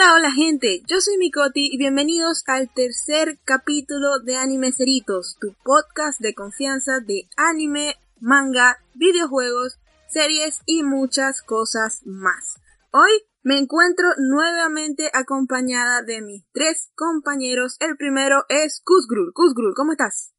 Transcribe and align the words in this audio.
Hola, 0.00 0.14
hola 0.14 0.32
gente, 0.32 0.80
yo 0.88 0.98
soy 1.02 1.18
Mikoti 1.18 1.68
y 1.70 1.76
bienvenidos 1.76 2.42
al 2.46 2.72
tercer 2.72 3.36
capítulo 3.44 4.18
de 4.24 4.34
Anime 4.34 4.72
Ceritos, 4.72 5.36
tu 5.38 5.54
podcast 5.62 6.22
de 6.22 6.32
confianza 6.32 7.00
de 7.00 7.28
anime, 7.36 7.96
manga, 8.18 8.78
videojuegos, 8.94 9.78
series 10.08 10.62
y 10.64 10.84
muchas 10.84 11.42
cosas 11.42 12.00
más. 12.06 12.56
Hoy 12.92 13.10
me 13.42 13.58
encuentro 13.58 14.06
nuevamente 14.16 15.10
acompañada 15.12 16.02
de 16.02 16.22
mis 16.22 16.50
tres 16.50 16.90
compañeros. 16.96 17.76
El 17.78 17.98
primero 17.98 18.44
es 18.48 18.80
Kuzgrul. 18.82 19.34
Kuzgrul, 19.34 19.74
¿cómo 19.76 19.92
estás? 19.92 20.34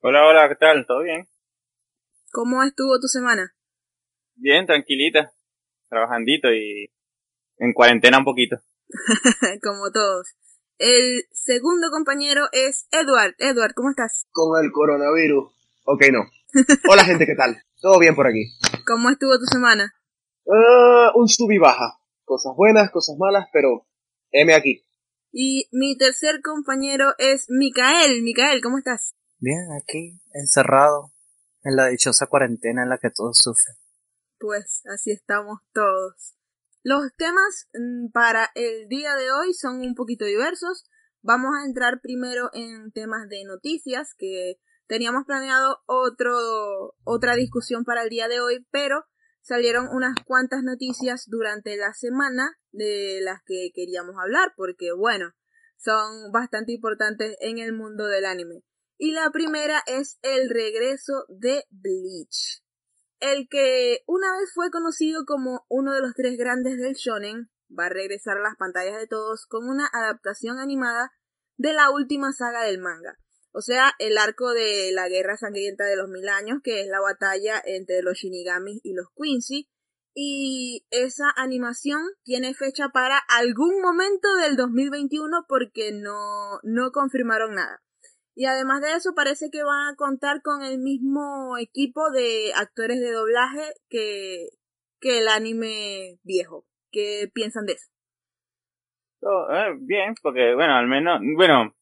Hola, 0.00 0.26
hola, 0.26 0.46
¿qué 0.50 0.56
tal? 0.56 0.84
¿Todo 0.86 1.04
bien? 1.04 1.26
¿Cómo 2.32 2.62
estuvo 2.62 3.00
tu 3.00 3.06
semana? 3.06 3.54
Bien, 4.34 4.66
tranquilita, 4.66 5.32
trabajandito 5.88 6.52
y 6.52 6.92
en 7.56 7.72
cuarentena 7.72 8.18
un 8.18 8.24
poquito. 8.24 8.60
Como 9.62 9.90
todos. 9.92 10.26
El 10.78 11.24
segundo 11.32 11.90
compañero 11.90 12.46
es 12.52 12.86
Edward. 12.90 13.34
Edward, 13.38 13.74
¿cómo 13.74 13.90
estás? 13.90 14.26
Con 14.32 14.64
el 14.64 14.72
coronavirus. 14.72 15.52
Ok, 15.84 16.04
no. 16.12 16.20
Hola 16.88 17.04
gente, 17.04 17.26
¿qué 17.26 17.34
tal? 17.34 17.62
¿Todo 17.80 17.98
bien 17.98 18.14
por 18.14 18.26
aquí? 18.26 18.52
¿Cómo 18.86 19.10
estuvo 19.10 19.38
tu 19.38 19.44
semana? 19.46 19.94
Uh, 20.44 21.18
un 21.18 21.28
sub 21.28 21.50
y 21.52 21.58
baja. 21.58 21.98
Cosas 22.24 22.54
buenas, 22.56 22.90
cosas 22.90 23.16
malas, 23.18 23.46
pero 23.52 23.86
M 24.30 24.54
aquí. 24.54 24.84
Y 25.32 25.68
mi 25.72 25.96
tercer 25.96 26.40
compañero 26.42 27.14
es 27.18 27.46
Micael. 27.48 28.22
Micael, 28.22 28.60
¿cómo 28.62 28.78
estás? 28.78 29.14
Bien, 29.38 29.68
aquí, 29.80 30.20
encerrado, 30.34 31.12
en 31.62 31.76
la 31.76 31.86
dichosa 31.86 32.26
cuarentena 32.26 32.82
en 32.82 32.88
la 32.88 32.98
que 32.98 33.10
todos 33.10 33.38
sufren. 33.38 33.76
Pues 34.38 34.82
así 34.92 35.12
estamos 35.12 35.60
todos. 35.72 36.34
Los 36.82 37.14
temas 37.16 37.68
mm, 37.74 38.10
para 38.10 38.50
el 38.54 38.88
día 38.88 39.14
de 39.14 39.30
hoy 39.32 39.52
son 39.52 39.80
un 39.80 39.94
poquito 39.94 40.24
diversos. 40.24 40.88
Vamos 41.20 41.50
a 41.54 41.66
entrar 41.66 42.00
primero 42.00 42.48
en 42.54 42.90
temas 42.92 43.28
de 43.28 43.44
noticias, 43.44 44.14
que 44.16 44.54
teníamos 44.86 45.26
planeado 45.26 45.82
otro, 45.84 46.94
otra 47.04 47.36
discusión 47.36 47.84
para 47.84 48.02
el 48.02 48.08
día 48.08 48.28
de 48.28 48.40
hoy, 48.40 48.66
pero 48.70 49.04
salieron 49.42 49.88
unas 49.92 50.14
cuantas 50.24 50.62
noticias 50.62 51.24
durante 51.26 51.76
la 51.76 51.92
semana 51.92 52.58
de 52.72 53.20
las 53.22 53.42
que 53.44 53.70
queríamos 53.74 54.16
hablar, 54.18 54.54
porque 54.56 54.92
bueno, 54.92 55.34
son 55.76 56.32
bastante 56.32 56.72
importantes 56.72 57.36
en 57.40 57.58
el 57.58 57.74
mundo 57.74 58.06
del 58.06 58.24
anime. 58.24 58.62
Y 58.96 59.12
la 59.12 59.30
primera 59.30 59.82
es 59.86 60.18
el 60.22 60.48
regreso 60.48 61.24
de 61.28 61.64
Bleach 61.68 62.62
el 63.20 63.48
que 63.48 64.02
una 64.06 64.36
vez 64.38 64.50
fue 64.54 64.70
conocido 64.70 65.24
como 65.26 65.64
uno 65.68 65.94
de 65.94 66.00
los 66.00 66.14
tres 66.14 66.36
grandes 66.36 66.78
del 66.78 66.94
shonen, 66.94 67.50
va 67.70 67.86
a 67.86 67.90
regresar 67.90 68.38
a 68.38 68.42
las 68.42 68.56
pantallas 68.56 68.98
de 68.98 69.06
todos 69.06 69.46
con 69.46 69.68
una 69.68 69.88
adaptación 69.92 70.58
animada 70.58 71.12
de 71.56 71.72
la 71.72 71.90
última 71.90 72.32
saga 72.32 72.62
del 72.62 72.78
manga. 72.78 73.18
O 73.52 73.60
sea, 73.60 73.92
el 73.98 74.16
arco 74.16 74.52
de 74.52 74.92
la 74.92 75.08
guerra 75.08 75.36
sangrienta 75.36 75.84
de 75.84 75.96
los 75.96 76.08
mil 76.08 76.28
años, 76.28 76.60
que 76.62 76.82
es 76.82 76.88
la 76.88 77.00
batalla 77.00 77.60
entre 77.64 78.02
los 78.02 78.16
Shinigamis 78.16 78.80
y 78.82 78.94
los 78.94 79.08
Quincy. 79.14 79.68
Y 80.14 80.86
esa 80.90 81.30
animación 81.36 82.02
tiene 82.24 82.54
fecha 82.54 82.88
para 82.88 83.18
algún 83.18 83.80
momento 83.80 84.34
del 84.36 84.56
2021 84.56 85.46
porque 85.48 85.92
no, 85.92 86.60
no 86.62 86.92
confirmaron 86.92 87.54
nada. 87.54 87.82
Y 88.40 88.46
además 88.46 88.80
de 88.80 88.94
eso, 88.94 89.12
parece 89.14 89.50
que 89.50 89.62
van 89.62 89.88
a 89.88 89.96
contar 89.96 90.40
con 90.40 90.62
el 90.62 90.78
mismo 90.78 91.58
equipo 91.58 92.10
de 92.10 92.54
actores 92.56 92.98
de 92.98 93.12
doblaje 93.12 93.74
que, 93.90 94.48
que 94.98 95.18
el 95.18 95.28
anime 95.28 96.18
viejo. 96.22 96.64
¿Qué 96.90 97.28
piensan 97.34 97.66
de 97.66 97.74
eso? 97.74 97.90
Oh, 99.20 99.46
eh, 99.52 99.76
bien, 99.80 100.14
porque 100.22 100.54
bueno, 100.54 100.74
al 100.74 100.86
menos, 100.86 101.20
bueno, 101.36 101.76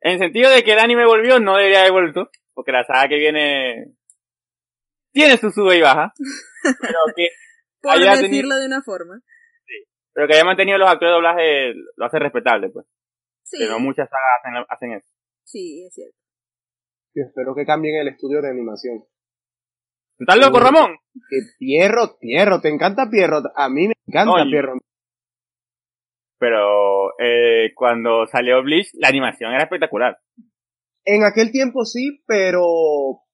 en 0.00 0.18
sentido 0.18 0.50
de 0.50 0.64
que 0.64 0.72
el 0.72 0.80
anime 0.80 1.06
volvió, 1.06 1.38
no 1.38 1.56
debería 1.56 1.82
haber 1.82 1.92
vuelto, 1.92 2.28
porque 2.54 2.72
la 2.72 2.84
saga 2.84 3.08
que 3.08 3.18
viene 3.18 3.94
tiene 5.12 5.36
su 5.36 5.52
sube 5.52 5.76
y 5.76 5.80
baja, 5.80 6.12
pero 6.80 6.98
que 7.14 7.28
Por 7.80 8.00
decirlo 8.00 8.56
de 8.56 8.66
una 8.66 8.82
forma. 8.82 9.20
Sí, 9.64 9.88
pero 10.12 10.26
que 10.26 10.34
haya 10.34 10.44
mantenido 10.44 10.76
los 10.76 10.88
actores 10.88 11.10
de 11.10 11.14
doblaje 11.14 11.74
lo 11.94 12.04
hace 12.04 12.18
respetable, 12.18 12.68
pues. 12.68 12.84
Sí. 13.44 13.58
Pero 13.60 13.78
muchas 13.78 14.08
sagas 14.10 14.40
hacen, 14.42 14.66
hacen 14.68 14.92
eso. 14.94 15.17
Sí, 15.48 15.82
es 15.86 15.94
cierto. 15.94 16.14
Yo 17.14 17.24
espero 17.24 17.54
que 17.54 17.64
cambien 17.64 17.96
el 18.02 18.08
estudio 18.08 18.42
de 18.42 18.50
animación. 18.50 19.02
¿Estás 20.18 20.36
loco, 20.36 20.60
Ramón? 20.60 20.98
Que 21.14 21.38
Pierro, 21.58 22.18
Pierro, 22.20 22.60
¿te 22.60 22.68
encanta 22.68 23.08
Pierro? 23.10 23.40
A 23.56 23.70
mí 23.70 23.88
me 23.88 23.94
encanta 24.06 24.42
Oye. 24.42 24.50
Pierro. 24.50 24.74
Pero 26.38 27.18
eh, 27.18 27.72
cuando 27.74 28.26
salió 28.26 28.62
Bleach, 28.62 28.90
la 28.94 29.08
animación 29.08 29.52
era 29.52 29.62
espectacular. 29.62 30.18
En 31.06 31.24
aquel 31.24 31.50
tiempo 31.50 31.86
sí, 31.86 32.22
pero 32.26 32.62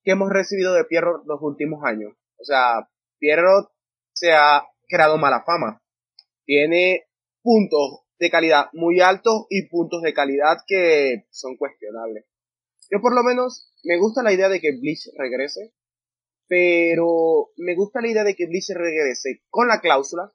¿qué 0.04 0.12
hemos 0.12 0.30
recibido 0.30 0.72
de 0.74 0.84
Pierro 0.84 1.24
los 1.26 1.42
últimos 1.42 1.82
años? 1.84 2.12
O 2.38 2.44
sea, 2.44 2.88
Pierro 3.18 3.72
se 4.12 4.32
ha 4.32 4.62
creado 4.86 5.18
mala 5.18 5.42
fama. 5.44 5.82
Tiene 6.44 7.06
puntos 7.42 8.03
de 8.18 8.30
calidad 8.30 8.66
muy 8.72 9.00
altos 9.00 9.46
y 9.50 9.68
puntos 9.68 10.02
de 10.02 10.14
calidad 10.14 10.58
que 10.66 11.26
son 11.30 11.56
cuestionables. 11.56 12.24
Yo 12.90 13.00
por 13.00 13.14
lo 13.14 13.22
menos 13.22 13.72
me 13.82 13.98
gusta 13.98 14.22
la 14.22 14.32
idea 14.32 14.48
de 14.48 14.60
que 14.60 14.72
Bleach 14.72 15.10
regrese, 15.16 15.72
pero 16.46 17.50
me 17.56 17.74
gusta 17.74 18.00
la 18.00 18.08
idea 18.08 18.24
de 18.24 18.34
que 18.34 18.46
Bleach 18.46 18.70
regrese 18.74 19.42
con 19.50 19.68
la 19.68 19.80
cláusula 19.80 20.32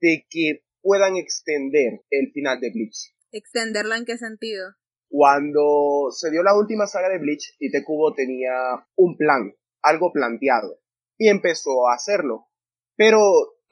de 0.00 0.26
que 0.28 0.64
puedan 0.80 1.16
extender 1.16 2.02
el 2.10 2.32
final 2.32 2.60
de 2.60 2.70
Bleach. 2.70 3.14
¿Extenderla 3.30 3.96
en 3.96 4.04
qué 4.04 4.18
sentido? 4.18 4.74
Cuando 5.08 6.10
se 6.10 6.30
dio 6.30 6.42
la 6.42 6.56
última 6.56 6.86
saga 6.86 7.08
de 7.08 7.18
Bleach, 7.18 7.56
Tite 7.58 7.84
Kubo 7.84 8.14
tenía 8.14 8.52
un 8.96 9.16
plan, 9.16 9.54
algo 9.82 10.12
planteado, 10.12 10.80
y 11.18 11.28
empezó 11.28 11.88
a 11.88 11.94
hacerlo. 11.94 12.48
Pero 12.96 13.20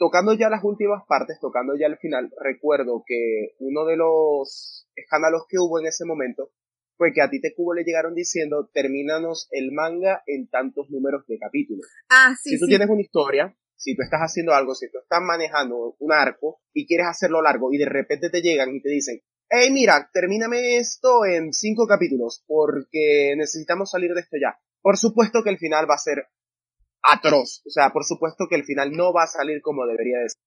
tocando 0.01 0.33
ya 0.33 0.49
las 0.49 0.65
últimas 0.65 1.05
partes, 1.07 1.39
tocando 1.41 1.75
ya 1.79 1.87
el 1.87 1.99
final, 1.99 2.33
recuerdo 2.43 3.05
que 3.07 3.55
uno 3.59 3.85
de 3.85 3.99
los 3.99 4.89
escándalos 4.97 5.43
que 5.47 5.59
hubo 5.59 5.79
en 5.79 5.87
ese 5.87 6.07
momento 6.07 6.53
fue 6.97 7.13
que 7.13 7.21
a 7.21 7.29
Tite 7.29 7.53
Kubo 7.55 7.75
le 7.75 7.85
llegaron 7.85 8.15
diciendo, 8.15 8.71
termínanos 8.73 9.47
el 9.51 9.73
manga 9.73 10.23
en 10.27 10.49
tantos 10.49 10.89
números 10.89 11.27
de 11.27 11.39
capítulos. 11.39 11.87
Ah, 12.09 12.35
sí, 12.41 12.51
si 12.51 12.59
tú 12.59 12.65
sí. 12.65 12.71
tienes 12.71 12.89
una 12.89 13.03
historia, 13.03 13.55
si 13.77 13.95
tú 13.95 14.01
estás 14.03 14.21
haciendo 14.21 14.55
algo, 14.55 14.75
si 14.75 14.91
tú 14.91 14.99
estás 14.99 15.21
manejando 15.23 15.97
un 15.99 16.13
arco 16.13 16.63
y 16.73 16.87
quieres 16.87 17.07
hacerlo 17.07 17.43
largo 17.43 17.71
y 17.71 17.77
de 17.77 17.87
repente 17.87 18.31
te 18.31 18.41
llegan 18.41 18.75
y 18.75 18.81
te 18.81 18.89
dicen, 18.89 19.21
hey 19.51 19.69
mira, 19.71 20.09
termíname 20.15 20.79
esto 20.79 21.27
en 21.27 21.53
cinco 21.53 21.87
capítulos 21.87 22.43
porque 22.47 23.35
necesitamos 23.37 23.91
salir 23.91 24.15
de 24.15 24.21
esto 24.23 24.39
ya. 24.41 24.59
Por 24.81 24.97
supuesto 24.97 25.43
que 25.45 25.51
el 25.51 25.59
final 25.59 25.85
va 25.89 25.97
a 25.97 25.99
ser 25.99 26.25
atroz, 27.03 27.63
o 27.67 27.71
sea, 27.71 27.91
por 27.91 28.05
supuesto 28.05 28.47
que 28.49 28.57
el 28.57 28.65
final 28.65 28.93
no 28.93 29.13
va 29.13 29.25
a 29.25 29.27
salir 29.27 29.61
como 29.63 29.87
debería 29.87 30.19
de 30.19 30.29
ser. 30.29 30.41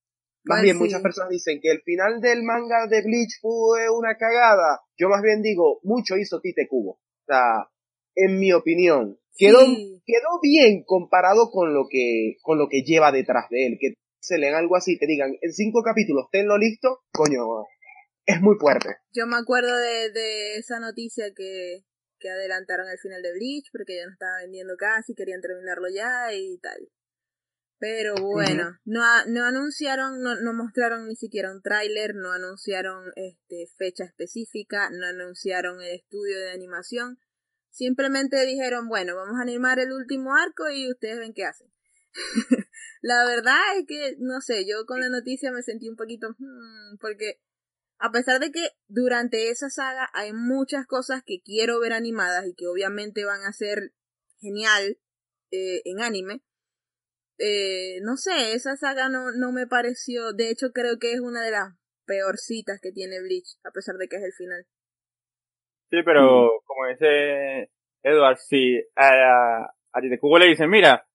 Más 0.46 0.62
bien, 0.62 0.76
sí. 0.76 0.84
muchas 0.84 1.02
personas 1.02 1.30
dicen 1.30 1.60
que 1.62 1.72
el 1.72 1.82
final 1.84 2.20
del 2.20 2.44
manga 2.44 2.86
de 2.88 3.02
Bleach 3.02 3.40
fue 3.42 3.90
una 3.90 4.18
cagada. 4.18 4.82
Yo 4.98 5.08
más 5.08 5.22
bien 5.22 5.42
digo, 5.42 5.80
mucho 5.84 6.18
hizo 6.18 6.42
Tite 6.42 6.68
Kubo. 6.68 6.92
O 6.92 7.26
sea, 7.26 7.70
en 8.16 8.40
mi 8.40 8.52
opinión, 8.52 9.18
quedó, 9.38 9.62
Sí. 9.62 10.02
quedó 10.06 10.40
bien 10.42 10.84
comparado 10.86 11.50
con 11.50 11.74
lo 11.74 11.86
que, 11.90 12.36
con 12.42 12.58
lo 12.58 12.68
que 12.68 12.82
lleva 12.84 13.14
detrás 13.14 13.46
de 13.50 13.68
él. 13.68 13.78
Que 13.80 13.94
se 14.20 14.38
leen 14.38 14.54
algo 14.54 14.76
así, 14.76 14.98
te 15.00 15.08
digan, 15.08 15.32
en 15.42 15.54
cinco 15.54 15.82
capítulos, 15.82 16.28
tenlo 16.30 16.58
listo, 16.58 17.00
coño, 17.14 17.42
es 18.26 18.42
muy 18.42 18.56
fuerte. 18.60 18.90
Yo 19.14 19.26
me 19.28 19.38
acuerdo 19.38 19.76
de, 19.78 20.12
de 20.12 20.56
esa 20.56 20.80
noticia 20.80 21.26
que, 21.36 21.84
que 22.24 22.30
adelantaron 22.30 22.88
el 22.90 22.98
final 22.98 23.22
de 23.22 23.34
Bleach 23.34 23.70
porque 23.72 23.98
ya 23.98 24.06
no 24.06 24.14
estaba 24.14 24.38
vendiendo 24.38 24.78
casi, 24.78 25.14
querían 25.14 25.42
terminarlo 25.42 25.90
ya 25.94 26.34
y 26.34 26.58
tal. 26.60 26.90
Pero 27.80 28.16
bueno, 28.16 28.80
no, 28.86 29.02
no 29.28 29.44
anunciaron, 29.44 30.24
no, 30.24 30.40
no 30.40 30.54
mostraron 30.54 31.06
ni 31.06 31.18
siquiera 31.18 31.52
un 31.52 31.62
tráiler, 31.62 32.16
no 32.16 32.32
anunciaron 32.32 33.12
este, 33.18 33.68
fecha 33.78 34.06
específica, 34.06 34.90
no 34.90 35.06
anunciaron 35.06 35.82
el 35.82 35.96
estudio 35.96 36.40
de 36.40 36.52
animación. 36.52 37.20
Simplemente 37.72 38.46
dijeron, 38.46 38.88
bueno, 38.88 39.18
vamos 39.18 39.38
a 39.38 39.42
animar 39.42 39.80
el 39.80 39.92
último 39.92 40.34
arco 40.34 40.70
y 40.70 40.90
ustedes 40.90 41.20
ven 41.20 41.34
qué 41.34 41.44
hacen. 41.44 41.68
la 43.02 43.26
verdad 43.26 43.60
es 43.78 43.86
que, 43.86 44.16
no 44.20 44.40
sé, 44.40 44.66
yo 44.66 44.86
con 44.86 45.02
la 45.02 45.10
noticia 45.10 45.52
me 45.52 45.62
sentí 45.62 45.90
un 45.90 45.98
poquito, 45.98 46.30
hmm, 46.40 47.00
porque 47.02 47.42
a 48.06 48.12
pesar 48.12 48.42
de 48.42 48.52
que 48.52 48.68
durante 48.90 49.50
esa 49.50 49.70
saga 49.70 50.10
hay 50.14 50.34
muchas 50.34 50.86
cosas 50.86 51.24
que 51.26 51.40
quiero 51.42 51.80
ver 51.80 51.94
animadas 51.94 52.46
y 52.46 52.54
que 52.54 52.68
obviamente 52.68 53.24
van 53.24 53.42
a 53.48 53.54
ser 53.54 53.94
genial 54.42 54.98
eh, 55.52 55.82
en 55.86 56.02
anime, 56.02 56.42
eh, 57.40 58.02
no 58.02 58.18
sé, 58.18 58.54
esa 58.56 58.76
saga 58.76 59.08
no, 59.08 59.32
no 59.32 59.54
me 59.54 59.68
pareció, 59.68 60.34
de 60.34 60.50
hecho 60.50 60.72
creo 60.74 61.00
que 61.00 61.14
es 61.14 61.22
una 61.22 61.42
de 61.44 61.52
las 61.52 61.70
peorcitas 62.06 62.80
que 62.82 62.92
tiene 62.92 63.22
Bleach, 63.22 63.56
a 63.64 63.72
pesar 63.72 63.96
de 63.96 64.10
que 64.10 64.18
es 64.18 64.24
el 64.24 64.34
final. 64.34 64.66
Sí, 65.90 65.98
pero 66.04 66.50
como 66.66 66.88
dice 66.90 67.72
Edward, 68.04 68.38
si 68.38 68.82
a, 68.98 69.64
a 69.94 70.02
Tite 70.02 70.20
Kubo 70.20 70.40
le 70.40 70.48
dicen, 70.48 70.70
mira, 70.70 71.08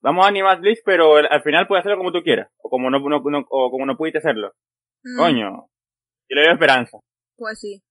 vamos 0.00 0.24
a 0.24 0.28
animar 0.28 0.60
Bleach, 0.60 0.78
pero 0.84 1.18
el- 1.18 1.26
al 1.28 1.42
final 1.42 1.66
puedes 1.66 1.82
hacerlo 1.82 1.98
como 1.98 2.12
tú 2.12 2.22
quieras, 2.22 2.50
o 2.58 2.70
como 2.70 2.88
no, 2.88 3.00
no- 3.00 3.20
no- 3.20 3.46
o 3.50 3.70
como 3.72 3.84
no 3.84 3.96
pudiste 3.96 4.18
hacerlo. 4.18 4.54
Mm, 5.02 5.16
Coño. 5.18 5.70
Yo 6.28 6.34
le 6.34 6.42
veo 6.42 6.52
esperanza. 6.52 6.98
Pues 7.36 7.60
sí. 7.60 7.82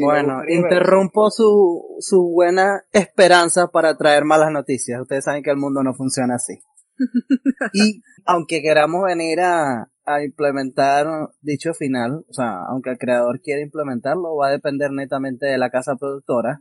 Bueno, 0.00 0.42
interrumpo 0.46 1.30
su, 1.30 1.96
su 2.00 2.30
buena 2.30 2.82
esperanza 2.92 3.68
para 3.68 3.96
traer 3.96 4.24
malas 4.24 4.50
noticias. 4.52 5.00
Ustedes 5.00 5.24
saben 5.24 5.42
que 5.42 5.50
el 5.50 5.56
mundo 5.56 5.82
no 5.82 5.94
funciona 5.94 6.34
así. 6.34 6.60
Y 7.72 8.02
aunque 8.24 8.60
queramos 8.60 9.04
venir 9.04 9.40
a, 9.40 9.90
a 10.04 10.22
implementar 10.22 11.06
dicho 11.40 11.72
final, 11.74 12.24
o 12.28 12.32
sea, 12.32 12.64
aunque 12.68 12.90
el 12.90 12.98
creador 12.98 13.40
quiera 13.40 13.62
implementarlo, 13.62 14.36
va 14.36 14.48
a 14.48 14.52
depender 14.52 14.90
netamente 14.90 15.46
de 15.46 15.58
la 15.58 15.70
casa 15.70 15.96
productora. 15.96 16.60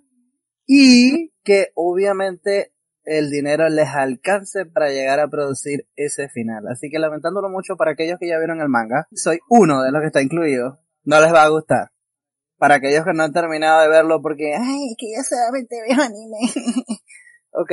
Y 0.66 1.32
que 1.44 1.72
obviamente 1.76 2.74
el 3.08 3.30
dinero 3.30 3.70
les 3.70 3.88
alcance 3.88 4.66
para 4.66 4.90
llegar 4.90 5.22
a 5.22 5.30
producir 5.30 5.88
ese 5.96 6.28
final. 6.28 6.68
Así 6.68 6.90
que 6.90 7.00
lamentándolo 7.00 7.50
mucho 7.50 7.78
para 7.78 7.92
aquellos 7.92 8.20
que 8.20 8.28
ya 8.28 8.38
vieron 8.38 8.60
el 8.60 8.68
manga, 8.68 9.08
soy 9.14 9.40
uno 9.50 9.82
de 9.82 9.92
los 9.92 10.02
que 10.02 10.08
está 10.08 10.22
incluido, 10.22 10.82
no 11.06 11.22
les 11.22 11.34
va 11.34 11.44
a 11.44 11.50
gustar. 11.50 11.92
Para 12.58 12.76
aquellos 12.76 13.06
que 13.06 13.14
no 13.14 13.24
han 13.24 13.32
terminado 13.32 13.82
de 13.82 13.88
verlo 13.88 14.22
porque, 14.22 14.54
ay, 14.56 14.90
es 14.92 14.96
que 14.98 15.08
yo 15.16 15.24
solamente 15.24 15.78
veo 15.88 16.04
anime. 16.04 16.38
ok, 17.52 17.72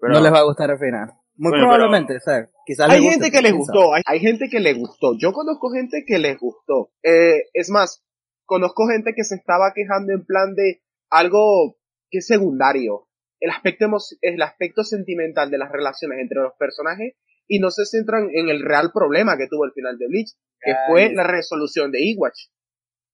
Pero, 0.00 0.14
no 0.14 0.20
les 0.20 0.32
va 0.32 0.38
a 0.38 0.44
gustar 0.44 0.70
el 0.70 0.78
final. 0.78 1.12
Muy 1.34 1.50
Bueno, 1.50 1.64
probablemente, 1.64 2.16
o 2.16 2.20
sea, 2.20 2.48
quizás 2.64 2.88
Hay 2.88 3.00
les 3.00 3.10
gente 3.10 3.30
que 3.32 3.42
les 3.42 3.52
gustó, 3.52 3.94
hay, 3.94 4.02
hay 4.06 4.20
gente 4.20 4.48
que 4.48 4.60
le 4.60 4.74
gustó. 4.74 5.18
Yo 5.18 5.32
conozco 5.32 5.70
gente 5.70 6.04
que 6.06 6.18
les 6.18 6.38
gustó. 6.38 6.92
Eh, 7.02 7.42
es 7.52 7.68
más, 7.68 8.04
conozco 8.44 8.86
gente 8.86 9.12
que 9.16 9.24
se 9.24 9.34
estaba 9.34 9.72
quejando 9.74 10.12
en 10.12 10.24
plan 10.24 10.54
de 10.54 10.82
algo 11.10 11.76
que 12.10 12.18
es 12.18 12.26
secundario. 12.26 13.05
El 13.46 13.52
aspecto, 13.52 13.86
el 14.22 14.42
aspecto 14.42 14.82
sentimental 14.82 15.52
de 15.52 15.58
las 15.58 15.70
relaciones 15.70 16.18
entre 16.18 16.42
los 16.42 16.52
personajes 16.58 17.14
y 17.46 17.60
no 17.60 17.70
se 17.70 17.86
centran 17.86 18.28
en 18.32 18.48
el 18.48 18.60
real 18.64 18.90
problema 18.92 19.36
que 19.38 19.46
tuvo 19.48 19.64
el 19.64 19.70
final 19.72 19.96
de 19.98 20.08
Bleach, 20.08 20.32
que 20.60 20.72
Ay. 20.72 20.76
fue 20.88 21.12
la 21.14 21.22
resolución 21.22 21.92
de 21.92 22.00
Iwatch. 22.02 22.50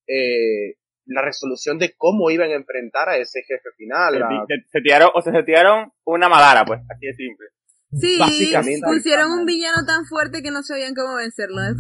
Eh, 0.09 0.77
la 1.05 1.21
resolución 1.21 1.79
de 1.79 1.93
cómo 1.99 2.31
iban 2.31 2.51
a 2.51 2.55
enfrentar 2.55 3.11
a 3.11 3.19
ese 3.19 3.43
jefe 3.43 3.69
final. 3.77 4.15
se, 4.49 4.55
se 4.71 4.81
tiraron, 4.81 5.11
o 5.15 5.21
sea, 5.21 5.35
se 5.35 5.43
tiraron 5.43 5.93
una 6.05 6.31
madara, 6.31 6.65
pues, 6.65 6.81
así 6.89 7.07
de 7.07 7.13
simple. 7.13 7.47
Sí, 8.01 8.17
Básicamente. 8.19 8.87
pusieron 8.87 9.33
un 9.33 9.45
villano 9.45 9.85
tan 9.87 10.07
fuerte 10.07 10.43
que 10.43 10.51
no 10.51 10.63
sabían 10.63 10.95
cómo 10.95 11.17
vencerlo. 11.17 11.61
¿eh? 11.61 11.75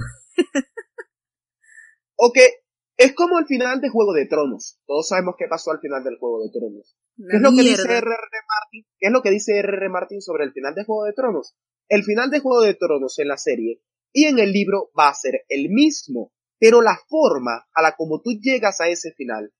O 2.16 2.32
que 2.34 2.61
es 3.02 3.14
como 3.14 3.38
el 3.38 3.46
final 3.46 3.80
de 3.80 3.88
Juego 3.88 4.12
de 4.12 4.26
Tronos. 4.26 4.78
Todos 4.86 5.08
sabemos 5.08 5.34
qué 5.36 5.46
pasó 5.48 5.72
al 5.72 5.80
final 5.80 6.04
del 6.04 6.18
Juego 6.18 6.42
de 6.44 6.50
Tronos. 6.50 6.96
¿Qué 7.16 7.36
es 7.36 7.42
lo 7.42 7.50
que 7.50 7.62
dice. 7.62 7.82
R.R. 7.82 8.00
Martin? 8.06 8.86
¿Qué 8.98 9.06
es 9.06 9.12
lo 9.12 9.22
que 9.22 9.30
dice 9.30 9.58
R.R. 9.58 9.88
Martin 9.88 10.22
sobre 10.22 10.44
el 10.44 10.52
final 10.52 10.74
de 10.74 10.84
Juego 10.84 11.04
de 11.04 11.12
Tronos? 11.12 11.54
El 11.88 12.04
final 12.04 12.30
de 12.30 12.40
Juego 12.40 12.62
de 12.62 12.74
Tronos 12.74 13.18
en 13.18 13.28
la 13.28 13.36
serie 13.36 13.82
y 14.12 14.26
en 14.26 14.38
el 14.38 14.52
libro 14.52 14.90
va 14.98 15.08
a 15.08 15.14
ser 15.14 15.44
el 15.48 15.70
mismo, 15.70 16.32
pero 16.58 16.80
la 16.80 16.96
forma 17.08 17.66
a 17.74 17.82
la 17.82 17.96
como 17.96 18.20
tú 18.20 18.38
llegas 18.40 18.80
a 18.80 18.88
ese 18.88 19.12
final, 19.12 19.52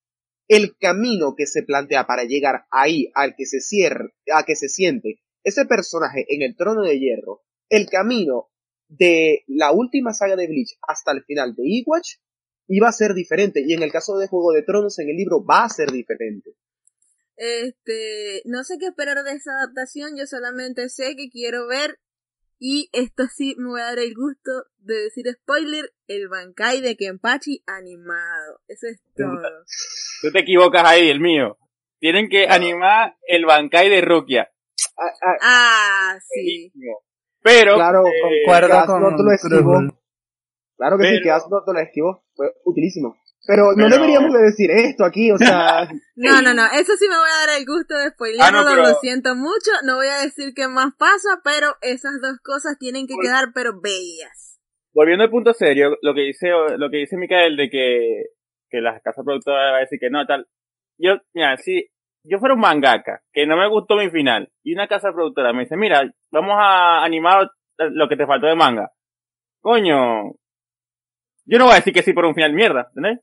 el 0.46 0.76
camino 0.76 1.34
que 1.36 1.46
se 1.46 1.62
plantea 1.62 2.06
para 2.06 2.24
llegar 2.24 2.66
ahí 2.70 3.10
al 3.14 3.34
que 3.36 3.46
se 3.46 3.60
cierre, 3.60 4.14
a 4.32 4.44
que 4.44 4.54
se 4.54 4.68
siente 4.68 5.20
ese 5.42 5.66
personaje 5.66 6.26
en 6.28 6.42
el 6.42 6.56
trono 6.56 6.82
de 6.82 6.98
hierro, 6.98 7.42
el 7.68 7.88
camino 7.88 8.50
de 8.88 9.42
la 9.48 9.72
última 9.72 10.12
saga 10.12 10.36
de 10.36 10.46
Bleach 10.46 10.76
hasta 10.86 11.10
el 11.12 11.24
final 11.24 11.54
de 11.54 11.62
Ewatch 11.64 12.18
iba 12.68 12.88
a 12.88 12.92
ser 12.92 13.14
diferente 13.14 13.62
y 13.66 13.74
en 13.74 13.82
el 13.82 13.92
caso 13.92 14.16
de 14.18 14.28
Juego 14.28 14.52
de 14.52 14.62
Tronos 14.62 14.98
en 14.98 15.08
el 15.08 15.16
libro 15.16 15.44
va 15.44 15.64
a 15.64 15.68
ser 15.68 15.90
diferente. 15.90 16.54
Este, 17.36 18.42
no 18.44 18.62
sé 18.62 18.76
qué 18.78 18.86
esperar 18.86 19.22
de 19.24 19.32
esa 19.32 19.52
adaptación, 19.52 20.16
yo 20.16 20.26
solamente 20.26 20.88
sé 20.88 21.16
que 21.16 21.28
quiero 21.30 21.66
ver, 21.66 21.98
y 22.64 22.88
esto 22.92 23.24
sí 23.26 23.56
me 23.58 23.70
voy 23.70 23.80
a 23.80 23.86
dar 23.86 23.98
el 23.98 24.14
gusto 24.14 24.52
de 24.78 24.94
decir 24.94 25.26
spoiler, 25.32 25.92
el 26.06 26.28
Bankai 26.28 26.80
de 26.80 26.96
Kenpachi 26.96 27.64
animado. 27.66 28.60
Eso 28.68 28.86
es 28.86 29.02
todo. 29.16 29.42
Tú 30.20 30.30
te 30.30 30.38
equivocas 30.38 30.84
ahí, 30.84 31.10
el 31.10 31.18
mío. 31.18 31.58
Tienen 31.98 32.28
que 32.28 32.46
animar 32.46 33.16
el 33.26 33.46
Bankai 33.46 33.88
de 33.88 34.00
Rukia. 34.00 34.52
Ah, 34.96 35.12
ah, 35.22 35.36
Ah, 35.42 36.18
sí. 36.32 36.72
Pero, 37.42 37.74
Claro, 37.74 38.06
eh, 38.06 38.44
Concuerdo 38.44 38.86
con 38.86 39.16
te 39.16 39.22
lo 39.24 39.32
esquivó. 39.32 39.72
Krugl. 39.78 39.98
Claro 40.82 40.98
que 40.98 41.04
sí, 41.04 41.20
Pero- 41.22 41.38
que 41.38 41.50
no 41.50 41.62
te 41.64 41.72
lo 41.72 41.78
esquivó. 41.78 42.24
Fue 42.34 42.46
utilísimo. 42.64 43.16
Pero, 43.46 43.70
no 43.70 43.76
Pero- 43.76 43.88
deberíamos 43.90 44.32
de 44.34 44.42
decir 44.42 44.70
esto 44.70 45.04
aquí, 45.04 45.30
o 45.30 45.38
sea, 45.38 45.86
No, 46.16 46.42
no, 46.42 46.54
no, 46.54 46.64
eso 46.74 46.92
sí 46.96 47.06
me 47.08 47.16
voy 47.16 47.28
a 47.28 47.46
dar 47.46 47.58
el 47.58 47.64
gusto 47.66 47.94
de 47.96 48.10
spoilearlo, 48.10 48.58
Ah, 48.58 48.62
no, 48.62 48.68
pero- 48.70 48.82
lo 48.88 48.94
siento 49.00 49.34
mucho, 49.36 49.70
no 49.84 49.96
voy 49.96 50.06
a 50.08 50.22
decir 50.22 50.54
qué 50.54 50.66
más 50.68 50.92
pasa, 50.98 51.40
pero 51.44 51.74
esas 51.82 52.20
dos 52.20 52.38
cosas 52.42 52.78
tienen 52.78 53.06
que 53.06 53.14
quedar 53.20 53.52
pero 53.54 53.80
bellas. 53.80 54.60
volviendo 54.94 55.24
al 55.24 55.30
punto 55.30 55.52
serio, 55.54 55.96
lo 56.02 56.14
que 56.14 56.20
dice, 56.22 56.50
lo 56.76 56.90
que 56.90 56.98
dice 56.98 57.16
Mikael 57.16 57.56
de 57.56 57.70
que, 57.70 58.24
que 58.70 58.80
la 58.80 59.00
casa 59.00 59.22
productora 59.24 59.70
va 59.72 59.76
a 59.78 59.80
decir 59.80 59.98
que 59.98 60.10
no, 60.10 60.26
tal. 60.26 60.46
Yo, 60.98 61.14
mira, 61.34 61.56
si 61.56 61.88
yo 62.24 62.38
fuera 62.38 62.54
un 62.54 62.60
mangaka, 62.60 63.22
que 63.32 63.46
no 63.46 63.56
me 63.56 63.68
gustó 63.68 63.96
mi 63.96 64.10
final, 64.10 64.50
y 64.62 64.74
una 64.74 64.86
casa 64.86 65.10
productora 65.12 65.52
me 65.52 65.62
dice, 65.62 65.76
mira, 65.76 66.02
vamos 66.30 66.54
a 66.58 67.02
animar 67.02 67.50
lo 67.78 68.08
que 68.08 68.16
te 68.16 68.26
faltó 68.26 68.46
de 68.46 68.54
manga. 68.54 68.92
Coño, 69.60 70.32
yo 71.44 71.58
no 71.58 71.64
voy 71.64 71.72
a 71.74 71.76
decir 71.76 71.92
que 71.92 72.02
sí 72.02 72.12
por 72.12 72.24
un 72.24 72.34
final 72.34 72.52
mierda, 72.52 72.86
¿entendés? 72.88 73.20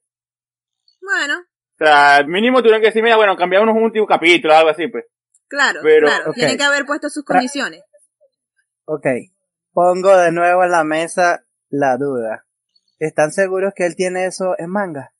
Bueno, 1.01 1.35
O 1.39 1.77
sea, 1.85 2.23
mínimo 2.27 2.59
tuvieron 2.61 2.81
que 2.81 2.87
decir, 2.87 3.01
mira, 3.03 3.15
bueno, 3.15 3.35
cambiamos 3.37 3.73
un 3.75 3.83
último 3.83 4.05
capítulo, 4.05 4.53
algo 4.55 4.69
así, 4.69 4.87
pues. 4.87 5.05
claro, 5.47 5.79
Pero- 5.83 6.07
claro, 6.07 6.29
ok. 6.31 6.35
tienen 6.35 6.57
que 6.57 6.63
haber 6.63 6.85
puesto 6.85 7.09
sus 7.09 7.23
condiciones. 7.23 7.81
Ok, 8.85 9.05
pongo 9.71 10.17
de 10.17 10.31
nuevo 10.31 10.63
en 10.63 10.71
la 10.71 10.83
mesa 10.83 11.45
la 11.69 11.95
duda. 11.97 12.45
¿Están 12.99 13.31
seguros 13.31 13.71
que 13.75 13.85
él 13.85 13.95
tiene 13.95 14.25
eso 14.25 14.55
en 14.57 14.69
manga? 14.71 15.13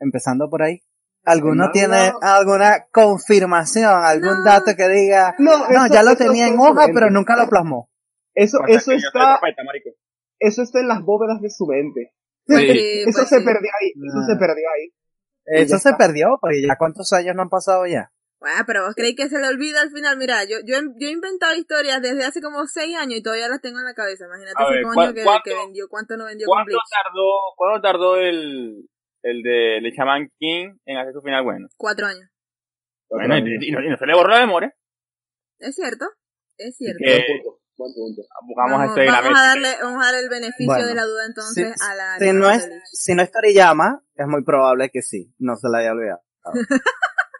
Empezando 0.00 0.48
por 0.50 0.62
ahí. 0.62 0.80
¿Alguno 1.24 1.66
En 1.66 1.72
tiene 1.72 2.12
alguna 2.22 2.86
confirmación, 2.90 3.92
algún 4.04 4.38
No. 4.38 4.44
dato 4.44 4.74
que 4.76 4.88
diga, 4.88 5.34
No, 5.38 5.58
no, 5.68 5.84
eso- 5.84 5.94
ya 5.94 6.02
lo 6.02 6.16
tenía 6.16 6.48
en 6.48 6.58
hoja, 6.58 6.86
pero 6.94 7.10
nunca 7.10 7.36
lo 7.36 7.48
plasmó? 7.48 7.88
eso, 8.34 8.58
eso 8.66 8.92
está. 8.92 9.38
Eso 10.38 10.62
está 10.62 10.80
en 10.80 10.88
las 10.88 11.02
bóvedas 11.02 11.40
de 11.40 11.50
su 11.50 11.66
mente. 11.66 12.12
Sí. 12.46 12.54
Eso 12.54 13.10
pues 13.18 13.28
se 13.28 13.38
sí. 13.40 13.44
perdió 13.44 13.70
ahí, 13.80 13.90
eso 13.90 14.18
Ah. 14.22 14.26
se 14.26 14.36
perdió 14.36 14.64
ahí. 14.74 14.92
Eso 15.44 15.74
ya 15.76 15.78
se 15.78 15.88
está. 15.90 15.96
perdió, 15.98 16.38
porque 16.40 16.62
ya 16.66 16.76
cuántos 16.76 17.12
años 17.12 17.34
no 17.36 17.42
han 17.42 17.48
pasado 17.48 17.86
ya. 17.86 18.10
Bueno, 18.40 18.62
pero 18.66 18.84
vos 18.86 18.94
creéis 18.94 19.16
que 19.16 19.28
se 19.28 19.38
le 19.38 19.48
olvida 19.48 19.82
al 19.82 19.90
final. 19.90 20.16
Mira, 20.16 20.44
yo, 20.44 20.58
yo, 20.64 20.76
he- 20.76 20.94
yo 21.00 21.08
he 21.08 21.10
inventado 21.10 21.54
historias 21.56 22.00
desde 22.00 22.24
hace 22.24 22.40
como 22.40 22.64
seis 22.66 22.96
años 22.96 23.18
y 23.18 23.22
todavía 23.22 23.48
las 23.48 23.60
tengo 23.60 23.78
en 23.80 23.84
la 23.84 23.94
cabeza. 23.94 24.26
Imagínate 24.26 24.54
A 24.56 24.64
ese 24.66 24.74
ver, 24.74 24.82
coño 24.84 24.94
¿cuá- 25.24 25.42
que, 25.42 25.54
vendió, 25.54 25.88
cuánto 25.88 26.16
no 26.16 26.24
vendió 26.26 26.46
¿Cuánto 26.46 26.76
tardó, 27.02 27.26
cuánto 27.56 27.80
tardó 27.82 28.16
el, 28.16 28.88
el 29.22 29.42
de 29.42 29.78
el 29.78 29.92
Shaman 29.92 30.30
King 30.38 30.76
en 30.86 30.96
hacer 30.98 31.12
su 31.14 31.20
final 31.22 31.42
bueno? 31.42 31.66
Cuatro 31.76 32.06
años. 32.06 32.30
Bueno, 33.10 33.36
y, 33.38 33.40
y 33.68 33.70
no, 33.72 33.82
y 33.82 33.88
no 33.88 33.96
se 33.96 34.06
le 34.06 34.14
borró 34.14 34.28
la 34.30 34.40
memoria. 34.46 34.72
Es 35.58 35.74
cierto, 35.74 36.04
es 36.58 36.76
cierto. 36.76 36.98
que- 37.04 37.42
Buen 37.78 37.94
punto. 37.94 38.22
Buscamos 38.44 38.78
Vamos, 38.80 38.96
la 38.96 39.20
vamos 39.22 39.38
a 39.38 39.46
darle, 39.46 39.68
vamos 39.80 40.02
a 40.02 40.06
darle 40.06 40.20
el 40.20 40.28
beneficio 40.28 40.66
Bueno, 40.66 40.86
de 40.88 40.94
la 40.96 41.04
duda 41.04 41.26
entonces 41.26 41.74
si, 41.76 41.84
a 41.86 41.94
la 41.94 42.18
si 42.18 42.32
no 42.32 42.50
es, 42.50 42.68
de 42.68 42.80
si 42.92 43.14
no 43.14 43.22
es 43.22 43.30
Toriyama, 43.30 44.02
es 44.16 44.26
muy 44.26 44.42
probable 44.42 44.90
que 44.90 45.00
sí, 45.00 45.32
no 45.38 45.54
se 45.56 45.68
la 45.68 45.78
haya 45.78 45.92
olvidado. 45.92 46.20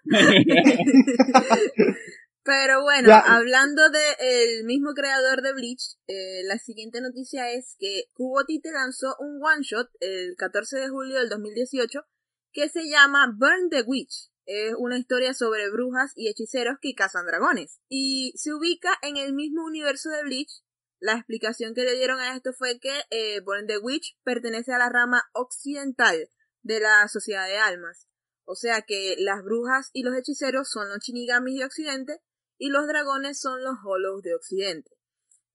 Pero 2.45 2.83
bueno, 2.83 3.09
Ya. 3.09 3.19
hablando 3.19 3.91
de 3.91 4.01
el 4.21 4.65
mismo 4.65 4.95
creador 4.95 5.43
de 5.43 5.53
Bleach, 5.53 5.99
eh, 6.07 6.43
la 6.45 6.57
siguiente 6.59 7.01
noticia 7.01 7.51
es 7.51 7.77
que 7.79 8.05
Kubotite 8.15 8.71
lanzó 8.73 9.17
un 9.19 9.39
one 9.45 9.63
shot 9.63 9.91
el 10.01 10.35
14 10.37 10.79
de 10.79 10.89
julio 10.89 11.19
del 11.19 11.29
2018 11.29 12.05
que 12.53 12.69
se 12.71 12.89
llama 12.89 13.35
Burn 13.37 13.69
the 13.71 13.83
Witch. 13.83 14.31
Es 14.51 14.73
una 14.79 14.97
historia 14.97 15.35
sobre 15.35 15.69
brujas 15.69 16.13
y 16.17 16.31
hechiceros 16.31 16.79
que 16.81 16.95
cazan 16.95 17.27
dragones. 17.27 17.83
Y 17.91 18.33
se 18.35 18.55
ubica 18.55 18.89
en 19.03 19.19
el 19.19 19.35
mismo 19.35 19.63
universo 19.63 20.09
de 20.09 20.23
Bleach. 20.23 20.63
La 21.01 21.13
explicación 21.13 21.75
que 21.75 21.85
le 21.85 21.95
dieron 21.95 22.19
a 22.19 22.35
esto 22.35 22.55
fue 22.55 22.81
que 22.81 23.03
eh, 23.11 23.43
the 23.67 23.77
Witch 23.77 24.17
pertenece 24.25 24.73
a 24.73 24.79
la 24.79 24.89
rama 24.89 25.23
occidental 25.35 26.31
de 26.63 26.81
la 26.81 27.07
sociedad 27.09 27.47
de 27.47 27.59
almas. 27.59 28.09
O 28.47 28.55
sea 28.55 28.81
que 28.81 29.17
las 29.19 29.45
brujas 29.45 29.91
y 29.93 30.03
los 30.03 30.17
hechiceros 30.17 30.71
son 30.71 30.89
los 30.89 31.01
shinigamis 31.01 31.59
de 31.59 31.67
Occidente 31.67 32.23
y 32.57 32.71
los 32.71 32.87
dragones 32.87 33.39
son 33.39 33.63
los 33.63 33.77
hollows 33.85 34.23
de 34.23 34.35
Occidente. 34.35 34.91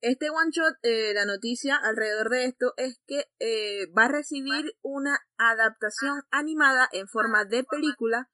Este 0.01 0.29
one 0.29 0.51
shot, 0.51 0.75
eh, 0.83 1.15
la 1.15 1.25
noticia 1.25 1.77
alrededor 1.77 2.29
de 2.29 2.45
esto 2.45 2.75
es 2.77 3.01
que 3.07 3.25
eh, 3.39 3.87
va 3.97 4.03
a 4.03 4.11
recibir 4.11 4.77
una 4.83 5.19
adaptación 5.37 6.21
animada 6.29 6.87
en 6.91 7.07
forma 7.07 7.45
de 7.45 7.63
película 7.63 8.29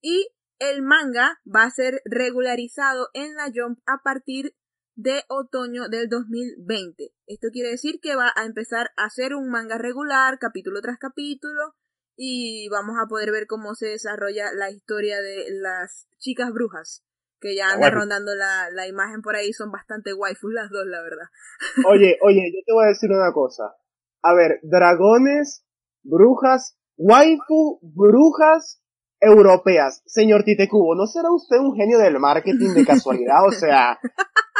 y 0.00 0.28
el 0.58 0.82
manga 0.82 1.38
va 1.46 1.64
a 1.64 1.70
ser 1.70 2.02
regularizado 2.04 3.08
en 3.14 3.34
la 3.34 3.50
Jump 3.54 3.78
a 3.86 4.02
partir 4.02 4.54
de 4.96 5.22
otoño 5.28 5.88
del 5.88 6.08
2020. 6.08 7.12
Esto 7.26 7.48
quiere 7.52 7.70
decir 7.70 8.00
que 8.02 8.16
va 8.16 8.32
a 8.34 8.44
empezar 8.44 8.90
a 8.96 9.08
ser 9.10 9.34
un 9.34 9.48
manga 9.48 9.78
regular, 9.78 10.38
capítulo 10.40 10.80
tras 10.80 10.98
capítulo, 10.98 11.74
y 12.16 12.68
vamos 12.68 12.96
a 13.00 13.06
poder 13.06 13.30
ver 13.30 13.46
cómo 13.46 13.74
se 13.74 13.86
desarrolla 13.86 14.52
la 14.52 14.70
historia 14.70 15.20
de 15.20 15.46
las 15.52 16.08
chicas 16.18 16.52
brujas, 16.52 17.04
que 17.40 17.54
ya 17.54 17.70
anda 17.70 17.90
rondando 17.90 18.34
la, 18.34 18.70
la 18.72 18.88
imagen 18.88 19.22
por 19.22 19.36
ahí, 19.36 19.52
son 19.52 19.70
bastante 19.70 20.12
waifus 20.12 20.52
las 20.52 20.68
dos, 20.70 20.84
la 20.86 21.00
verdad. 21.00 21.26
Oye, 21.88 22.18
oye, 22.22 22.50
yo 22.52 22.60
te 22.66 22.72
voy 22.72 22.86
a 22.86 22.88
decir 22.88 23.10
una 23.12 23.32
cosa. 23.32 23.76
A 24.22 24.34
ver, 24.34 24.58
dragones 24.62 25.64
brujas, 26.02 26.76
waifu, 26.96 27.78
brujas 27.82 28.82
europeas. 29.20 30.02
Señor 30.06 30.44
Tite 30.44 30.68
Cubo, 30.68 30.94
¿no 30.94 31.06
será 31.06 31.30
usted 31.30 31.56
un 31.58 31.74
genio 31.76 31.98
del 31.98 32.18
marketing 32.18 32.74
de 32.74 32.84
casualidad? 32.86 33.46
O 33.46 33.50
sea, 33.52 33.98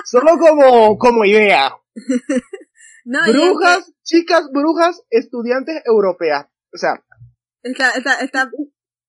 solo 0.05 0.39
como, 0.39 0.99
como 0.99 1.25
idea. 1.25 1.73
No, 3.11 3.21
Brujas, 3.27 3.91
chicas 4.03 4.51
brujas, 4.53 5.01
estudiantes 5.09 5.81
europeas. 5.87 6.47
O 6.75 6.77
sea, 6.77 7.03
está, 7.63 7.93
está, 7.93 8.21
está 8.21 8.51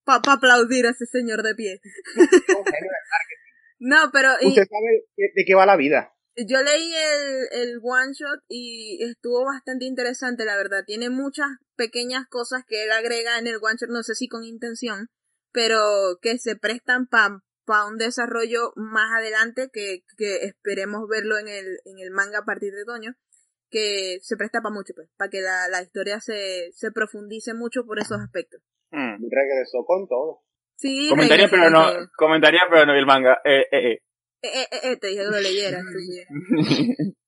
para 0.05 0.21
aplaudir 0.35 0.85
a 0.87 0.91
ese 0.91 1.05
señor 1.05 1.43
de 1.43 1.53
pie. 1.53 1.81
un 2.15 2.25
genio 2.25 2.63
del- 2.63 3.79
No, 3.79 4.09
pero 4.13 4.29
y- 4.39 4.47
usted 4.47 4.63
sabe 4.69 5.03
de, 5.17 5.31
de 5.35 5.43
qué 5.45 5.53
va 5.53 5.65
la 5.65 5.75
vida. 5.75 6.13
yo 6.37 6.61
leí 6.63 6.93
el, 6.93 7.47
el 7.61 7.79
one 7.83 8.13
shot 8.13 8.39
y 8.47 9.03
estuvo 9.03 9.43
bastante 9.43 9.83
interesante, 9.83 10.45
la 10.45 10.55
verdad. 10.55 10.85
Tiene 10.87 11.09
muchas 11.09 11.47
pequeñas 11.75 12.25
cosas 12.29 12.63
que 12.65 12.85
él 12.85 12.91
agrega 12.93 13.37
en 13.37 13.47
el 13.47 13.57
one 13.61 13.75
shot, 13.77 13.89
no 13.89 14.01
sé 14.03 14.15
si 14.15 14.29
con 14.29 14.45
intención, 14.45 15.09
pero 15.51 16.17
que 16.21 16.37
se 16.37 16.55
prestan 16.55 17.07
para 17.07 17.85
un 17.85 17.97
desarrollo 17.97 18.71
más 18.75 19.11
adelante 19.17 19.69
que, 19.71 20.03
que 20.17 20.45
esperemos 20.45 21.07
verlo 21.09 21.37
en 21.37 21.47
el, 21.47 21.65
en 21.85 21.99
el 21.99 22.11
manga 22.11 22.39
a 22.39 22.45
partir 22.45 22.73
de 22.73 22.83
otoño, 22.83 23.15
que 23.69 24.17
se 24.21 24.35
presta 24.37 24.61
para 24.61 24.73
mucho, 24.73 24.93
pues, 24.95 25.09
para 25.17 25.29
que 25.29 25.41
la, 25.41 25.67
la 25.67 25.81
historia 25.83 26.19
se, 26.19 26.71
se 26.73 26.91
profundice 26.91 27.53
mucho 27.53 27.85
por 27.85 27.99
esos 27.99 28.19
aspectos. 28.19 28.61
Hmm. 28.91 29.21
Regresó 29.29 29.85
con 29.85 30.07
todo. 30.07 30.41
Sí, 30.77 31.09
Comentaría, 31.09 31.47
pero 31.49 31.69
no, 31.69 31.91
todo. 31.91 32.09
comentaría, 32.17 32.61
pero 32.69 32.85
no 32.85 32.93
vi 32.93 32.99
el 32.99 33.05
manga. 33.05 33.37
Eh, 33.43 33.65
eh, 33.71 33.91
eh. 33.91 33.99
Eh, 34.41 34.47
eh, 34.71 34.79
eh, 34.83 34.97
te 34.97 35.07
dije 35.07 35.23
que 35.23 35.29
lo 35.29 35.39
leyeras. 35.41 35.83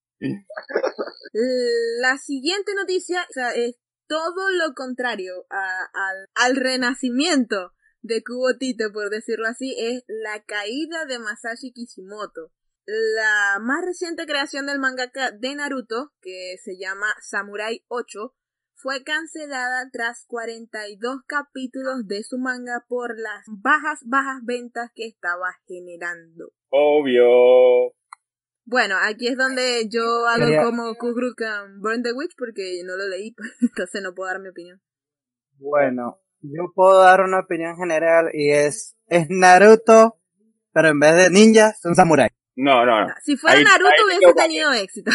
La 2.00 2.18
siguiente 2.18 2.74
noticia 2.75 3.22
o 3.30 3.34
sea, 3.34 3.51
es 3.54 3.75
todo 4.08 4.50
lo 4.51 4.74
contrario 4.74 5.46
a- 5.50 5.86
al, 5.94 6.28
al 6.36 6.56
renacimiento 6.56 7.74
de 8.01 8.24
Kubo 8.24 8.58
Tite, 8.58 8.89
por 8.89 9.10
decirlo 9.10 9.48
así, 9.48 9.75
es 9.77 10.03
la 10.08 10.43
caída 10.43 11.05
de 11.05 11.20
Masashi 11.20 11.72
Kishimoto. 11.72 12.51
La 12.86 13.60
más 13.62 13.86
reciente 13.86 14.25
creación 14.25 14.65
del 14.65 14.79
mangaka 14.79 15.31
de 15.31 15.55
Naruto, 15.55 16.12
que 16.22 16.55
se 16.63 16.77
llama 16.77 17.08
Samurai 17.22 17.84
8, 17.88 18.34
fue 18.74 19.03
cancelada 19.03 19.89
tras 19.91 20.25
42 20.27 21.20
capítulos 21.27 22.08
de 22.08 22.24
su 22.24 22.39
manga 22.39 22.84
por 22.88 23.17
las 23.20 23.46
bajas, 23.48 24.00
bajas 24.05 24.41
ventas 24.43 24.89
que 24.96 25.05
estaba 25.05 25.53
generando. 25.67 26.51
Obvio. 26.70 27.93
Bueno, 28.65 28.96
aquí 29.01 29.27
es 29.27 29.38
donde 29.38 29.88
yo 29.89 30.25
hago 30.27 30.46
Quería- 30.46 30.63
como 30.63 30.96
Kugruk 30.96 31.39
um, 31.41 31.81
Burn 31.81 32.01
the 32.01 32.13
Witch 32.13 32.34
porque 32.38 32.81
no 32.84 32.96
lo 32.96 33.08
leí, 33.08 33.36
entonces 33.62 34.01
no 34.01 34.15
puedo 34.15 34.31
dar 34.31 34.41
mi 34.41 34.50
opinión. 34.50 34.81
Bueno, 35.58 36.20
yo 36.41 36.71
puedo 36.74 37.00
dar 37.01 37.21
una 37.21 37.39
opinión 37.39 37.75
general 37.77 38.29
y 38.33 38.51
es, 38.51 38.95
es 39.07 39.27
Naruto, 39.29 40.17
pero 40.74 40.89
en 40.89 41.00
vez 41.00 41.15
de 41.15 41.29
ninjas, 41.29 41.79
son 41.81 41.95
samuráis. 41.95 42.31
No, 42.55 42.86
no, 42.86 43.01
no. 43.07 43.13
Si 43.24 43.38
fuera 43.38 43.57
Ahí- 43.57 43.63
Naruto 43.63 43.89
ahí 43.89 44.17
hubiese 44.17 44.33
tenido 44.33 44.71
éxito. 44.74 45.12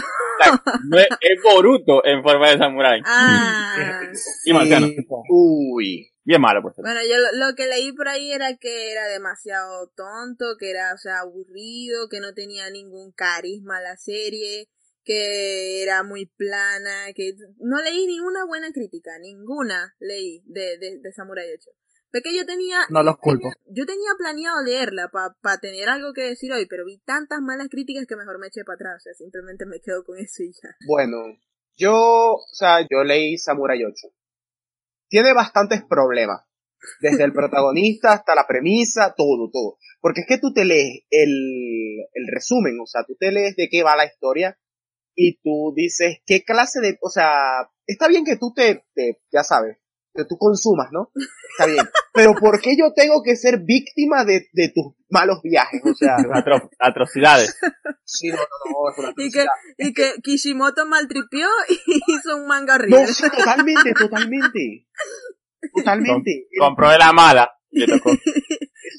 No 0.88 0.98
es, 0.98 1.06
es 1.20 1.42
Boruto 1.42 2.04
en 2.04 2.22
forma 2.22 2.50
de 2.50 2.58
samurái. 2.58 3.02
Ah. 3.04 4.00
Y 4.44 4.52
marciano. 4.52 4.86
Sí. 4.86 4.96
Uy. 5.30 6.12
Bien 6.24 6.40
malo, 6.40 6.60
por 6.60 6.74
cierto. 6.74 6.90
Bueno, 6.90 7.00
yo 7.08 7.16
lo, 7.18 7.46
lo 7.46 7.54
que 7.54 7.66
leí 7.68 7.92
por 7.92 8.08
ahí 8.08 8.32
era 8.32 8.56
que 8.56 8.90
era 8.90 9.06
demasiado 9.06 9.88
tonto, 9.94 10.56
que 10.58 10.70
era, 10.70 10.92
o 10.92 10.98
sea, 10.98 11.20
aburrido, 11.20 12.08
que 12.08 12.20
no 12.20 12.34
tenía 12.34 12.68
ningún 12.70 13.12
carisma 13.12 13.80
la 13.80 13.96
serie, 13.96 14.66
que 15.06 15.82
era 15.84 16.02
muy 16.02 16.26
plana, 16.26 17.12
que 17.14 17.32
no 17.58 17.80
leí 17.80 18.06
ninguna 18.06 18.44
buena 18.44 18.72
crítica, 18.72 19.12
ninguna 19.20 19.94
leí 20.00 20.42
de, 20.46 20.76
de, 20.78 20.98
de 21.00 21.12
Samurai 21.12 21.46
8. 21.56 21.70
Porque 22.10 22.36
yo 22.36 22.44
tenía, 22.44 22.80
No 22.90 23.02
los 23.02 23.16
culpo. 23.18 23.50
yo 23.66 23.86
tenía 23.86 24.10
planeado 24.18 24.62
leerla 24.64 25.10
para 25.12 25.58
tener 25.60 25.88
algo 25.88 26.12
que 26.12 26.22
decir 26.22 26.52
hoy, 26.52 26.66
pero 26.66 26.84
vi 26.84 26.98
tantas 27.04 27.40
malas 27.40 27.68
críticas 27.70 28.06
que 28.08 28.16
mejor 28.16 28.38
me 28.40 28.48
eché 28.48 28.64
para 28.64 28.74
atrás, 28.74 28.96
o 28.96 29.00
sea, 29.04 29.14
simplemente 29.14 29.64
me 29.64 29.80
quedo 29.80 30.04
con 30.04 30.18
eso 30.18 30.42
y 30.42 30.50
ya. 30.52 30.70
Bueno, 30.88 31.18
yo, 31.76 31.94
o 32.34 32.44
sea, 32.52 32.80
yo 32.80 33.04
leí 33.04 33.38
Samurai 33.38 33.78
8. 33.84 33.92
Tiene 35.08 35.32
bastantes 35.34 35.82
problemas. 35.88 36.40
Desde 37.00 37.24
el 37.24 37.32
protagonista 37.32 38.12
hasta 38.12 38.34
la 38.34 38.46
premisa, 38.46 39.14
todo, 39.16 39.50
todo. 39.52 39.78
Porque 40.00 40.20
es 40.20 40.26
que 40.28 40.38
tú 40.38 40.52
te 40.52 40.64
lees 40.64 41.04
el, 41.10 41.30
el 42.12 42.26
resumen, 42.32 42.78
o 42.80 42.86
sea, 42.86 43.02
tú 43.04 43.16
te 43.18 43.32
lees 43.32 43.56
de 43.56 43.68
qué 43.68 43.82
va 43.82 43.96
la 43.96 44.04
historia 44.04 44.56
y 45.16 45.40
tú 45.42 45.72
dices 45.74 46.18
qué 46.26 46.44
clase 46.44 46.80
de, 46.80 46.98
o 47.00 47.08
sea, 47.10 47.68
está 47.86 48.06
bien 48.06 48.24
que 48.24 48.36
tú 48.36 48.52
te, 48.54 48.84
te 48.94 49.20
ya 49.32 49.42
sabes, 49.42 49.78
que 50.14 50.24
tú 50.24 50.36
consumas, 50.38 50.88
¿no? 50.92 51.10
Está 51.58 51.66
bien. 51.66 51.84
Pero 52.14 52.34
¿por 52.34 52.60
qué 52.60 52.76
yo 52.78 52.92
tengo 52.94 53.22
que 53.22 53.34
ser 53.36 53.60
víctima 53.60 54.24
de, 54.24 54.48
de 54.52 54.68
tus 54.68 54.94
malos 55.10 55.40
viajes? 55.42 55.80
O 55.84 55.94
sea, 55.94 56.16
Atro- 56.16 56.70
atrocidades. 56.78 57.56
sí, 58.04 58.28
no, 58.28 58.36
no, 58.36 58.42
no, 58.70 58.90
es 58.90 58.98
una 58.98 59.12
Y 59.16 59.30
que, 59.30 59.46
y 59.78 59.92
que 59.92 60.12
Kishimoto 60.22 60.86
maltripió 60.86 61.48
y 61.68 61.78
hizo 62.12 62.36
un 62.36 62.46
manga 62.46 62.76
horrible. 62.76 63.00
No, 63.02 63.06
sí, 63.06 63.24
totalmente, 63.30 63.92
totalmente. 63.94 64.86
Totalmente. 65.74 66.46
Compró 66.58 66.90
de 66.90 66.98
la 66.98 67.12
mala. 67.12 67.50
Le 67.70 67.86
tocó. 67.86 68.10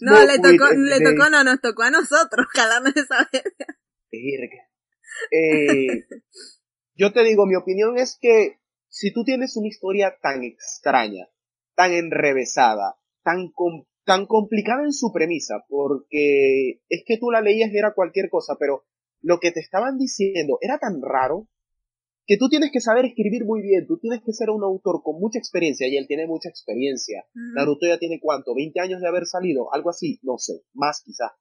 No, 0.02 0.20
le 0.24 0.38
tocó, 0.38 0.70
le 0.74 1.00
tocó, 1.00 1.30
no, 1.30 1.44
nos 1.44 1.60
tocó 1.60 1.82
a 1.84 1.90
nosotros, 1.90 2.46
vez. 2.54 2.94
verga. 4.12 4.68
Eh, 5.32 6.06
yo 6.96 7.14
te 7.14 7.24
digo, 7.24 7.46
mi 7.46 7.56
opinión 7.56 7.98
es 7.98 8.18
que 8.20 8.60
si 8.90 9.12
tú 9.14 9.24
tienes 9.24 9.56
una 9.58 9.68
historia 9.68 10.18
tan 10.22 10.44
extraña, 10.44 11.28
tan 11.76 11.94
enrevesada, 11.94 12.96
tan, 13.24 13.52
com- 13.52 13.86
tan 14.06 14.26
complicada 14.26 14.84
en 14.84 14.94
su 14.94 15.12
premisa, 15.14 15.66
porque 15.70 16.82
es 16.90 17.04
que 17.06 17.18
tú 17.18 17.30
la 17.32 17.42
leías 17.42 17.72
y 17.72 17.78
era 17.78 17.94
cualquier 17.94 18.30
cosa, 18.30 18.56
pero 18.60 18.86
lo 19.22 19.40
que 19.40 19.52
te 19.52 19.60
estaban 19.60 19.98
diciendo 19.98 20.58
era 20.62 20.80
tan 20.80 21.02
raro 21.02 21.48
que 22.26 22.38
tú 22.38 22.50
tienes 22.50 22.72
que 22.74 22.82
saber 22.82 23.06
escribir 23.06 23.46
muy 23.46 23.62
bien, 23.62 23.88
tú 23.88 24.00
tienes 24.00 24.22
que 24.26 24.34
ser 24.34 24.50
un 24.50 24.64
autor 24.64 25.02
con 25.02 25.20
mucha 25.20 25.40
experiencia 25.40 25.88
y 25.88 25.96
él 25.98 26.08
tiene 26.08 26.28
mucha 26.28 26.50
experiencia. 26.50 27.26
Naruto 27.56 27.88
ya 27.88 28.00
tiene 28.00 28.20
cuánto, 28.20 28.54
20 28.54 28.80
años 28.82 29.00
de 29.02 29.08
haber 29.08 29.26
salido, 29.26 29.74
algo 29.74 29.90
así, 29.90 30.20
no 30.24 30.38
sé, 30.38 30.64
más 30.74 31.02
quizás. 31.06 31.32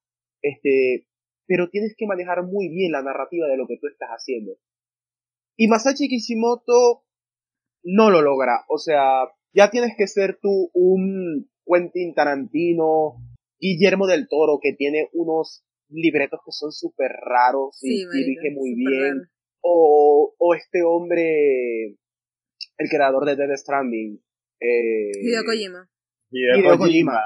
Este, 0.42 1.06
pero 1.46 1.68
tienes 1.70 1.94
que 1.96 2.06
manejar 2.06 2.42
muy 2.44 2.68
bien 2.68 2.92
la 2.92 3.02
narrativa 3.02 3.46
de 3.46 3.56
lo 3.56 3.66
que 3.66 3.78
tú 3.80 3.86
estás 3.86 4.08
haciendo. 4.10 4.52
Y 5.56 5.68
Masashi 5.68 6.08
Kishimoto 6.08 7.04
no 7.82 8.10
lo 8.10 8.20
logra, 8.20 8.64
o 8.68 8.78
sea, 8.78 9.28
ya 9.54 9.70
tienes 9.70 9.94
que 9.96 10.06
ser 10.06 10.38
tú 10.40 10.70
un 10.74 11.48
Quentin 11.64 12.14
Tarantino, 12.14 13.16
Guillermo 13.58 14.06
del 14.06 14.28
Toro, 14.28 14.58
que 14.60 14.74
tiene 14.74 15.08
unos 15.12 15.64
libretos 15.88 16.40
que 16.44 16.52
son 16.52 16.72
súper 16.72 17.12
raros 17.12 17.78
y 17.82 17.98
Sí, 17.98 18.06
dirige 18.12 18.50
muy 18.54 18.74
bien. 18.74 19.30
O, 19.62 20.34
o 20.38 20.54
este 20.54 20.82
hombre, 20.84 21.96
el 22.76 22.88
creador 22.88 23.24
de 23.24 23.36
Dead 23.36 23.56
Stranding, 23.56 24.20
eh, 24.60 25.10
Hideo 25.22 25.44
Kojima. 25.44 25.90
Hideo 26.30 26.78
Kojima. 26.78 27.20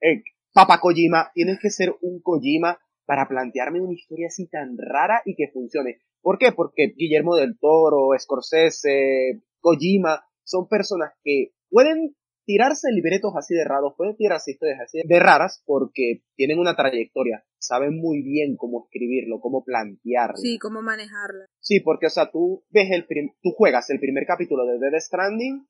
Eh, 0.00 0.22
Papa 0.52 0.80
Kojima, 0.80 1.30
tienes 1.34 1.58
que 1.60 1.70
ser 1.70 1.94
un 2.00 2.20
Kojima 2.20 2.78
para 3.06 3.26
plantearme 3.28 3.80
una 3.80 3.94
historia 3.94 4.26
así 4.26 4.48
tan 4.48 4.76
rara 4.76 5.22
y 5.24 5.34
que 5.36 5.48
funcione. 5.52 5.98
¿Por 6.20 6.38
qué? 6.38 6.52
Porque 6.52 6.92
Guillermo 6.96 7.36
del 7.36 7.58
Toro, 7.58 8.08
Scorsese, 8.18 9.42
Kojima, 9.60 10.24
son 10.44 10.68
personas 10.68 11.12
que 11.22 11.52
pueden 11.70 12.14
tirarse 12.44 12.90
libretos 12.92 13.32
así 13.36 13.54
de 13.54 13.64
raros, 13.64 13.94
pueden 13.96 14.16
tirarse 14.16 14.52
historias 14.52 14.80
así 14.80 15.00
de 15.04 15.18
raras 15.20 15.62
porque 15.66 16.22
tienen 16.36 16.58
una 16.60 16.76
trayectoria, 16.76 17.44
saben 17.58 17.96
muy 17.96 18.22
bien 18.22 18.56
cómo 18.56 18.84
escribirlo, 18.84 19.40
cómo 19.40 19.64
plantearlo. 19.64 20.36
Sí, 20.36 20.58
cómo 20.58 20.80
manejarla. 20.82 21.46
Sí, 21.60 21.80
porque, 21.80 22.06
o 22.06 22.10
sea, 22.10 22.30
tú 22.30 22.64
ves 22.70 22.88
el 22.92 23.04
prim- 23.06 23.32
tú 23.42 23.50
juegas 23.56 23.90
el 23.90 23.98
primer 23.98 24.26
capítulo 24.26 24.64
de 24.64 24.78
Dead 24.78 25.00
Stranding 25.00 25.66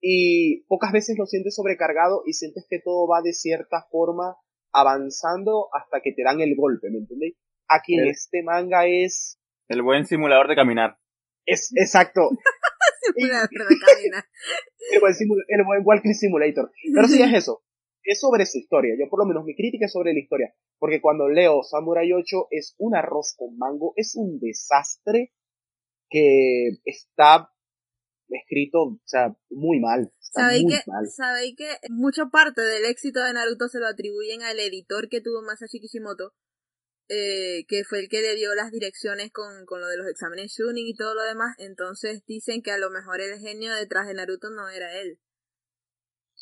y 0.00 0.62
pocas 0.64 0.92
veces 0.92 1.16
lo 1.18 1.26
sientes 1.26 1.54
sobrecargado 1.54 2.22
y 2.26 2.32
sientes 2.32 2.66
que 2.68 2.80
todo 2.82 3.06
va 3.06 3.20
de 3.22 3.34
cierta 3.34 3.86
forma 3.90 4.36
avanzando 4.72 5.68
hasta 5.72 6.00
que 6.00 6.12
te 6.12 6.22
dan 6.22 6.40
el 6.40 6.54
golpe, 6.56 6.90
¿me 6.90 6.98
entendéis? 6.98 7.36
Aquí 7.68 7.94
en 7.98 8.04
Sí. 8.04 8.10
este 8.10 8.42
manga 8.42 8.86
es, 8.86 9.38
El 9.68 9.82
buen 9.82 10.04
simulador 10.06 10.48
de 10.48 10.56
caminar. 10.56 10.98
es 11.46 11.70
exacto, 11.76 12.30
el 13.16 15.00
buen, 15.00 15.12
simu- 15.14 15.44
el 15.48 15.64
buen 15.64 15.82
Walking 15.84 16.14
Simulator. 16.14 16.70
Pero 16.94 17.08
sí 17.08 17.22
es 17.22 17.32
eso, 17.34 17.62
es 18.04 18.20
sobre 18.20 18.46
su 18.46 18.58
historia, 18.58 18.94
yo 18.98 19.08
por 19.08 19.20
lo 19.20 19.26
menos 19.26 19.44
mi 19.44 19.54
crítica 19.54 19.86
es 19.86 19.92
sobre 19.92 20.12
la 20.12 20.20
historia, 20.20 20.54
porque 20.78 21.00
cuando 21.00 21.28
leo 21.28 21.62
Samurai 21.62 22.12
8 22.12 22.48
es 22.50 22.74
un 22.78 22.96
arroz 22.96 23.34
con 23.36 23.56
mango, 23.58 23.92
es 23.96 24.14
un 24.16 24.38
desastre 24.40 25.32
que 26.08 26.70
está 26.84 27.50
escrito, 28.30 28.82
o 28.82 29.00
sea, 29.04 29.34
muy 29.50 29.80
mal. 29.80 30.12
¿Sabéis 30.18 30.64
que. 30.68 31.08
¿Sabéis 31.10 31.54
que 31.56 31.68
mucha 31.90 32.26
parte 32.26 32.62
del 32.62 32.84
éxito 32.84 33.22
de 33.22 33.32
Naruto 33.32 33.68
se 33.68 33.80
lo 33.80 33.86
atribuyen 33.86 34.42
al 34.42 34.58
editor 34.60 35.08
que 35.08 35.20
tuvo 35.20 35.42
Masashi 35.42 35.80
Kishimoto? 35.80 36.32
eh, 37.10 37.64
que 37.68 37.82
fue 37.84 37.98
el 37.98 38.08
que 38.08 38.22
le 38.22 38.36
dio 38.36 38.54
las 38.54 38.70
direcciones 38.70 39.32
con, 39.32 39.66
con 39.66 39.80
lo 39.80 39.88
de 39.88 39.98
los 39.98 40.06
exámenes 40.06 40.54
Shunin 40.56 40.86
y 40.86 40.94
todo 40.94 41.14
lo 41.14 41.22
demás, 41.22 41.56
entonces 41.58 42.24
dicen 42.24 42.62
que 42.62 42.70
a 42.70 42.78
lo 42.78 42.88
mejor 42.88 43.20
el 43.20 43.38
genio 43.40 43.74
detrás 43.74 44.06
de 44.06 44.14
Naruto 44.14 44.48
no 44.50 44.68
era 44.68 44.94
él. 45.00 45.18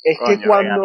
Es 0.05 0.19
Coño, 0.19 0.39
que 0.39 0.47
cuando... 0.47 0.85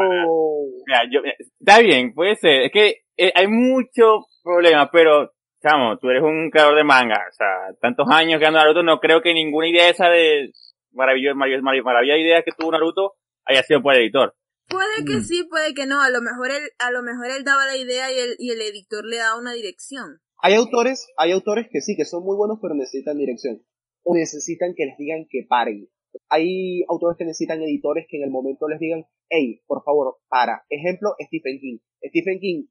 Mira, 0.88 1.01
yo, 1.12 1.22
mira, 1.22 1.36
está 1.38 1.79
bien, 1.79 2.13
puede 2.13 2.36
ser. 2.38 2.63
Es 2.63 2.72
que 2.72 3.03
eh, 3.17 3.31
hay 3.36 3.48
mucho 3.48 4.25
problema, 4.41 4.89
pero, 4.89 5.33
chamo, 5.62 5.98
tú 6.00 6.10
eres 6.10 6.24
un 6.24 6.50
creador 6.50 6.77
de 6.77 6.83
manga. 6.86 7.19
O 7.29 7.33
sea, 7.33 7.75
tantos 7.81 8.07
años 8.10 8.38
creando 8.38 8.60
Naruto, 8.60 8.83
no 8.83 9.00
creo 9.00 9.22
que 9.22 9.33
ninguna 9.33 9.67
idea 9.67 9.89
esa 9.89 10.07
de 10.07 10.50
maravillosa, 10.93 11.35
maravillosa, 11.35 11.83
maravillosa 11.83 12.17
idea 12.19 12.43
que 12.43 12.51
tuvo 12.57 12.71
Naruto 12.71 13.13
haya 13.45 13.63
sido 13.63 13.81
por 13.81 13.93
el 13.95 14.01
editor. 14.03 14.35
Puede 14.69 15.03
que 15.05 15.17
Mm. 15.17 15.21
sí, 15.23 15.43
puede 15.43 15.73
que 15.73 15.85
no, 15.85 16.01
a 16.01 16.09
lo 16.09 16.21
mejor 16.21 16.51
él, 16.51 16.63
a 16.79 16.91
lo 16.91 17.03
mejor 17.03 17.27
él 17.31 17.43
daba 17.43 17.65
la 17.65 17.75
idea 17.77 18.12
y 18.12 18.17
el, 18.19 18.35
y 18.39 18.51
el 18.51 18.62
editor 18.62 19.05
le 19.05 19.17
daba 19.17 19.38
una 19.39 19.53
dirección. 19.53 20.19
Hay 20.41 20.53
autores, 20.55 21.07
hay 21.17 21.31
autores 21.31 21.67
que 21.71 21.81
sí, 21.81 21.95
que 21.97 22.05
son 22.05 22.23
muy 22.23 22.35
buenos, 22.38 22.59
pero 22.62 22.73
necesitan 22.73 23.17
dirección. 23.17 23.62
O 24.03 24.15
necesitan 24.15 24.73
que 24.75 24.85
les 24.85 24.97
digan 24.97 25.25
que 25.29 25.45
paren. 25.47 25.88
Hay 26.29 26.83
autores 26.89 27.17
que 27.17 27.25
necesitan 27.25 27.62
editores 27.62 28.05
que 28.09 28.17
en 28.17 28.23
el 28.23 28.29
momento 28.29 28.67
les 28.67 28.79
digan, 28.79 29.05
hey, 29.29 29.62
por 29.67 29.83
favor, 29.83 30.17
para. 30.27 30.63
Ejemplo, 30.69 31.15
Stephen 31.25 31.59
King. 31.59 31.77
Stephen 32.09 32.39
King, 32.39 32.65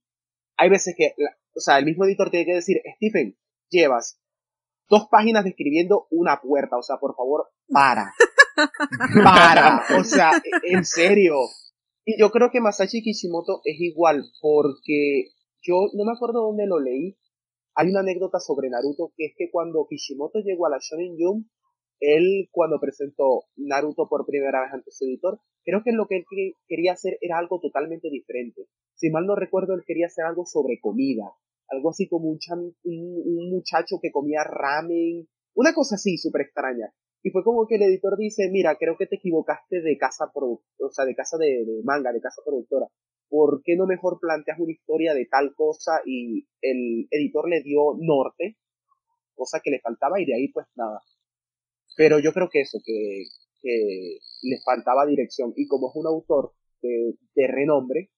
hay 0.56 0.68
veces 0.70 0.94
que, 0.96 1.14
la- 1.16 1.36
o 1.54 1.60
sea, 1.60 1.78
el 1.78 1.84
mismo 1.84 2.04
editor 2.04 2.30
tiene 2.30 2.46
que 2.46 2.54
decir, 2.54 2.78
Stephen, 2.96 3.36
llevas 3.70 4.20
dos 4.92 5.08
páginas 5.10 5.44
describiendo 5.44 6.06
una 6.10 6.38
puerta, 6.42 6.76
o 6.76 6.82
sea, 6.82 6.98
por 6.98 7.16
favor, 7.16 7.48
para. 7.72 8.12
para. 9.24 9.82
O 9.98 10.04
sea, 10.04 10.32
en 10.64 10.84
serio. 10.84 11.36
Y 12.04 12.20
yo 12.20 12.30
creo 12.30 12.50
que 12.50 12.60
Masashi 12.60 13.02
Kishimoto 13.02 13.62
es 13.64 13.80
igual, 13.80 14.24
porque 14.42 15.28
yo 15.62 15.86
no 15.94 16.04
me 16.04 16.12
acuerdo 16.14 16.42
dónde 16.42 16.66
lo 16.66 16.78
leí. 16.78 17.16
Hay 17.74 17.88
una 17.88 18.00
anécdota 18.00 18.38
sobre 18.38 18.68
Naruto 18.68 19.12
que 19.16 19.26
es 19.26 19.32
que 19.36 19.50
cuando 19.50 19.86
Kishimoto 19.88 20.40
llegó 20.40 20.66
a 20.66 20.70
la 20.70 20.78
Shonen 20.78 21.16
Jump, 21.18 21.46
él 22.00 22.48
cuando 22.50 22.78
presentó 22.78 23.44
Naruto 23.56 24.08
por 24.10 24.26
primera 24.26 24.60
vez 24.60 24.74
ante 24.74 24.90
su 24.90 25.06
editor, 25.06 25.40
creo 25.64 25.82
que 25.82 25.92
lo 25.92 26.06
que 26.06 26.16
él 26.18 26.24
que- 26.28 26.52
quería 26.68 26.92
hacer 26.92 27.16
era 27.22 27.38
algo 27.38 27.60
totalmente 27.60 28.10
diferente. 28.10 28.66
Si 28.94 29.08
mal 29.08 29.24
no 29.24 29.36
recuerdo, 29.36 29.72
él 29.74 29.84
quería 29.86 30.06
hacer 30.06 30.26
algo 30.26 30.44
sobre 30.44 30.80
comida, 30.80 31.32
algo 31.68 31.90
así 31.90 32.08
como 32.08 32.28
un, 32.28 32.38
un, 32.84 33.50
muchacho 33.50 33.98
que 34.00 34.10
comía 34.10 34.44
ramen, 34.44 35.28
una 35.54 35.72
cosa 35.74 35.96
así 35.96 36.18
súper 36.18 36.42
extraña. 36.42 36.92
Y 37.22 37.30
fue 37.30 37.44
como 37.44 37.66
que 37.66 37.76
el 37.76 37.82
editor 37.82 38.18
dice, 38.18 38.48
mira, 38.50 38.76
creo 38.76 38.96
que 38.96 39.06
te 39.06 39.16
equivocaste 39.16 39.80
de 39.80 39.96
casa 39.96 40.30
o 40.34 40.90
sea, 40.90 41.04
de 41.04 41.14
casa 41.14 41.38
de, 41.38 41.64
de 41.64 41.82
manga, 41.84 42.12
de 42.12 42.20
casa 42.20 42.42
productora. 42.44 42.86
¿Por 43.28 43.62
qué 43.64 43.76
no 43.76 43.86
mejor 43.86 44.18
planteas 44.20 44.58
una 44.58 44.72
historia 44.72 45.14
de 45.14 45.26
tal 45.26 45.54
cosa 45.54 46.02
y 46.04 46.46
el 46.60 47.06
editor 47.10 47.48
le 47.48 47.62
dio 47.62 47.94
norte, 47.98 48.58
cosa 49.34 49.60
que 49.62 49.70
le 49.70 49.80
faltaba 49.80 50.20
y 50.20 50.26
de 50.26 50.34
ahí 50.34 50.48
pues 50.48 50.66
nada. 50.76 51.00
Pero 51.96 52.18
yo 52.18 52.32
creo 52.32 52.48
que 52.50 52.60
eso, 52.60 52.78
que, 52.84 53.24
que 53.60 54.18
le 54.42 54.58
faltaba 54.64 55.06
dirección 55.06 55.52
y 55.56 55.66
como 55.66 55.90
es 55.90 55.96
un 55.96 56.06
autor 56.06 56.52
de, 56.80 57.14
de 57.34 57.46
renombre, 57.46 58.10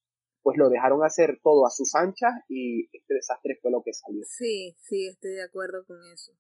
pues 0.45 0.59
lo 0.59 0.69
dejaron 0.69 1.03
hacer 1.03 1.41
todo 1.43 1.67
a 1.67 1.71
sus 1.71 1.95
anchas 1.95 2.33
y 2.49 2.85
este 2.93 3.15
desastre 3.15 3.59
fue 3.63 3.71
lo 3.73 3.83
que 3.83 3.95
salió. 3.95 4.23
Sí, 4.27 4.77
sí, 4.79 5.09
estoy 5.09 5.33
de 5.33 5.43
acuerdo 5.43 5.85
con 5.87 5.97
eso. 6.13 6.33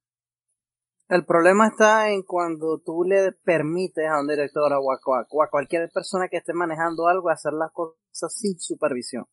El 1.08 1.24
problema 1.24 1.68
está 1.68 2.10
en 2.10 2.22
cuando 2.22 2.78
tú 2.84 3.02
le 3.04 3.32
permites 3.32 4.06
a 4.06 4.20
un 4.20 4.28
director 4.28 4.70
o 4.74 4.92
a, 4.92 4.98
o 5.06 5.42
a- 5.42 5.50
cualquier 5.50 5.90
persona 5.90 6.28
que 6.28 6.36
esté 6.36 6.52
manejando 6.52 7.08
algo 7.08 7.30
hacer 7.30 7.54
las 7.54 7.72
cosas 7.72 8.34
sin 8.36 8.58
supervisión. 8.58 9.24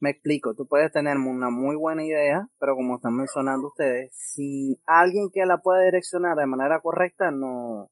Me 0.00 0.10
explico, 0.10 0.54
tú 0.54 0.66
puedes 0.66 0.90
tener 0.92 1.16
una 1.16 1.50
muy 1.50 1.76
buena 1.76 2.04
idea, 2.04 2.48
pero 2.58 2.74
como 2.74 2.96
están 2.96 3.14
mencionando 3.16 3.68
ustedes, 3.68 4.12
si 4.14 4.80
alguien 4.86 5.30
que 5.32 5.46
la 5.46 5.58
pueda 5.58 5.82
direccionar 5.82 6.36
de 6.36 6.46
manera 6.46 6.80
correcta 6.80 7.30
no, 7.30 7.90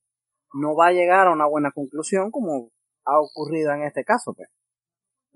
no 0.53 0.77
va 0.77 0.88
a 0.88 0.92
llegar 0.92 1.27
a 1.29 1.33
una 1.33 1.46
buena 1.46 1.70
conclusión 1.72 2.31
como 2.31 2.70
ha 3.05 3.20
ocurrido 3.20 3.72
en 3.72 3.83
este 3.83 4.05
caso. 4.05 4.35
Pues. 4.35 4.49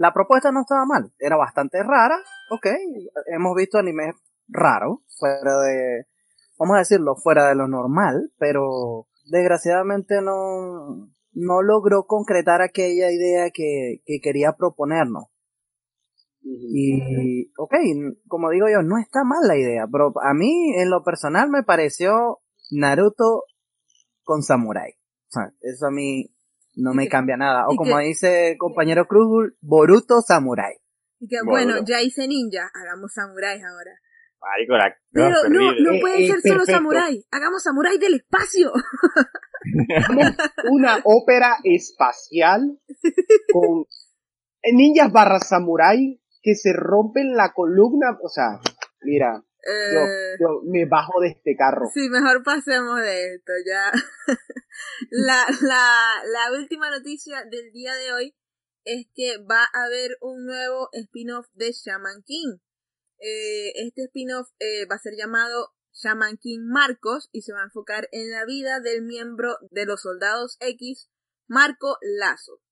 La 0.01 0.15
propuesta 0.15 0.51
no 0.51 0.63
estaba 0.63 0.87
mal, 0.87 1.13
era 1.19 1.37
bastante 1.37 1.83
rara, 1.83 2.17
ok, 2.51 2.67
hemos 3.27 3.55
visto 3.55 3.77
animes 3.77 4.15
raros, 4.49 5.01
fuera 5.19 5.61
de, 5.61 6.07
vamos 6.59 6.77
a 6.77 6.79
decirlo, 6.79 7.17
fuera 7.17 7.51
de 7.51 7.55
lo 7.55 7.69
normal, 7.69 8.33
pero 8.39 9.09
desgraciadamente 9.31 10.23
no, 10.23 11.11
no 11.33 11.61
logró 11.61 12.05
concretar 12.07 12.63
aquella 12.63 13.13
idea 13.13 13.51
que, 13.53 14.01
que 14.07 14.21
quería 14.23 14.55
proponernos. 14.57 15.25
Y, 16.41 17.53
ok, 17.59 17.75
como 18.27 18.49
digo 18.49 18.69
yo, 18.73 18.81
no 18.81 18.97
está 18.97 19.23
mal 19.23 19.47
la 19.47 19.59
idea, 19.59 19.87
pero 19.93 20.15
a 20.23 20.33
mí 20.33 20.73
en 20.79 20.89
lo 20.89 21.03
personal 21.03 21.51
me 21.51 21.63
pareció 21.63 22.39
Naruto 22.71 23.43
con 24.23 24.43
Samurai. 24.43 24.93
O 25.29 25.33
sea, 25.33 25.53
eso 25.61 25.89
a 25.89 25.91
mí 25.91 26.35
no 26.75 26.95
me 26.95 27.09
cambia 27.09 27.37
nada. 27.37 27.65
O 27.69 27.77
como 27.77 27.99
que- 27.99 28.05
dice 28.05 28.51
el 28.53 28.59
compañero 28.59 29.07
Cruz, 29.07 29.53
Boruto 29.61 30.21
Samurai. 30.23 30.75
Y 31.19 31.29
que 31.29 31.37
Bueno. 31.45 31.73
bueno, 31.75 31.87
ya 31.87 32.01
hice 32.01 32.27
ninja, 32.27 32.71
hagamos 32.75 33.13
samuráis 33.13 33.63
ahora. 33.63 33.93
Marico, 34.41 34.73
la 34.75 34.95
Pero 35.13 35.37
no, 35.51 35.73
no 35.75 35.91
Eh, 35.93 36.01
puede 36.01 36.25
eh, 36.25 36.27
ser 36.29 36.41
solo 36.41 36.61
perfecto. 36.61 36.73
samurái, 36.73 37.25
hagamos 37.31 37.63
samurái 37.63 37.99
del 37.99 38.15
espacio. 38.15 38.73
Hagamos 40.09 40.35
una 40.71 40.99
ópera 41.05 41.57
espacial 41.65 42.79
con 43.53 43.85
ninjas 44.73 45.13
barra 45.13 45.39
samurai 45.41 46.19
que 46.43 46.55
se 46.55 46.73
rompen 46.73 47.35
la 47.37 47.53
columna, 47.53 48.17
o 48.23 48.29
sea, 48.31 48.59
mira, 49.03 49.43
yo, 49.67 50.01
Eh, 50.01 50.37
yo 50.41 50.61
me 50.65 50.87
bajo 50.87 51.21
de 51.21 51.29
este 51.29 51.57
carro. 51.57 51.87
Sí, 51.93 52.09
mejor 52.09 52.43
pasemos 52.43 53.01
de 53.01 53.35
esto 53.35 53.53
ya. 53.67 53.93
la, 55.11 55.47
la, 55.63 56.23
la 56.25 56.59
última 56.59 56.91
noticia 56.91 57.45
del 57.45 57.73
día 57.73 57.95
de 57.95 58.13
hoy 58.13 58.37
es 58.85 59.07
que 59.15 59.39
va 59.39 59.63
a 59.63 59.85
haber 59.85 60.17
un 60.21 60.47
nuevo 60.47 60.89
spin-off 60.93 61.47
de 61.55 61.73
Shaman 61.73 62.23
King. 62.25 62.59
Eh, 63.19 63.73
este 63.87 64.05
spin-off 64.05 64.49
eh, 64.59 64.87
va 64.87 64.97
a 64.97 64.99
ser 64.99 65.15
llamado 65.17 65.75
Shaman 65.93 66.39
King 66.39 66.61
Marcos 66.63 67.29
y 67.33 67.43
se 67.43 67.53
va 67.53 67.61
a 67.61 67.65
enfocar 67.65 68.09
en 68.13 68.31
la 68.31 68.45
vida 68.45 68.81
del 68.81 69.03
miembro 69.03 69.57
de 69.71 69.85
los 69.85 70.03
soldados 70.03 70.57
X, 70.61 71.11
Marco 71.47 71.99
Lazo. 72.01 72.63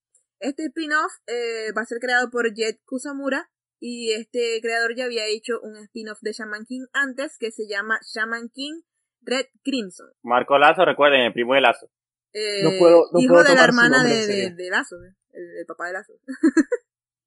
Este 0.40 0.66
spin-off 0.66 1.12
eh, 1.27 1.72
va 1.77 1.83
a 1.83 1.87
ser 1.87 1.98
creado 1.98 2.31
por 2.31 2.55
Jet 2.55 2.81
Kusamura 2.85 3.51
y 3.81 4.12
este 4.12 4.59
creador 4.62 4.95
ya 4.97 5.05
había 5.05 5.27
hecho 5.27 5.61
un 5.62 5.77
spin-off 5.77 6.19
de 6.23 6.33
Shaman 6.33 6.64
King 6.67 6.87
antes 6.93 7.37
que 7.38 7.51
se 7.51 7.67
llama 7.69 7.99
Shaman 8.14 8.49
King 8.51 8.81
Red 9.23 9.47
Crimson. 9.64 10.09
Marco 10.23 10.59
Lazo, 10.59 10.85
recuerden, 10.85 11.21
el 11.23 11.33
primo 11.33 11.55
de 11.55 11.61
Lazo. 11.61 11.91
Eh, 12.33 12.62
No 12.62 12.71
puedo- 12.79 13.05
no 13.12 13.21
hijo 13.21 13.35
puedo 13.35 13.45
de 13.49 13.55
la 13.55 13.64
hermana 13.64 14.05
de, 14.05 14.27
de, 14.27 14.51
de 14.55 14.71
Lazo, 14.71 14.97
eh, 15.05 15.14
el, 15.33 15.59
el 15.61 15.67
papá 15.67 15.87
de 15.88 15.93
Lazo. 15.95 16.12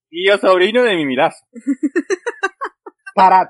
Y 0.10 0.28
yo 0.28 0.38
sobrino 0.38 0.84
de 0.84 0.96
Mimi 0.96 1.16
Lazo. 1.16 1.46
Parad, 3.16 3.48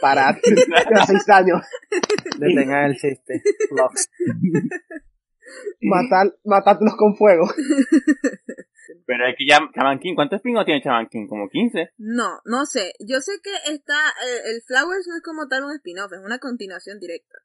parad, 0.00 0.34
de 0.34 1.02
seis 1.06 1.28
años, 1.28 1.60
Detengan 2.38 2.86
el 2.90 2.96
chiste. 2.96 3.42
Matad, 5.82 6.32
matadlos 6.44 6.94
con 6.96 7.16
fuego. 7.16 7.46
Pero 9.06 9.26
es 9.28 9.34
que 9.38 9.46
ya, 9.46 9.58
Chaman 9.74 9.98
King, 9.98 10.14
¿cuántos 10.14 10.40
pingos 10.40 10.64
tiene 10.64 10.82
Chaman 10.82 11.08
King? 11.08 11.26
¿Como 11.28 11.48
15? 11.48 11.90
No, 11.98 12.40
no 12.44 12.64
sé. 12.66 12.92
Yo 13.00 13.20
sé 13.20 13.32
que 13.42 13.52
está. 13.72 13.98
El, 14.24 14.54
el 14.56 14.62
Flowers 14.66 15.06
no 15.08 15.16
es 15.16 15.22
como 15.22 15.46
tal 15.48 15.64
un 15.64 15.72
spin-off, 15.72 16.12
es 16.12 16.20
una 16.24 16.38
continuación 16.38 16.98
directa. 16.98 17.38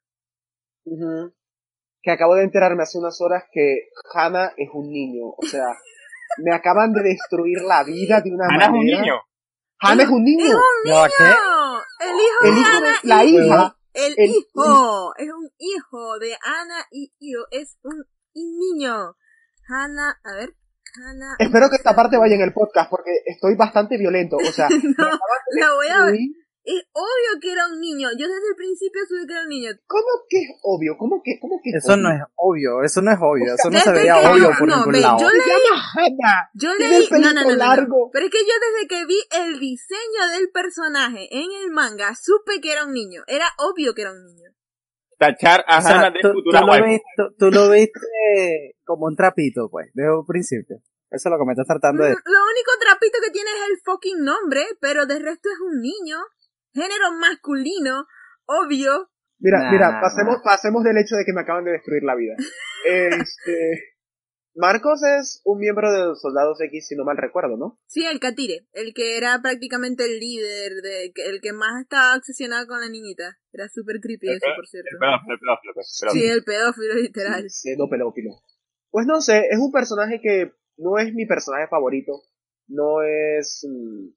Que 2.02 2.10
acabo 2.12 2.34
de 2.36 2.44
enterarme 2.44 2.82
hace 2.82 2.98
unas 2.98 3.20
horas 3.20 3.44
que 3.52 3.88
Hannah 4.14 4.52
es 4.56 4.68
un 4.72 4.88
niño, 4.90 5.26
o 5.36 5.42
sea, 5.46 5.66
me 6.44 6.54
acaban 6.54 6.92
de 6.92 7.02
destruir 7.02 7.58
la 7.62 7.82
vida 7.84 8.20
de 8.20 8.30
una 8.30 8.46
es 8.46 8.52
manera. 8.52 8.70
un 8.72 8.84
niño. 8.84 9.14
Hannah 9.80 10.02
es 10.04 10.08
un 10.08 10.22
niño. 10.24 10.44
¡Es 10.46 10.54
un 10.54 10.90
niño! 10.90 11.80
El 11.98 12.14
hijo 12.14 12.44
El 12.44 12.54
de 12.54 12.60
hijo 12.60 12.70
Ana 12.76 12.90
de 13.02 13.08
la 13.08 13.24
hija. 13.24 13.76
El, 13.92 14.14
el- 14.16 14.30
hijo. 14.30 15.14
Es 15.16 15.28
un 15.32 15.50
hijo 15.58 16.18
de 16.18 16.32
Ana 16.42 16.84
y 16.90 17.12
Io. 17.18 17.40
Es 17.50 17.78
un 17.82 18.04
y 18.34 18.44
niño. 18.44 19.16
Hannah, 19.68 20.20
a 20.22 20.32
ver. 20.34 20.54
Espero 21.38 21.68
que 21.70 21.76
esta 21.76 21.94
parte 21.94 22.16
vaya 22.18 22.34
en 22.34 22.42
el 22.42 22.52
podcast 22.52 22.90
porque 22.90 23.12
estoy 23.26 23.54
bastante 23.56 23.96
violento, 23.98 24.36
o 24.36 24.52
sea, 24.52 24.68
No, 24.98 25.08
la 25.60 25.74
voy 25.74 25.88
a 25.88 26.04
ver. 26.06 26.14
Es 26.68 26.82
obvio 26.94 27.40
que 27.40 27.52
era 27.52 27.68
un 27.68 27.78
niño. 27.78 28.08
Yo 28.18 28.26
desde 28.26 28.48
el 28.50 28.56
principio 28.56 29.00
supe 29.06 29.24
que 29.28 29.32
era 29.34 29.42
un 29.42 29.48
niño. 29.48 29.70
¿cómo 29.86 30.26
que 30.28 30.38
es 30.42 30.48
obvio? 30.64 30.96
¿Cómo 30.98 31.22
que, 31.22 31.38
cómo 31.40 31.60
que 31.62 31.70
es 31.70 31.76
Eso 31.76 31.92
obvio? 31.92 32.02
no 32.02 32.10
es 32.10 32.20
obvio, 32.34 32.82
eso 32.82 33.02
no 33.02 33.12
es 33.12 33.18
obvio, 33.22 33.54
eso 33.54 33.70
no 33.70 33.78
se 33.78 33.92
veía 33.92 34.16
obvio 34.18 34.50
yo- 34.50 34.58
por 34.58 34.66
no, 34.68 34.76
ningún 34.78 34.92
ve, 34.94 35.00
lado. 35.00 35.16
yo 35.20 35.30
leí, 35.30 36.16
yo 36.54 36.74
leí, 36.74 37.08
no, 37.22 37.32
no, 37.34 37.42
no. 37.44 37.54
largo. 37.54 38.10
Pero 38.12 38.26
es 38.26 38.32
que 38.32 38.38
yo 38.38 38.54
desde 38.72 38.88
que 38.88 39.06
vi 39.06 39.18
el 39.44 39.60
diseño 39.60 40.26
del 40.34 40.50
personaje 40.50 41.28
en 41.30 41.46
el 41.62 41.70
manga, 41.70 42.14
supe 42.20 42.60
que 42.60 42.72
era 42.72 42.84
un 42.84 42.94
niño. 42.94 43.22
Era 43.28 43.46
obvio 43.58 43.94
que 43.94 44.02
era 44.02 44.10
un 44.10 44.24
niño. 44.24 44.50
Tachar 45.18 45.64
a 45.66 45.78
O 45.78 45.82
sea, 45.82 45.96
Hannah 45.96 46.10
de 46.10 46.20
tú, 46.20 46.28
tú 46.28 46.34
futura 46.34 46.60
lo 46.60 46.66
waifu. 46.66 46.86
viste, 46.86 47.22
tú 47.38 47.50
lo 47.50 47.70
viste 47.70 48.76
como 48.84 49.06
un 49.06 49.16
trapito, 49.16 49.68
pues, 49.70 49.88
desde 49.94 50.12
un 50.14 50.26
principio. 50.26 50.76
Eso 51.10 51.28
es 51.28 51.30
lo 51.32 51.38
que 51.38 51.46
me 51.46 51.52
estás 51.52 51.66
tratando 51.66 52.02
de 52.04 52.10
Lo 52.10 52.16
único 52.52 52.70
trapito 52.80 53.18
que 53.24 53.30
tiene 53.30 53.50
es 53.50 53.70
el 53.70 53.78
fucking 53.84 54.24
nombre, 54.24 54.62
pero 54.80 55.06
de 55.06 55.18
resto 55.18 55.48
es 55.48 55.58
un 55.60 55.80
niño. 55.80 56.18
género 56.74 57.12
masculino, 57.18 58.04
obvio. 58.44 59.08
Mira, 59.38 59.58
Nah, 59.60 59.70
mira, 59.70 60.00
pasemos, 60.00 60.36
pasemos 60.44 60.82
del 60.84 60.98
hecho 60.98 61.14
de 61.16 61.24
que 61.24 61.32
me 61.32 61.40
acaban 61.42 61.64
de 61.64 61.72
destruir 61.72 62.02
la 62.02 62.14
vida. 62.14 62.34
Este, 62.86 63.95
Marcos 64.56 65.02
es 65.04 65.42
un 65.44 65.58
miembro 65.58 65.92
de 65.92 65.98
los 66.06 66.20
soldados 66.22 66.58
X, 66.62 66.88
si 66.88 66.96
no 66.96 67.04
mal 67.04 67.16
recuerdo, 67.18 67.56
¿no? 67.56 67.78
Sí, 67.86 68.04
el 68.06 68.18
Catire, 68.20 68.66
el 68.72 68.94
que 68.94 69.16
era 69.18 69.38
prácticamente 69.42 70.04
el 70.04 70.18
líder, 70.18 70.72
de, 70.82 71.12
el 71.26 71.40
que 71.42 71.52
más 71.52 71.82
estaba 71.82 72.16
obsesionado 72.16 72.66
con 72.66 72.80
la 72.80 72.88
niñita. 72.88 73.36
Era 73.52 73.68
súper 73.68 74.00
creepy 74.00 74.28
El 74.28 74.36
eso, 74.36 74.46
por 74.56 74.66
cierto. 74.66 74.88
El 74.92 74.98
pedófilo, 74.98 75.32
el 75.34 75.38
pedófilo, 75.40 75.72
pues, 75.74 76.02
Sí, 76.12 76.24
el 76.24 76.44
pedófilo, 76.44 76.94
literal. 76.94 77.50
Siendo 77.50 77.88
pedófilo. 77.88 78.30
Pues 78.90 79.06
no 79.06 79.20
sé, 79.20 79.46
es 79.50 79.58
un 79.58 79.70
personaje 79.72 80.20
que 80.22 80.52
no 80.78 80.98
es 80.98 81.12
mi 81.12 81.26
personaje 81.26 81.68
favorito. 81.68 82.22
No 82.68 83.02
es... 83.02 83.66
mm, 83.68 84.08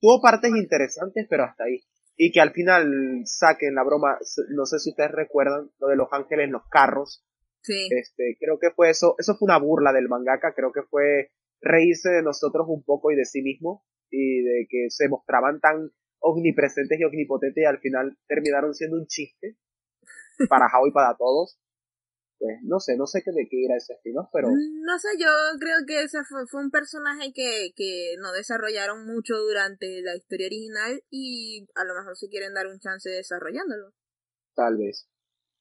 tuvo 0.00 0.20
partes 0.20 0.50
interesantes, 0.54 1.26
pero 1.28 1.44
hasta 1.44 1.64
ahí. 1.64 1.80
Y 2.16 2.30
que 2.32 2.40
al 2.40 2.52
final 2.52 3.22
saquen 3.24 3.74
la 3.74 3.82
broma, 3.82 4.18
s- 4.20 4.42
no 4.50 4.66
sé 4.66 4.78
si 4.78 4.90
ustedes 4.90 5.10
recuerdan, 5.12 5.70
lo 5.80 5.88
de 5.88 5.96
los 5.96 6.08
ángeles 6.12 6.44
en 6.44 6.52
los 6.52 6.62
carros. 6.70 7.24
Sí. 7.64 7.88
Este, 7.90 8.36
creo 8.38 8.58
que 8.58 8.70
fue 8.70 8.90
eso, 8.90 9.16
eso 9.18 9.34
fue 9.36 9.46
una 9.46 9.58
burla 9.58 9.92
del 9.92 10.08
mangaka, 10.08 10.54
creo 10.54 10.70
que 10.70 10.82
fue 10.82 11.32
reírse 11.60 12.10
de 12.10 12.22
nosotros 12.22 12.66
un 12.68 12.84
poco 12.84 13.10
y 13.10 13.16
de 13.16 13.24
sí 13.24 13.42
mismo, 13.42 13.84
y 14.10 14.42
de 14.42 14.66
que 14.68 14.90
se 14.90 15.08
mostraban 15.08 15.60
tan 15.60 15.90
omnipresentes 16.20 16.98
y 17.00 17.04
omnipotentes 17.04 17.62
y 17.62 17.66
al 17.66 17.80
final 17.80 18.16
terminaron 18.26 18.74
siendo 18.74 18.96
un 18.96 19.06
chiste 19.06 19.56
para 20.48 20.68
Jao 20.68 20.86
y 20.86 20.92
para 20.92 21.16
todos. 21.16 21.58
Pues 22.38 22.58
no 22.62 22.80
sé, 22.80 22.96
no 22.96 23.06
sé 23.06 23.22
qué 23.24 23.30
de 23.30 23.46
qué 23.48 23.64
era 23.64 23.76
ese 23.76 23.94
spin 23.94 24.14
pero 24.32 24.48
No 24.48 24.98
sé, 24.98 25.08
yo 25.18 25.30
creo 25.60 25.78
que 25.86 26.02
ese 26.02 26.24
fue, 26.24 26.46
fue 26.46 26.62
un 26.62 26.70
personaje 26.70 27.32
que, 27.32 27.70
que 27.76 28.16
no 28.18 28.32
desarrollaron 28.32 29.06
mucho 29.06 29.36
durante 29.36 30.02
la 30.02 30.16
historia 30.16 30.48
original 30.48 31.02
y 31.10 31.66
a 31.74 31.84
lo 31.84 31.94
mejor 31.94 32.16
se 32.16 32.28
quieren 32.28 32.52
dar 32.52 32.66
un 32.66 32.80
chance 32.80 33.08
desarrollándolo. 33.08 33.92
tal 34.54 34.76
vez. 34.76 35.08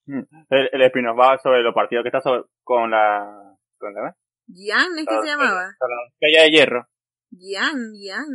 El, 0.06 0.70
el 0.72 0.82
spin-off 0.84 1.18
va 1.20 1.38
sobre 1.42 1.62
los 1.64 1.74
partidos 1.74 2.04
que 2.04 2.10
está 2.10 2.22
sobre- 2.22 2.44
con 2.64 2.92
la... 2.92 3.56
¿Con 3.78 3.94
la 3.94 4.16
Jan, 4.48 4.98
¿es 4.98 5.06
que 5.08 5.16
se 5.22 5.28
llamaba? 5.28 5.70
estrella 6.14 6.44
de 6.44 6.52
hierro. 6.52 6.88
Jan, 7.32 7.94
Jan. 7.96 8.28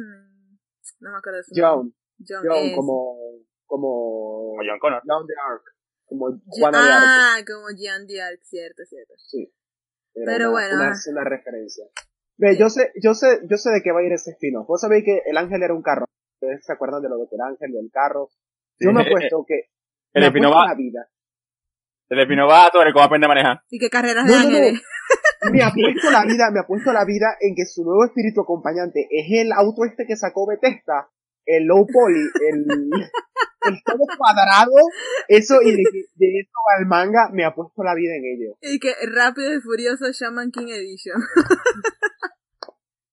No 1.01 1.13
me 1.13 1.19
acuerdo 1.19 1.39
de 1.39 1.45
su 1.45 1.53
John, 1.55 1.77
nombre. 1.77 1.95
John, 2.27 2.43
John 2.49 2.65
es- 2.67 2.77
como, 2.77 3.19
como, 3.67 3.89
Como 4.57 4.63
John 4.67 4.79
Connor. 4.81 5.03
Down 5.05 5.27
the 5.27 5.35
Ark, 5.39 5.63
como 6.07 6.41
Juana 6.47 6.83
de 6.85 6.91
Arco, 6.91 7.05
Ah, 7.07 7.37
como 7.47 7.67
Jan 7.79 8.07
Diarc, 8.07 8.41
cierto, 8.43 8.83
cierto. 8.87 9.13
sí. 9.19 9.53
Era 10.15 10.25
Pero 10.33 10.45
una, 10.51 10.53
bueno, 10.53 10.75
una, 10.77 10.89
ah. 10.93 11.11
una 11.11 11.25
referencia. 11.25 11.85
Ve, 12.39 12.57
yo 12.59 12.69
sé, 12.71 12.93
yo 13.03 13.15
sé, 13.15 13.41
yo 13.49 13.57
sé 13.57 13.71
de 13.71 13.83
qué 13.83 13.93
va 13.93 14.01
a 14.01 14.05
ir 14.05 14.13
ese 14.13 14.31
spin 14.33 14.55
Vos 14.67 14.81
sabéis 14.81 15.05
que 15.05 15.23
el 15.27 15.37
ángel 15.37 15.63
era 15.63 15.75
un 15.75 15.83
carro. 15.83 16.07
Ustedes 16.41 16.65
se 16.65 16.73
acuerdan 16.73 17.03
de 17.03 17.09
lo 17.09 17.19
de 17.19 17.29
que 17.29 17.35
el 17.37 17.43
ángel 17.43 17.73
del 17.73 17.91
carro. 17.93 18.29
Yo 18.81 18.91
Sí. 18.91 18.95
me 18.95 19.03
apuesto 19.33 19.45
que 19.47 19.71
El 20.15 20.25
spin-off 20.25 20.55
va, 20.55 20.67
la 20.67 20.75
vida. 20.75 21.09
El 22.09 22.21
spin-off 22.21 22.51
va 22.51 22.71
sobre 22.73 22.93
cómo 22.93 23.05
aprende 23.05 23.27
a 23.27 23.29
manejar. 23.29 23.63
Y 23.71 23.79
qué 23.79 23.91
carreras 23.91 24.25
No, 24.25 24.33
de 24.33 24.73
no, 24.73 24.73
no. 24.73 24.81
Me 25.53 25.63
apuesto 25.63 26.11
la 26.11 26.25
vida, 26.25 26.51
me 26.51 26.61
apuesto 26.61 26.93
la 26.93 27.05
vida 27.05 27.37
en 27.41 27.55
que 27.55 27.65
su 27.65 27.85
nuevo 27.85 28.05
espíritu 28.05 28.41
acompañante 28.43 29.07
es 29.09 29.27
el 29.31 29.53
auto 29.53 29.85
este 29.85 30.05
que 30.05 30.17
sacó 30.17 30.47
Bethesda, 30.47 31.09
el 31.47 31.65
low 31.65 31.87
poly, 31.87 32.29
el, 32.51 32.67
el 33.63 33.83
todo 33.85 34.05
cuadrado, 34.19 34.75
eso 35.29 35.63
y 35.63 35.71
de, 35.71 35.83
de 36.17 36.41
eso 36.41 36.59
al 36.77 36.87
manga 36.87 37.31
me 37.33 37.45
apuesto 37.45 37.83
la 37.85 37.95
vida 37.95 38.17
en 38.17 38.25
ello. 38.25 38.59
Y 38.61 38.81
que 38.81 38.93
Rápido 39.07 39.55
y 39.55 39.61
Furioso 39.61 40.11
Shaman 40.11 40.51
King 40.51 40.69
Edition. 40.69 41.23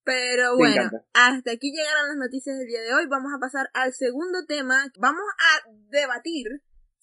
Pero 0.04 0.56
bueno, 0.56 0.90
hasta 1.14 1.50
aquí 1.50 1.72
llegaron 1.72 2.08
las 2.08 2.16
noticias 2.16 2.56
del 2.58 2.68
día 2.68 2.80
de 2.82 2.94
hoy. 2.94 3.06
Vamos 3.08 3.32
a 3.34 3.40
pasar 3.40 3.68
al 3.74 3.92
segundo 3.92 4.46
tema. 4.46 4.84
Vamos 5.00 5.24
a 5.38 5.68
debatir 5.90 6.46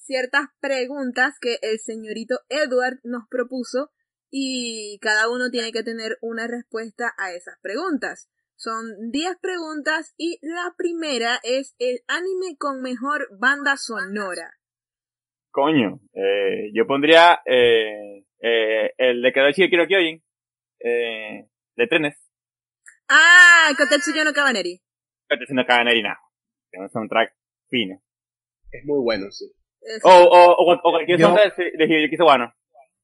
ciertas 0.05 0.47
preguntas 0.59 1.37
que 1.39 1.57
el 1.61 1.79
señorito 1.79 2.39
Edward 2.49 2.99
nos 3.03 3.23
propuso 3.29 3.91
y 4.29 4.97
cada 5.01 5.29
uno 5.29 5.49
tiene 5.51 5.71
que 5.71 5.83
tener 5.83 6.17
una 6.21 6.47
respuesta 6.47 7.13
a 7.17 7.33
esas 7.33 7.55
preguntas. 7.61 8.29
Son 8.55 9.11
10 9.11 9.37
preguntas 9.41 10.13
y 10.17 10.39
la 10.41 10.73
primera 10.77 11.39
es 11.43 11.75
el 11.79 11.99
anime 12.07 12.55
con 12.57 12.81
mejor 12.81 13.27
banda 13.39 13.77
sonora. 13.77 14.53
Coño, 15.51 15.99
eh, 16.13 16.71
yo 16.73 16.87
pondría 16.87 17.41
eh, 17.45 18.25
eh, 18.41 18.91
el 18.97 19.21
de 19.21 19.31
Kadoshi 19.33 19.69
Kiro 19.69 19.85
Kyojin, 19.87 20.23
eh, 20.79 21.47
de 21.75 21.87
trenes, 21.87 22.15
Ah, 23.09 23.69
Kotetsuya 23.77 24.23
no 24.23 24.33
Kabaneri. 24.33 24.81
haciendo 25.29 25.65
cadena 25.65 25.93
y 25.93 26.01
nada. 26.01 26.19
Tiene 26.71 26.85
un 26.85 26.91
soundtrack 26.91 27.35
fino. 27.69 28.01
Es 28.71 28.85
muy 28.85 29.03
bueno, 29.03 29.29
sí. 29.29 29.45
O, 30.03 30.09
o, 30.09 30.53
o, 30.53 30.73
o 30.73 30.91
cualquier 30.91 31.19
Yo- 31.19 31.27
soundtrack 31.27 31.55
de 31.55 31.85
Hideki 31.85 32.17
Sawano. 32.17 32.53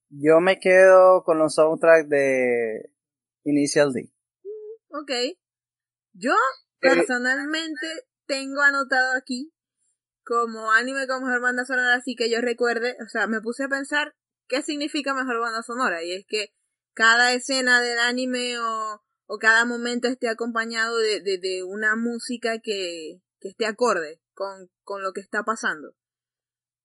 Yo 0.10 0.40
me 0.40 0.60
quedo 0.60 1.24
con 1.24 1.38
los 1.38 1.54
soundtracks 1.56 2.10
de 2.10 2.92
Initial 3.44 3.92
D. 3.94 4.12
Ok. 4.90 5.12
Yo 6.14 6.34
personalmente 6.80 7.88
tengo 8.26 8.62
anotado 8.62 9.16
aquí 9.18 9.52
como 10.24 10.72
anime 10.72 11.08
con 11.08 11.24
mejor 11.24 11.42
banda 11.42 11.66
sonora, 11.66 11.96
así 11.96 12.16
que 12.16 12.30
yo 12.30 12.40
recuerde, 12.42 12.96
o 13.04 13.10
sea, 13.10 13.28
me 13.28 13.42
puse 13.42 13.64
a 13.64 13.68
pensar 13.70 14.16
qué 14.48 14.62
significa 14.62 15.14
mejor 15.14 15.40
banda 15.40 15.64
sonora, 15.64 16.04
y 16.04 16.12
es 16.14 16.26
que 16.28 16.50
cada 16.94 17.34
escena 17.34 17.82
del 17.82 17.98
anime 18.00 18.60
o, 18.60 19.02
o 19.28 19.38
cada 19.40 19.66
momento 19.66 20.08
esté 20.08 20.28
acompañado 20.30 20.98
de, 20.98 21.22
de, 21.22 21.40
de 21.40 21.64
una 21.64 21.96
música 21.96 22.60
que, 22.62 23.22
que 23.40 23.50
esté 23.50 23.66
acorde 23.66 24.22
con, 24.34 24.70
con 24.84 25.02
lo 25.02 25.14
que 25.14 25.22
está 25.22 25.44
pasando. 25.44 25.94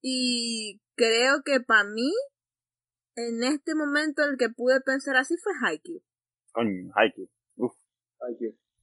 Y 0.06 0.82
creo 0.96 1.42
que 1.42 1.60
para 1.60 1.84
mí, 1.84 2.12
en 3.16 3.42
este 3.42 3.74
momento 3.74 4.22
el 4.22 4.36
que 4.36 4.50
pude 4.50 4.82
pensar 4.82 5.16
así 5.16 5.34
fue 5.38 5.54
Haikyuu. 5.62 6.02
Coño, 6.52 6.92
Haikyuu. 6.94 7.30
Uf. 7.56 7.72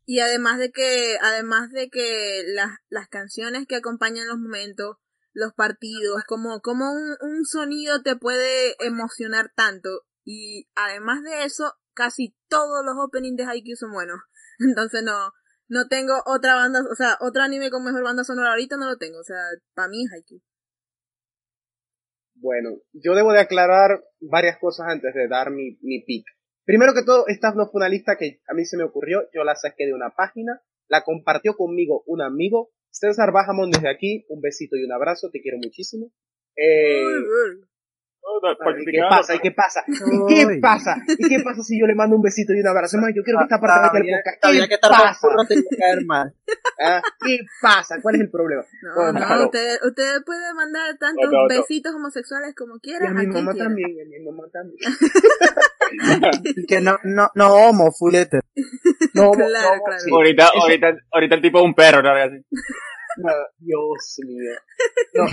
Y 0.08 0.20
además 0.20 0.58
de 0.58 0.72
que, 0.72 1.20
además 1.22 1.70
de 1.70 1.92
que 1.92 2.44
las, 2.48 2.72
las 2.90 3.08
canciones 3.08 3.68
que 3.68 3.76
acompañan 3.76 4.28
los 4.28 4.40
momentos, 4.40 4.98
los 5.32 5.54
partidos, 5.54 6.24
como, 6.28 6.60
como 6.62 6.92
un, 6.92 7.16
un 7.22 7.46
sonido 7.46 8.02
te 8.02 8.16
puede 8.16 8.76
emocionar 8.84 9.52
tanto. 9.56 10.08
Y 10.26 10.70
además 10.74 11.22
de 11.22 11.44
eso, 11.44 11.72
casi 11.94 12.36
todos 12.48 12.84
los 12.84 12.96
openings 12.98 13.38
de 13.38 13.46
Haikyuu 13.46 13.76
son 13.76 13.92
buenos. 13.92 14.20
Entonces 14.60 15.04
no, 15.04 15.34
no 15.68 15.88
tengo 15.88 16.16
otra 16.26 16.56
banda, 16.56 16.82
o 16.92 16.96
sea, 16.96 17.16
otro 17.20 17.44
anime 17.44 17.70
con 17.70 17.84
mejor 17.84 18.04
banda 18.04 18.24
sonora 18.24 18.50
ahorita 18.50 18.76
no 18.78 18.88
lo 18.88 18.98
tengo. 18.98 19.20
O 19.20 19.24
sea, 19.24 19.38
para 19.76 19.88
mí 19.88 20.04
es 20.04 20.12
Haikyuu. 20.12 20.42
Bueno, 22.42 22.78
yo 22.92 23.14
debo 23.14 23.34
de 23.34 23.40
aclarar 23.40 24.04
varias 24.20 24.58
cosas 24.58 24.88
antes 24.90 25.14
de 25.14 25.28
dar 25.28 25.52
mi, 25.52 25.78
mi 25.82 26.04
pick. 26.04 26.26
Primero 26.66 26.94
que 26.94 27.04
todo, 27.04 27.28
esta 27.28 27.54
no 27.54 27.68
fue 27.68 27.80
una 27.80 27.90
lista 27.90 28.18
que 28.18 28.40
a 28.48 28.54
mí 28.56 28.66
se 28.66 28.78
me 28.78 28.84
ocurrió, 28.84 29.30
yo 29.34 29.44
la 29.44 29.56
saqué 29.56 29.86
de 29.86 29.94
una 29.94 30.10
página, 30.10 30.60
la 30.88 31.04
compartió 31.04 31.56
conmigo 31.56 32.04
un 32.08 32.22
amigo, 32.22 32.72
César 32.90 33.32
Bajamón 33.32 33.70
desde 33.70 33.90
aquí, 33.90 34.26
un 34.30 34.42
besito 34.42 34.76
y 34.76 34.84
un 34.84 34.92
abrazo, 34.92 35.30
te 35.32 35.42
quiero 35.42 35.58
muchísimo. 35.58 36.12
Eh, 36.58 37.04
¿Y 38.80 38.86
qué 38.92 39.02
pasa? 39.10 39.36
¿Y 39.36 39.40
qué 39.40 39.52
pasa? 39.52 39.84
¿Y 39.88 40.34
qué 40.34 40.60
pasa? 40.62 40.96
¿Y 41.08 41.28
qué 41.30 41.40
pasa 41.44 41.64
si 41.64 41.80
yo 41.80 41.86
le 41.88 41.96
mando 41.96 42.16
un 42.16 42.22
besito 42.22 42.54
y 42.54 42.60
un 42.62 42.68
abrazo? 42.68 42.98
Más, 42.98 43.12
yo 43.16 43.24
quiero 43.24 43.40
que 43.40 43.44
esta 43.46 43.60
parte 43.60 43.88
Sabía- 43.98 44.18
podcast. 44.18 44.42
sabía 44.44 44.68
¿Qué 44.68 44.78
pasa? 44.78 45.28
caer 45.80 46.06
mal. 46.06 46.34
¿Ah? 46.84 47.02
¿Qué 47.26 47.40
pasa? 47.62 48.00
¿Cuál 48.02 48.16
es 48.16 48.22
el 48.22 48.30
problema? 48.32 48.64
No, 48.96 49.12
no, 49.12 49.46
usted, 49.46 49.78
usted 49.86 50.24
puede 50.26 50.54
mandar 50.54 50.98
tantos 50.98 51.28
Otro, 51.28 51.44
otro. 51.46 51.58
besitos 51.58 51.94
homosexuales 51.96 52.56
como 52.56 52.78
Y 52.78 52.80
quiera. 52.80 53.10
a 53.10 53.14
mi 53.14 53.28
mamá 53.28 53.52
quiera. 53.54 53.66
también, 53.68 53.90
y 53.92 54.02
a 54.02 54.06
mi 54.20 54.26
mamá 54.26 54.44
también. 54.52 54.78
Que 56.68 56.80
no, 56.80 56.98
no, 57.04 57.30
no 57.36 57.54
homo, 57.54 57.92
full 57.92 58.16
hetero. 58.16 58.42
No, 59.14 59.32
Claro, 59.32 59.52
no, 59.52 59.84
claro. 59.84 60.00
sí. 60.00 60.10
ahorita, 60.12 60.50
ahorita, 60.62 60.88
ahorita 61.12 61.36
el 61.36 61.42
tipo 61.42 61.60
es 61.60 61.66
un 61.66 61.74
perro, 61.76 62.02
¿no? 62.02 62.12
Así. 62.12 62.46
No, 63.18 63.30
Dios 63.60 64.20
mío. 64.26 64.52
No, 65.16 65.26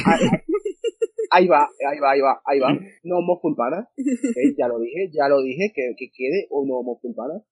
ahí, 1.31 1.47
va, 1.47 1.69
ahí 1.89 1.99
va, 1.99 2.11
ahí 2.13 2.21
va, 2.21 2.43
ahí 2.45 2.59
va. 2.61 2.69
No 3.05 3.19
homo 3.19 3.41
fulpana. 3.41 3.89
Ok, 3.99 4.57
ya 4.57 4.69
lo 4.69 4.79
dije, 4.79 5.11
ya 5.13 5.29
lo 5.29 5.43
dije, 5.43 5.73
que, 5.75 5.95
que 5.97 6.11
quede 6.15 6.47
o 6.51 6.67
no 6.67 6.79
homo 6.79 6.99
fulpana. 7.01 7.43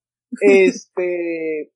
Este, 0.40 1.72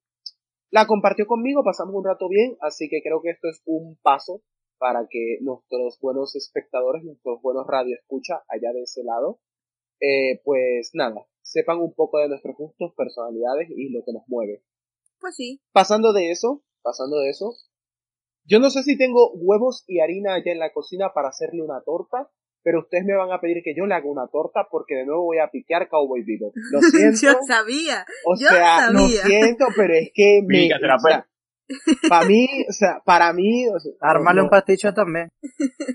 la 0.71 0.87
compartió 0.87 1.27
conmigo, 1.27 1.63
pasamos 1.65 1.95
un 1.95 2.05
rato 2.05 2.29
bien, 2.29 2.57
así 2.61 2.89
que 2.89 3.03
creo 3.03 3.21
que 3.23 3.31
esto 3.31 3.49
es 3.49 3.63
un 3.65 3.97
paso 4.03 4.43
para 4.79 5.07
que 5.09 5.39
nuestros 5.43 5.99
buenos 6.01 6.37
espectadores, 6.37 7.05
nuestros 7.05 7.41
buenos 7.43 7.67
radioescucha 7.67 8.43
allá 8.49 8.73
de 8.73 8.83
ese 8.83 9.05
lado, 9.05 9.41
eh, 10.01 10.41
pues 10.45 10.91
nada, 10.95 11.27
sepan 11.43 11.79
un 11.81 11.93
poco 11.95 12.19
de 12.19 12.29
nuestros 12.29 12.57
gustos, 12.57 12.95
personalidades 12.97 13.69
y 13.71 13.91
lo 13.91 14.03
que 14.05 14.13
nos 14.13 14.23
mueve. 14.27 14.63
Pues 15.21 15.37
sí. 15.37 15.61
Pasando 15.73 16.13
de 16.13 16.31
eso, 16.31 16.63
pasando 16.83 17.19
de 17.19 17.29
eso, 17.29 17.53
yo 18.45 18.59
no 18.59 18.71
sé 18.71 18.83
si 18.83 18.97
tengo 18.99 19.33
huevos 19.35 19.85
y 19.87 20.01
harina 20.01 20.35
allá 20.35 20.53
en 20.53 20.59
la 20.59 20.73
cocina 20.73 21.13
para 21.15 21.29
hacerle 21.29 21.63
una 21.63 21.81
torta, 21.85 22.29
pero 22.63 22.81
ustedes 22.81 23.05
me 23.05 23.17
van 23.17 23.33
a 23.33 23.41
pedir 23.41 23.63
que 23.65 23.75
yo 23.77 23.87
le 23.87 23.95
haga 23.95 24.07
una 24.11 24.27
torta 24.29 24.67
porque 24.71 24.95
de 24.97 25.07
nuevo 25.07 25.25
voy 25.25 25.39
a 25.39 25.49
piquear 25.51 25.89
Cowboy 25.89 26.23
Bebop. 26.25 26.53
Lo 26.73 26.81
siento, 26.91 27.19
Yo 27.23 27.39
sabía. 27.47 28.05
o 28.27 28.35
yo 28.39 28.49
sea, 28.49 28.91
lo 28.91 29.07
siento, 29.09 29.67
pero 29.77 29.95
es 29.95 30.11
que 30.13 30.43
me, 30.47 30.65
Pícasela, 30.65 30.97
o 30.97 30.99
sea, 31.01 31.27
Para 32.09 32.27
mí, 32.27 32.47
o 32.69 32.73
sea, 32.73 33.01
para 33.05 33.33
mí... 33.33 33.67
O 33.69 33.79
sea, 33.79 33.93
Armarle 34.01 34.41
no- 34.41 34.45
un 34.47 34.51
pasticho 34.51 34.93
también. 34.93 35.29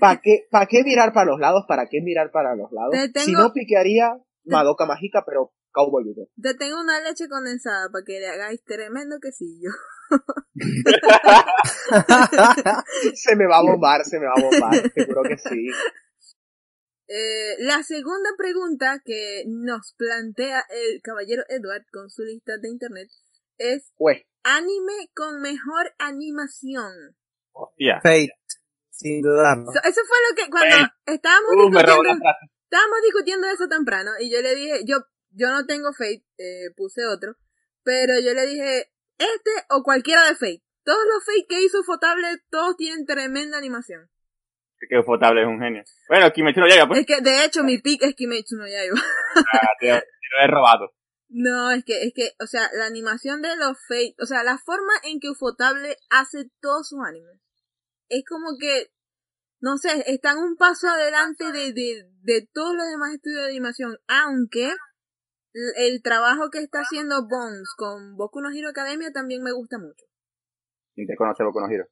¿Para 0.00 0.20
qué, 0.22 0.46
¿Para 0.50 0.66
qué 0.66 0.82
mirar 0.82 1.12
para 1.12 1.26
los 1.30 1.38
lados? 1.38 1.64
¿Para 1.68 1.86
qué 1.88 2.00
mirar 2.02 2.30
para 2.32 2.56
los 2.56 2.72
lados? 2.72 2.94
Tengo- 3.12 3.26
Si 3.26 3.32
no 3.32 3.52
piquearía 3.52 4.16
Madoka 4.44 4.86
Mágica, 4.86 5.22
pero 5.26 5.52
Cowboy 5.72 6.04
Bebop. 6.04 6.30
Te 6.40 6.54
tengo 6.54 6.80
una 6.80 7.00
leche 7.00 7.28
condensada 7.28 7.90
para 7.92 8.02
que 8.04 8.18
le 8.18 8.26
hagáis 8.28 8.64
tremendo 8.64 9.18
quesillo. 9.20 9.70
Se 13.14 13.36
me 13.36 13.46
va 13.46 13.58
a 13.58 13.62
bombar, 13.62 14.04
se 14.04 14.18
me 14.18 14.26
va 14.26 14.32
a 14.36 14.40
bombar, 14.42 14.90
seguro 14.92 15.22
que 15.22 15.38
sí. 15.38 15.68
Eh, 17.08 17.54
la 17.60 17.82
segunda 17.84 18.30
pregunta 18.36 19.00
que 19.04 19.44
nos 19.46 19.94
plantea 19.96 20.64
el 20.70 21.00
caballero 21.02 21.44
Edward 21.48 21.84
con 21.92 22.10
su 22.10 22.24
lista 22.24 22.58
de 22.58 22.68
internet 22.68 23.08
es 23.58 23.92
anime 24.42 25.08
con 25.14 25.40
mejor 25.40 25.94
animación. 25.98 27.16
Hostia. 27.52 28.00
Fate. 28.02 28.32
Sin 28.90 29.22
dudarlo. 29.22 29.70
So- 29.72 29.78
eso 29.88 30.00
fue 30.08 30.18
lo 30.28 30.34
que 30.36 30.50
cuando 30.50 30.74
estábamos 31.06 31.52
Uh, 31.54 31.70
discutiendo, 31.70 32.24
estábamos 32.64 32.98
discutiendo 33.04 33.46
eso 33.48 33.68
temprano 33.68 34.10
y 34.18 34.30
yo 34.32 34.40
le 34.42 34.54
dije, 34.54 34.80
yo, 34.84 34.98
yo 35.30 35.50
no 35.50 35.64
tengo 35.66 35.92
Fate, 35.92 36.24
eh, 36.38 36.70
puse 36.76 37.04
otro, 37.06 37.36
pero 37.84 38.18
yo 38.18 38.32
le 38.34 38.46
dije, 38.46 38.90
este 39.18 39.50
o 39.70 39.82
cualquiera 39.82 40.24
de 40.26 40.34
Fate. 40.34 40.62
Todos 40.84 41.04
los 41.12 41.24
Fate 41.24 41.46
que 41.48 41.62
hizo 41.62 41.82
Fotable, 41.82 42.28
todos 42.50 42.76
tienen 42.76 43.06
tremenda 43.06 43.58
animación. 43.58 44.08
Que 44.88 44.98
Ufotable 44.98 45.42
es 45.42 45.48
un 45.48 45.58
genio. 45.58 45.82
Bueno, 46.08 46.30
Kimetsu 46.32 46.60
no 46.60 46.66
llega, 46.66 46.86
pues. 46.86 47.00
Es 47.00 47.06
que 47.06 47.20
de 47.20 47.44
hecho 47.44 47.64
mi 47.64 47.78
pick 47.78 48.02
es 48.02 48.14
Kimetsu 48.14 48.56
no 48.56 48.68
Yaiba. 48.68 49.00
Ah, 49.36 49.68
te, 49.80 49.86
te 49.86 49.92
lo 49.92 50.44
he 50.44 50.46
robado. 50.46 50.92
No, 51.28 51.70
es 51.72 51.84
que, 51.84 52.02
es 52.04 52.12
que, 52.14 52.32
o 52.38 52.46
sea, 52.46 52.70
la 52.72 52.86
animación 52.86 53.42
de 53.42 53.56
los 53.56 53.76
Fate, 53.88 54.14
o 54.20 54.26
sea, 54.26 54.44
la 54.44 54.58
forma 54.58 54.92
en 55.02 55.18
que 55.18 55.30
Ufotable 55.30 55.96
hace 56.08 56.50
todos 56.60 56.88
sus 56.88 57.00
animes, 57.04 57.40
es 58.08 58.22
como 58.28 58.56
que, 58.60 58.92
no 59.60 59.76
sé, 59.78 60.04
están 60.06 60.38
un 60.38 60.56
paso 60.56 60.88
adelante 60.88 61.50
de, 61.50 61.72
de, 61.72 62.08
de 62.22 62.48
todos 62.52 62.76
los 62.76 62.86
demás 62.88 63.14
estudios 63.14 63.42
de 63.42 63.48
animación, 63.50 63.98
aunque 64.06 64.72
el, 65.76 66.02
trabajo 66.02 66.50
que 66.50 66.58
está 66.58 66.80
haciendo 66.80 67.26
Bones 67.28 67.68
con 67.76 68.16
Boku 68.16 68.40
no 68.40 68.50
Hero 68.50 68.68
Academia 68.68 69.10
también 69.12 69.42
me 69.42 69.52
gusta 69.52 69.78
mucho. 69.78 70.04
¿Quién 70.94 71.06
te 71.06 71.16
conoce 71.16 71.44
Boku 71.44 71.60
no 71.60 71.68
Hero? 71.68 71.86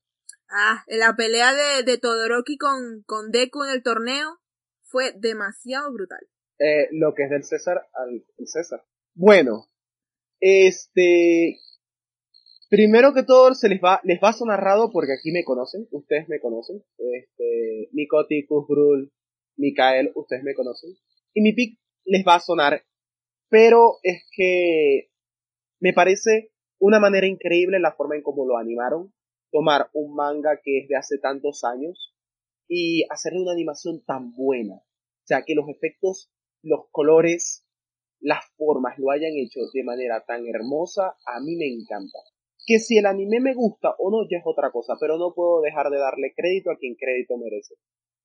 Ah, 0.50 0.84
la 0.88 1.14
pelea 1.16 1.52
de, 1.54 1.82
de 1.84 1.98
Todoroki 1.98 2.58
con, 2.58 3.02
con 3.06 3.30
Deku 3.30 3.64
en 3.64 3.70
el 3.70 3.82
torneo 3.82 4.38
fue 4.82 5.12
demasiado 5.16 5.92
brutal. 5.92 6.20
eh, 6.58 6.88
lo 6.92 7.14
que 7.14 7.24
es 7.24 7.30
del 7.30 7.44
César 7.44 7.86
al 7.94 8.24
el 8.38 8.46
César. 8.46 8.82
Bueno, 9.14 9.66
este, 10.40 11.58
primero 12.68 13.14
que 13.14 13.22
todo 13.22 13.54
se 13.54 13.68
les 13.68 13.80
va, 13.80 14.00
les 14.04 14.20
va 14.22 14.30
a 14.30 14.34
sonar 14.34 14.60
raro 14.60 14.90
porque 14.92 15.12
aquí 15.12 15.32
me 15.32 15.44
conocen, 15.44 15.86
ustedes 15.90 16.28
me 16.28 16.40
conocen, 16.40 16.82
este, 16.98 17.88
Mikoti, 17.92 18.46
Kuzgrul, 18.46 19.12
Mikael, 19.56 20.12
ustedes 20.14 20.42
me 20.42 20.54
conocen, 20.54 20.90
y 21.32 21.42
mi 21.42 21.52
pick 21.52 21.78
les 22.04 22.24
va 22.26 22.36
a 22.36 22.40
sonar, 22.40 22.84
pero 23.48 23.98
es 24.02 24.24
que 24.36 25.10
me 25.80 25.92
parece 25.92 26.52
una 26.78 27.00
manera 27.00 27.26
increíble 27.26 27.78
la 27.78 27.92
forma 27.92 28.16
en 28.16 28.22
cómo 28.22 28.46
lo 28.46 28.58
animaron, 28.58 29.12
tomar 29.50 29.88
un 29.92 30.14
manga 30.14 30.60
que 30.62 30.80
es 30.80 30.88
de 30.88 30.96
hace 30.96 31.18
tantos 31.18 31.64
años 31.64 32.14
y 32.68 33.04
hacerle 33.10 33.42
una 33.42 33.52
animación 33.52 34.04
tan 34.04 34.32
buena. 34.32 34.74
O 34.74 35.26
sea, 35.26 35.42
que 35.46 35.54
los 35.54 35.68
efectos, 35.68 36.30
los 36.62 36.86
colores, 36.90 37.64
las 38.20 38.44
formas 38.56 38.98
lo 38.98 39.10
hayan 39.10 39.32
hecho 39.36 39.60
de 39.72 39.84
manera 39.84 40.24
tan 40.26 40.46
hermosa, 40.46 41.16
a 41.26 41.40
mí 41.40 41.56
me 41.56 41.66
encanta. 41.66 42.18
Que 42.66 42.78
si 42.78 42.98
el 42.98 43.06
anime 43.06 43.40
me 43.40 43.54
gusta 43.54 43.94
o 43.98 44.10
no 44.10 44.26
ya 44.28 44.38
es 44.38 44.44
otra 44.46 44.70
cosa, 44.70 44.94
pero 44.98 45.18
no 45.18 45.34
puedo 45.34 45.60
dejar 45.60 45.90
de 45.90 45.98
darle 45.98 46.32
crédito 46.34 46.70
a 46.70 46.76
quien 46.76 46.94
crédito 46.94 47.36
merece. 47.36 47.74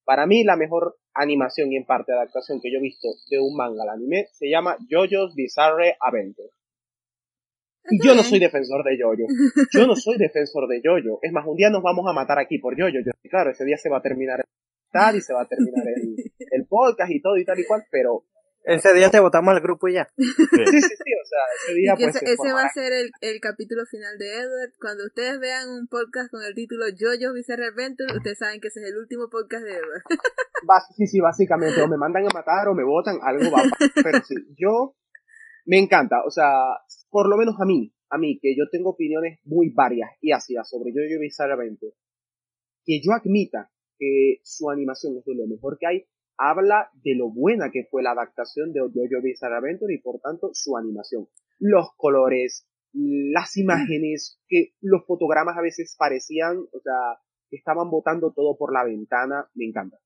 Para 0.09 0.25
mí 0.25 0.43
la 0.43 0.55
mejor 0.55 0.97
animación 1.13 1.71
y 1.71 1.75
en 1.75 1.85
parte 1.85 2.13
adaptación 2.13 2.59
que 2.59 2.71
yo 2.71 2.79
he 2.79 2.81
visto 2.81 3.09
de 3.29 3.37
un 3.37 3.55
manga 3.55 3.83
al 3.83 3.89
anime 3.89 4.25
se 4.31 4.49
llama 4.49 4.75
JoJo's 4.89 5.35
Bizarre 5.35 5.97
Adventure. 6.01 6.49
Y 7.91 8.03
yo 8.03 8.15
no 8.15 8.23
soy 8.23 8.39
defensor 8.39 8.83
de 8.83 8.97
Jojo. 8.99 9.27
Yo 9.71 9.85
no 9.85 9.95
soy 9.95 10.17
defensor 10.17 10.67
de 10.67 10.81
Jojo. 10.83 11.19
Es 11.21 11.31
más, 11.31 11.45
un 11.45 11.57
día 11.57 11.69
nos 11.69 11.83
vamos 11.83 12.05
a 12.09 12.13
matar 12.13 12.39
aquí 12.39 12.57
por 12.57 12.75
Jojo. 12.75 12.89
Yo, 12.89 13.11
claro, 13.29 13.51
ese 13.51 13.65
día 13.65 13.77
se 13.77 13.87
va 13.87 13.99
a 13.99 14.01
terminar 14.01 14.39
el 14.39 14.45
tal 14.91 15.15
y 15.15 15.21
se 15.21 15.31
va 15.31 15.43
a 15.43 15.47
terminar 15.47 15.85
el, 15.85 16.15
el 16.53 16.65
podcast 16.65 17.11
y 17.11 17.21
todo 17.21 17.37
y 17.37 17.45
tal 17.45 17.59
y 17.59 17.65
cual, 17.67 17.83
pero 17.91 18.23
Ese 18.63 18.93
día 18.93 19.09
te 19.09 19.19
votamos 19.19 19.53
al 19.53 19.61
grupo 19.61 19.87
y 19.87 19.93
ya. 19.93 20.07
Sí. 20.17 20.23
sí, 20.25 20.81
sí, 20.81 20.95
sí, 20.95 21.11
o 21.13 21.25
sea, 21.25 21.39
ese 21.63 21.73
día 21.75 21.95
pues 21.95 22.15
ese, 22.15 22.25
se 22.25 22.33
ese 22.33 22.53
va 22.53 22.63
a 22.63 22.69
ser 22.69 22.93
el, 22.93 23.11
el 23.21 23.39
capítulo 23.39 23.85
final 23.85 24.17
de 24.17 24.37
Edward. 24.37 24.73
Cuando 24.79 25.05
ustedes 25.05 25.39
vean 25.39 25.69
un 25.69 25.87
podcast 25.87 26.29
con 26.29 26.43
el 26.43 26.53
título 26.53 26.85
Jojo 26.97 27.33
Bizarre 27.33 27.67
Adventure, 27.67 28.15
ustedes 28.15 28.37
saben 28.37 28.59
que 28.59 28.67
ese 28.67 28.81
es 28.81 28.89
el 28.91 28.97
último 28.97 29.29
podcast 29.29 29.63
de 29.63 29.71
Edward. 29.71 30.03
Sí, 30.95 31.07
sí, 31.07 31.19
básicamente, 31.21 31.81
o 31.81 31.87
me 31.87 31.97
mandan 31.97 32.25
a 32.25 32.33
matar 32.33 32.67
o 32.67 32.75
me 32.75 32.83
votan, 32.83 33.17
algo 33.23 33.49
va 33.49 33.61
a 33.61 33.69
pasar. 33.69 33.89
Pero 34.03 34.19
sí, 34.23 34.35
yo 34.57 34.95
me 35.65 35.79
encanta, 35.79 36.21
o 36.25 36.29
sea, 36.29 36.51
por 37.09 37.29
lo 37.29 37.37
menos 37.37 37.55
a 37.59 37.65
mí, 37.65 37.93
a 38.09 38.17
mí, 38.17 38.39
que 38.41 38.55
yo 38.57 38.65
tengo 38.69 38.91
opiniones 38.91 39.39
muy 39.45 39.69
varias 39.69 40.09
y 40.19 40.31
ácidas 40.31 40.69
sobre 40.69 40.91
Jojo 40.91 41.19
Bizarre 41.21 41.53
Adventure, 41.53 41.93
que 42.83 42.99
yo 43.01 43.13
admita 43.13 43.71
que 43.97 44.39
su 44.43 44.69
animación 44.69 45.17
es 45.17 45.25
de 45.25 45.35
lo 45.35 45.47
mejor 45.47 45.77
que 45.79 45.87
hay, 45.87 46.05
habla 46.39 46.89
de 47.03 47.15
lo 47.15 47.29
buena 47.29 47.69
que 47.69 47.85
fue 47.91 48.01
la 48.01 48.11
adaptación 48.11 48.71
de 48.71 48.79
Jojo 48.79 49.21
Bizarre 49.21 49.57
Adventure 49.57 49.93
y 49.93 49.99
por 49.99 50.19
tanto 50.21 50.51
su 50.53 50.77
animación. 50.77 51.27
Los 51.59 51.89
colores, 51.97 52.65
las 52.93 53.57
imágenes, 53.57 54.39
que 54.47 54.73
los 54.79 55.05
fotogramas 55.05 55.57
a 55.57 55.61
veces 55.61 55.95
parecían, 55.99 56.57
o 56.57 56.79
sea, 56.81 57.19
estaban 57.51 57.89
botando 57.89 58.31
todo 58.33 58.57
por 58.57 58.73
la 58.73 58.85
ventana, 58.85 59.49
me 59.53 59.65
encanta. 59.65 59.97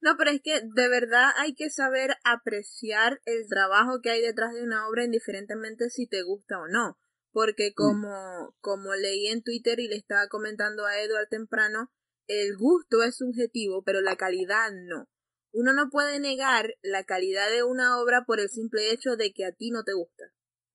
No, 0.00 0.16
pero 0.16 0.30
es 0.30 0.40
que 0.42 0.62
de 0.62 0.88
verdad 0.88 1.30
hay 1.38 1.54
que 1.54 1.70
saber 1.70 2.16
apreciar 2.24 3.20
el 3.26 3.46
trabajo 3.48 4.00
que 4.02 4.10
hay 4.10 4.22
detrás 4.22 4.54
de 4.54 4.62
una 4.62 4.88
obra 4.88 5.04
indiferentemente 5.04 5.90
si 5.90 6.08
te 6.08 6.22
gusta 6.22 6.58
o 6.58 6.68
no. 6.68 6.98
Porque 7.32 7.72
como, 7.74 8.54
como 8.60 8.94
leí 8.94 9.28
en 9.28 9.42
Twitter 9.42 9.78
y 9.78 9.88
le 9.88 9.96
estaba 9.96 10.26
comentando 10.28 10.86
a 10.86 11.00
Edward 11.00 11.28
temprano, 11.28 11.90
el 12.26 12.56
gusto 12.56 13.02
es 13.02 13.16
subjetivo, 13.16 13.84
pero 13.84 14.00
la 14.00 14.16
calidad 14.16 14.70
no. 14.72 15.08
Uno 15.52 15.72
no 15.74 15.90
puede 15.90 16.18
negar 16.20 16.74
la 16.82 17.04
calidad 17.04 17.50
de 17.50 17.62
una 17.62 18.00
obra 18.00 18.24
por 18.26 18.40
el 18.40 18.48
simple 18.48 18.90
hecho 18.92 19.16
de 19.16 19.32
que 19.32 19.44
a 19.44 19.52
ti 19.52 19.70
no 19.70 19.84
te 19.84 19.92
gusta. 19.92 20.24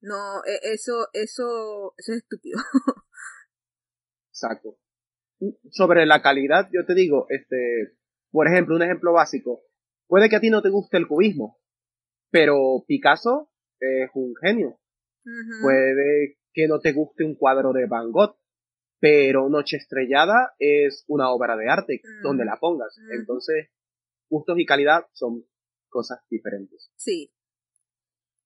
No, 0.02 0.44
e- 0.46 0.74
eso, 0.74 1.08
eso, 1.14 1.94
eso 1.98 2.12
es 2.14 2.18
estúpido. 2.20 2.60
Exacto. 4.32 4.78
Sobre 5.72 6.06
la 6.06 6.22
calidad, 6.22 6.70
yo 6.72 6.86
te 6.86 6.94
digo, 6.94 7.26
este, 7.30 7.96
por 8.32 8.48
ejemplo, 8.48 8.76
un 8.76 8.84
ejemplo 8.84 9.14
básico. 9.14 9.64
Puede 10.08 10.30
que 10.30 10.36
a 10.36 10.40
ti 10.40 10.50
no 10.50 10.62
te 10.62 10.70
guste 10.70 10.98
el 10.98 11.08
cubismo, 11.08 11.60
pero 12.32 12.84
Picasso 12.88 13.52
es 13.80 14.10
un 14.14 14.34
genio. 14.42 14.80
Puede 15.62 16.38
que 16.54 16.68
no 16.68 16.80
te 16.80 16.94
guste 16.94 17.24
un 17.26 17.36
cuadro 17.36 17.74
de 17.74 17.86
Van 17.88 18.12
Gogh, 18.12 18.38
pero 19.00 19.50
Noche 19.50 19.78
Estrellada 19.78 20.54
es 20.58 21.04
una 21.08 21.30
obra 21.32 21.56
de 21.58 21.70
arte, 21.70 22.02
Mm. 22.04 22.24
donde 22.24 22.46
la 22.46 22.58
pongas. 22.60 22.98
Ujú. 22.98 23.12
Entonces, 23.20 23.70
gustos 24.30 24.58
y 24.60 24.66
calidad 24.66 25.06
son 25.14 25.46
cosas 25.90 26.20
diferentes. 26.30 26.92
Sí. 26.96 27.32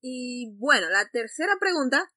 Y 0.01 0.55
bueno, 0.57 0.89
la 0.89 1.09
tercera 1.11 1.53
pregunta. 1.59 2.11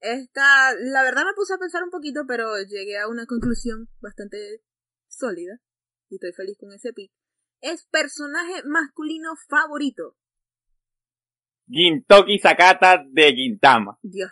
Esta, 0.00 0.74
la 0.78 1.02
verdad 1.02 1.24
me 1.24 1.34
puse 1.34 1.54
a 1.54 1.58
pensar 1.58 1.82
un 1.82 1.90
poquito, 1.90 2.24
pero 2.26 2.56
llegué 2.62 2.98
a 2.98 3.08
una 3.08 3.26
conclusión 3.26 3.88
bastante 4.00 4.62
sólida. 5.08 5.60
Y 6.08 6.16
estoy 6.16 6.32
feliz 6.32 6.56
con 6.58 6.72
ese 6.72 6.92
pick. 6.92 7.12
Es 7.60 7.86
personaje 7.86 8.62
masculino 8.64 9.30
favorito. 9.48 10.16
Gintoki 11.68 12.38
Sakata 12.38 13.04
de 13.10 13.32
Gintama. 13.34 13.98
Dios. 14.02 14.30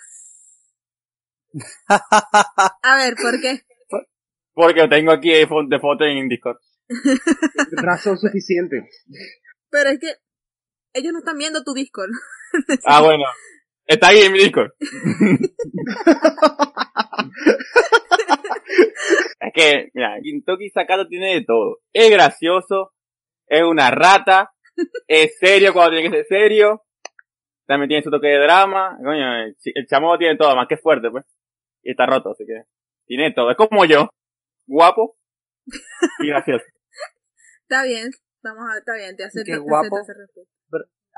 A 1.89 2.97
ver, 2.97 3.15
¿por 3.21 3.41
qué? 3.41 3.63
Porque 4.53 4.89
tengo 4.89 5.13
aquí 5.13 5.31
de 5.31 5.47
foto 5.47 6.05
en 6.05 6.29
Discord. 6.29 6.59
Razón 7.73 8.19
suficiente. 8.19 8.89
Pero 9.71 9.91
es 9.91 9.99
que 9.99 10.15
ellos 10.95 11.13
no 11.13 11.19
están 11.19 11.39
viendo 11.39 11.63
tu 11.65 11.75
Discord. 11.75 12.11
Ah, 12.87 13.03
bueno. 13.03 13.25
Está 13.87 14.09
ahí 14.09 14.21
en 14.21 14.33
mi 14.33 14.39
Discord. 14.39 14.73
es 19.41 19.53
que, 19.53 19.91
mira, 19.95 20.17
Gintoki 20.23 20.71
Sakata 20.71 21.07
tiene 21.07 21.35
de 21.35 21.45
todo. 21.45 21.81
Es 21.93 22.11
gracioso, 22.11 22.95
es 23.47 23.63
una 23.63 23.91
rata, 23.91 24.53
es 25.07 25.37
serio 25.39 25.73
cuando 25.73 25.93
tiene 25.93 26.09
que 26.09 26.17
ser 26.17 26.27
serio, 26.27 26.87
también 27.67 27.89
tiene 27.89 28.03
su 28.03 28.11
toque 28.11 28.29
de 28.29 28.39
drama. 28.39 28.97
Coño, 29.03 29.45
el 29.45 29.87
chamo 29.87 30.19
tiene 30.19 30.37
todo, 30.37 30.57
más 30.57 30.69
que 30.69 30.77
fuerte, 30.77 31.11
pues. 31.11 31.25
Y 31.83 31.91
está 31.91 32.07
roto, 32.07 32.31
así 32.31 32.45
que 32.47 32.63
tiene 33.07 33.33
todo. 33.33 33.51
Es 33.51 33.57
como 33.57 33.85
yo, 33.85 34.09
guapo 34.67 35.17
y 36.21 36.29
gracioso. 36.29 36.65
Está 37.69 37.83
bien, 37.83 38.13
vamos 38.45 38.65
a, 38.73 38.79
está 38.79 38.95
bien, 38.95 39.17
te 39.17 39.25
acepto. 39.25 39.45
Qué 39.45 39.59
te 39.59 39.59
guapo. 39.59 39.97
acepto 39.99 40.21
respeto. 40.21 40.49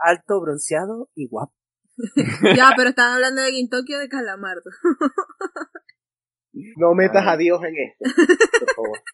Alto, 0.03 0.41
bronceado 0.41 1.11
y 1.15 1.29
guapo. 1.29 1.53
Ya, 2.57 2.71
pero 2.75 2.91
están 2.91 3.13
hablando 3.13 3.43
de 3.43 3.51
Gintoki 3.51 3.95
o 3.95 3.99
de 3.99 4.09
Calamardo. 4.09 4.71
No 6.77 6.95
metas 6.95 7.27
a 7.27 7.37
Dios 7.37 7.61
en 7.65 7.75
esto, 7.77 8.05
por 8.61 8.75
favor. 8.75 8.99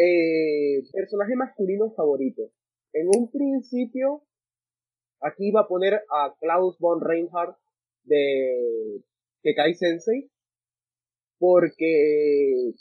Eh, 0.00 0.84
personaje 0.92 1.34
masculino 1.34 1.92
favorito. 1.96 2.42
En 2.92 3.08
un 3.08 3.32
principio, 3.32 4.22
aquí 5.20 5.48
iba 5.48 5.62
a 5.62 5.66
poner 5.66 5.94
a 5.94 6.36
Klaus 6.38 6.78
von 6.78 7.00
Reinhardt 7.00 7.58
de 8.04 9.02
Kekai 9.42 9.74
Sensei, 9.74 10.30
porque 11.40 12.74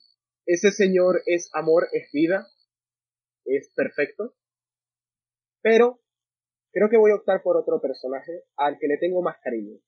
ese 0.45 0.69
señor 0.69 1.23
es 1.25 1.49
amor, 1.56 1.88
es 1.91 2.08
vida, 2.13 2.45
es 3.47 3.71
perfecto. 3.75 4.36
Pero 5.62 5.99
creo 6.71 6.89
que 6.89 6.97
voy 6.97 7.12
a 7.12 7.15
optar 7.15 7.41
por 7.41 7.57
otro 7.57 7.81
personaje 7.81 8.43
al 8.55 8.77
que 8.77 8.88
le 8.88 8.97
tengo 8.97 9.21
más 9.21 9.38
cariño. 9.41 9.79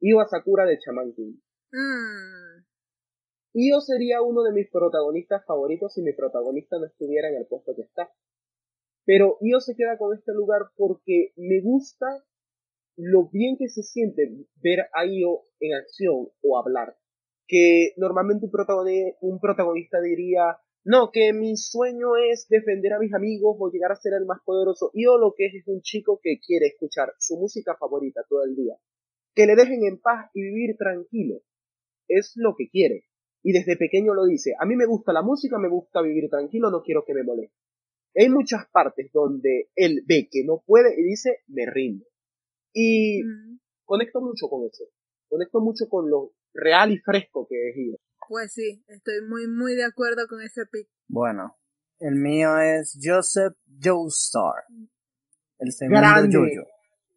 Io 0.00 0.18
Sakura 0.28 0.64
de 0.66 0.78
Shaman 0.78 1.12
King. 1.14 1.34
Mm, 1.72 2.64
Io 3.54 3.80
sería 3.80 4.22
uno 4.22 4.42
de 4.42 4.52
mis 4.52 4.70
protagonistas 4.70 5.44
favoritos 5.46 5.92
si 5.94 6.02
mi 6.02 6.12
protagonista 6.12 6.78
no 6.78 6.86
estuviera 6.86 7.28
en 7.28 7.36
el 7.36 7.46
puesto 7.46 7.74
que 7.76 7.82
está. 7.82 8.10
Pero 9.04 9.38
Io 9.40 9.60
se 9.60 9.76
queda 9.76 9.98
con 9.98 10.16
este 10.16 10.32
lugar 10.32 10.70
porque 10.76 11.32
me 11.36 11.60
gusta 11.60 12.24
lo 12.96 13.28
bien 13.28 13.56
que 13.58 13.68
se 13.68 13.82
siente 13.82 14.28
ver 14.56 14.88
a 14.92 15.06
Io 15.06 15.42
en 15.60 15.74
acción 15.74 16.28
o 16.42 16.58
hablar. 16.58 16.96
Que 17.46 17.92
normalmente 17.96 18.46
un 19.20 19.40
protagonista 19.40 20.00
diría, 20.00 20.58
no, 20.84 21.10
que 21.12 21.32
mi 21.32 21.56
sueño 21.56 22.16
es 22.16 22.48
defender 22.48 22.94
a 22.94 22.98
mis 22.98 23.14
amigos 23.14 23.56
o 23.60 23.70
llegar 23.70 23.92
a 23.92 23.96
ser 23.96 24.14
el 24.14 24.26
más 24.26 24.40
poderoso. 24.44 24.90
Io 24.94 25.16
lo 25.16 25.32
que 25.36 25.46
es 25.46 25.54
es 25.54 25.68
un 25.68 25.80
chico 25.80 26.18
que 26.20 26.40
quiere 26.40 26.66
escuchar 26.66 27.14
su 27.18 27.36
música 27.36 27.76
favorita 27.78 28.22
todo 28.28 28.42
el 28.44 28.56
día. 28.56 28.74
Que 29.34 29.46
le 29.46 29.54
dejen 29.54 29.84
en 29.84 30.00
paz 30.00 30.30
y 30.34 30.42
vivir 30.42 30.76
tranquilo. 30.76 31.40
Es 32.08 32.32
lo 32.34 32.56
que 32.56 32.68
quiere. 32.68 33.04
Y 33.44 33.52
desde 33.52 33.76
pequeño 33.76 34.14
lo 34.14 34.26
dice, 34.26 34.54
a 34.58 34.66
mí 34.66 34.74
me 34.76 34.86
gusta 34.86 35.12
la 35.12 35.22
música, 35.22 35.58
me 35.58 35.68
gusta 35.68 36.02
vivir 36.02 36.28
tranquilo, 36.28 36.70
no 36.70 36.82
quiero 36.82 37.04
que 37.04 37.14
me 37.14 37.22
moleste. 37.22 37.56
Hay 38.14 38.28
muchas 38.28 38.68
partes 38.70 39.10
donde 39.12 39.70
él 39.74 40.02
ve 40.06 40.28
que 40.30 40.44
no 40.44 40.62
puede 40.66 40.94
y 41.00 41.02
dice, 41.02 41.38
me 41.46 41.64
rindo. 41.66 42.04
Y 42.72 43.22
mm. 43.22 43.58
conecto 43.84 44.20
mucho 44.20 44.48
con 44.48 44.66
eso. 44.66 44.84
Conecto 45.28 45.60
mucho 45.60 45.88
con 45.88 46.10
lo 46.10 46.32
real 46.52 46.92
y 46.92 46.98
fresco 46.98 47.46
que 47.48 47.70
es 47.70 47.76
Io. 47.76 47.96
Pues 48.32 48.54
sí, 48.54 48.82
estoy 48.88 49.20
muy, 49.28 49.46
muy 49.46 49.74
de 49.74 49.84
acuerdo 49.84 50.26
con 50.26 50.40
ese 50.40 50.62
pick. 50.64 50.88
Bueno, 51.06 51.58
el 51.98 52.14
mío 52.14 52.56
es 52.58 52.98
Joseph 52.98 53.52
Joestar. 53.78 54.64
El 55.58 55.70
segundo 55.70 56.00
Grande. 56.00 56.34
Jojo. 56.38 56.66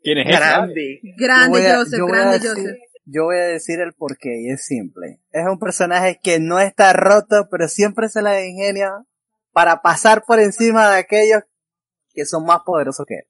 ¿Quién 0.04 0.18
es 0.18 0.28
ese? 0.28 0.36
Grande. 0.38 1.00
Grande 1.18 1.58
Yo 1.58 1.64
voy 1.64 1.72
a- 1.72 1.78
Joseph, 1.78 2.00
grande 2.06 2.40
decir- 2.40 2.50
Joseph. 2.50 2.78
Yo 3.06 3.24
voy 3.24 3.38
a 3.38 3.46
decir 3.46 3.80
el 3.80 3.94
porqué 3.94 4.42
y 4.42 4.50
es 4.50 4.66
simple. 4.66 5.22
Es 5.32 5.46
un 5.48 5.58
personaje 5.58 6.20
que 6.22 6.42
no 6.42 6.60
está 6.60 6.92
roto, 6.92 7.48
pero 7.50 7.70
siempre 7.70 8.10
se 8.10 8.22
la 8.22 8.46
ingenia 8.46 8.92
para 9.54 9.82
pasar 9.82 10.26
por 10.28 10.42
encima 10.42 10.92
de 10.92 10.98
aquellos 10.98 11.44
que 12.14 12.26
son 12.26 12.46
más 12.46 12.60
poderosos 12.66 13.06
que 13.08 13.20
él. 13.20 13.28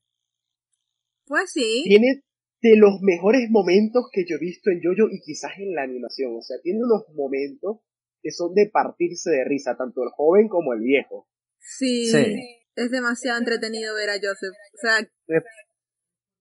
Pues 1.28 1.52
sí. 1.52 1.84
Tiene 1.88 2.24
de 2.70 2.78
los 2.78 3.00
mejores 3.02 3.48
momentos 3.50 4.10
que 4.12 4.26
yo 4.28 4.38
he 4.38 4.40
visto 4.40 4.72
en 4.72 4.82
Jojo 4.82 5.10
y 5.12 5.22
quizás 5.22 5.52
en 5.60 5.76
la 5.76 5.84
animación. 5.84 6.36
O 6.36 6.42
sea, 6.42 6.58
tiene 6.64 6.80
unos 6.80 7.06
momentos 7.14 7.82
que 8.22 8.32
son 8.32 8.56
de 8.56 8.70
partirse 8.74 9.30
de 9.30 9.44
risa, 9.46 9.76
tanto 9.78 10.02
el 10.02 10.10
joven 10.10 10.48
como 10.48 10.74
el 10.74 10.82
viejo. 10.82 11.28
Sí. 11.60 12.08
Sí. 12.08 12.36
Es 12.76 12.92
demasiado 12.92 13.38
entretenido 13.38 13.94
ver 13.96 14.10
a 14.10 14.16
Joseph. 14.16 14.56
O 14.74 14.78
sea, 14.78 15.08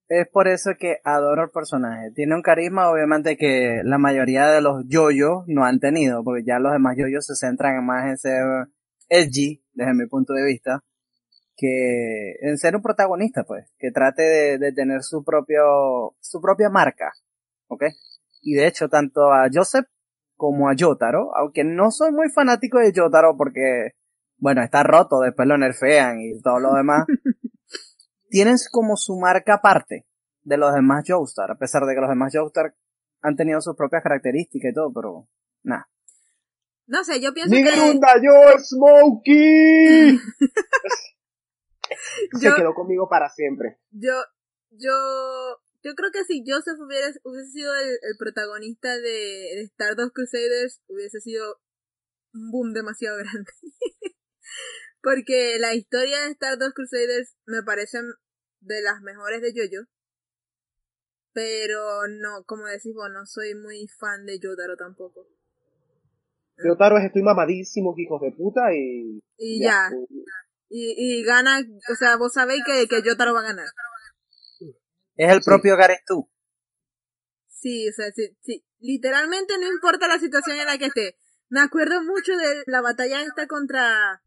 Es 0.09 0.29
por 0.29 0.49
eso 0.49 0.71
que 0.79 0.97
adoro 1.05 1.45
el 1.45 1.51
personaje. 1.51 2.11
Tiene 2.15 2.35
un 2.35 2.43
carisma, 2.43 2.91
obviamente, 2.91 3.37
que 3.37 3.83
la 3.85 3.99
mayoría 3.99 4.47
de 4.49 4.63
los 4.63 4.85
yoyos 4.87 5.45
no 5.47 5.65
han 5.65 5.79
tenido, 5.79 6.25
porque 6.25 6.43
ya 6.47 6.59
los 6.59 6.73
demás 6.73 6.97
yoyos 6.97 7.27
se 7.27 7.35
centran 7.35 7.85
más 7.85 8.07
en 8.09 8.17
ser 8.17 8.43
edgy, 9.09 9.63
desde 9.73 9.95
mi 9.95 10.07
punto 10.07 10.33
de 10.33 10.45
vista, 10.45 10.83
que 11.57 12.37
en 12.41 12.59
ser 12.59 12.77
un 12.77 12.83
protagonista, 12.83 13.45
pues, 13.45 13.71
que 13.79 13.91
trate 13.91 14.23
de, 14.23 14.59
de 14.59 14.73
tener 14.73 15.03
su 15.03 15.25
propio, 15.25 16.17
su 16.21 16.41
propia 16.41 16.69
marca, 16.69 17.13
¿ok? 17.69 17.85
Y 18.43 18.55
de 18.55 18.67
hecho, 18.67 18.89
tanto 18.89 19.33
a 19.33 19.49
Joseph 19.53 19.87
como 20.37 20.69
a 20.69 20.75
Yotaro, 20.75 21.35
aunque 21.37 21.65
no 21.65 21.91
soy 21.91 22.13
muy 22.13 22.29
fanático 22.31 22.79
de 22.79 22.93
Yotaro 22.93 23.37
porque, 23.37 23.93
bueno, 24.37 24.63
está 24.63 24.83
roto, 24.83 25.21
después 25.21 25.49
lo 25.49 25.57
nerfean 25.57 26.21
y 26.21 26.41
todo 26.43 26.59
lo 26.59 26.75
demás, 26.75 27.07
tienen 28.29 28.57
como 28.71 28.97
su 28.97 29.17
marca 29.19 29.55
aparte 29.55 30.07
de 30.43 30.57
los 30.57 30.75
demás 30.75 31.05
Joestar, 31.07 31.51
a 31.53 31.59
pesar 31.59 31.85
de 31.85 31.95
que 31.95 32.01
los 32.01 32.11
demás 32.11 32.33
Joestar 32.35 32.75
han 33.23 33.37
tenido 33.37 33.61
sus 33.61 33.77
propias 33.77 34.03
características 34.03 34.71
y 34.71 34.75
todo, 34.75 34.93
pero 34.93 35.29
nada. 35.63 35.89
no 36.87 37.03
sé, 37.05 37.21
yo 37.21 37.33
pienso 37.33 37.55
¡Miguel 37.55 37.75
que 37.75 37.91
Hundayo, 37.91 38.59
Smokey! 38.59 40.19
Se 42.39 42.47
yo, 42.47 42.55
quedó 42.55 42.75
conmigo 42.75 43.09
para 43.09 43.29
siempre. 43.29 43.79
yo, 43.91 44.15
yo, 44.71 44.93
yo 45.83 45.95
creo 45.95 46.11
que 46.13 46.25
si 46.25 46.43
Joseph 46.47 46.79
hubiera, 46.81 47.09
hubiese 47.25 47.51
sido 47.51 47.75
el, 47.75 47.91
el 47.91 48.17
protagonista 48.19 48.97
de, 48.97 49.01
de 49.01 49.63
Stardust 49.63 50.15
Crusaders, 50.15 50.83
hubiese 50.89 51.21
sido 51.21 51.61
un 52.33 52.51
boom 52.51 52.73
demasiado 52.73 53.19
grande. 53.19 53.51
Porque 55.03 55.59
la 55.59 55.75
historia 55.75 56.21
de 56.21 56.33
Stardust 56.33 56.75
Crusaders 56.75 57.37
me 57.47 57.63
parecen 57.63 58.05
de 58.61 58.83
las 58.83 59.01
mejores 59.03 59.43
de 59.43 59.53
Jojo. 59.53 59.87
Pero 61.33 62.07
no, 62.09 62.45
como 62.47 62.67
decís 62.67 62.95
vos, 62.95 63.11
no 63.13 63.27
soy 63.27 63.55
muy 63.55 63.87
fan 63.99 64.25
de 64.25 64.39
Jotaro 64.41 64.77
tampoco. 64.77 65.27
Yotaro 66.65 66.97
es 66.99 67.05
estoy 67.05 67.23
mamadísimo, 67.23 67.95
hijos 67.97 68.21
de 68.23 68.31
puta, 68.31 68.73
y... 68.73 69.21
Y 69.37 69.61
ya, 69.61 69.91
y, 70.69 71.21
y 71.21 71.23
gana, 71.25 71.61
o 71.91 71.95
sea, 71.95 72.17
vos 72.17 72.33
sabéis 72.33 72.63
que, 72.67 72.87
que 72.89 73.03
Jotaro 73.09 73.35
va 73.35 73.41
a 73.41 73.45
ganar. 73.45 73.67
Es 75.17 75.31
el 75.33 75.41
Sí. 75.43 75.45
propio 75.45 75.77
Gareth 75.77 76.03
tú. 76.07 76.31
Sí, 77.49 77.89
o 77.89 77.93
sea, 77.93 78.11
sí, 78.15 78.37
sí. 78.43 78.65
Literalmente 78.81 79.57
no 79.59 79.67
importa 79.69 80.09
la 80.09 80.19
situación 80.19 80.59
en 80.59 80.67
la 80.67 80.77
que 80.79 80.87
esté. 80.87 81.17
Me 81.49 81.61
acuerdo 81.61 82.03
mucho 82.03 82.37
de 82.37 82.63
la 82.67 82.81
batalla 82.81 83.23
esta 83.23 83.47
contra 83.47 84.21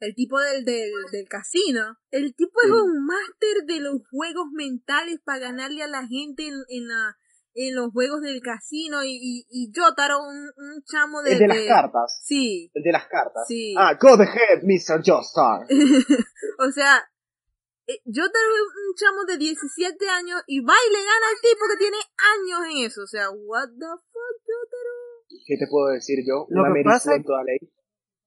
el 0.00 0.14
tipo 0.14 0.38
del, 0.40 0.64
del, 0.64 0.90
del 1.12 1.28
casino. 1.28 1.96
El 2.10 2.34
tipo 2.34 2.60
es 2.64 2.70
un 2.70 3.04
máster 3.06 3.64
de 3.66 3.80
los 3.80 4.00
juegos 4.10 4.46
mentales 4.52 5.20
para 5.24 5.38
ganarle 5.38 5.82
a 5.82 5.88
la 5.88 6.06
gente 6.06 6.48
en, 6.48 6.54
en, 6.68 6.88
la, 6.88 7.16
en 7.54 7.74
los 7.74 7.90
juegos 7.92 8.20
del 8.22 8.40
casino. 8.40 9.02
Y, 9.04 9.16
y, 9.20 9.46
y 9.50 9.72
Jotaro, 9.74 10.20
un, 10.22 10.50
un 10.56 10.82
chamo 10.84 11.22
de... 11.22 11.32
El 11.32 11.38
de 11.40 11.48
las 11.48 11.56
de- 11.58 11.66
cartas. 11.68 12.20
Sí, 12.24 12.70
El 12.74 12.82
de 12.82 12.92
las 12.92 13.06
cartas. 13.08 13.44
sí. 13.48 13.74
Ah, 13.78 13.98
go 14.00 14.14
ahead, 14.14 14.62
Mr. 14.62 15.02
O 16.58 16.70
sea, 16.72 17.02
eh, 17.86 18.00
Jotaro 18.06 18.50
es 18.54 18.70
un 18.88 18.94
chamo 18.96 19.24
de 19.26 19.36
17 19.38 20.08
años 20.08 20.42
y 20.46 20.60
va 20.60 20.74
y 20.88 20.92
le 20.92 20.98
gana 20.98 21.26
al 21.28 21.40
tipo 21.42 21.64
que 21.70 21.76
tiene 21.78 21.96
años 22.36 22.70
en 22.72 22.86
eso. 22.86 23.02
O 23.02 23.06
sea, 23.06 23.30
what 23.30 23.68
the 23.68 23.86
fuck, 23.86 24.36
Jotaro. 24.46 24.96
¿Qué 25.46 25.56
te 25.56 25.66
puedo 25.70 25.88
decir 25.92 26.18
yo? 26.26 26.46
Lo 26.50 26.62
Una 26.62 26.74
que 26.74 26.82
pasa- 26.84 27.14
en 27.14 27.24
toda 27.24 27.42
ley. 27.44 27.58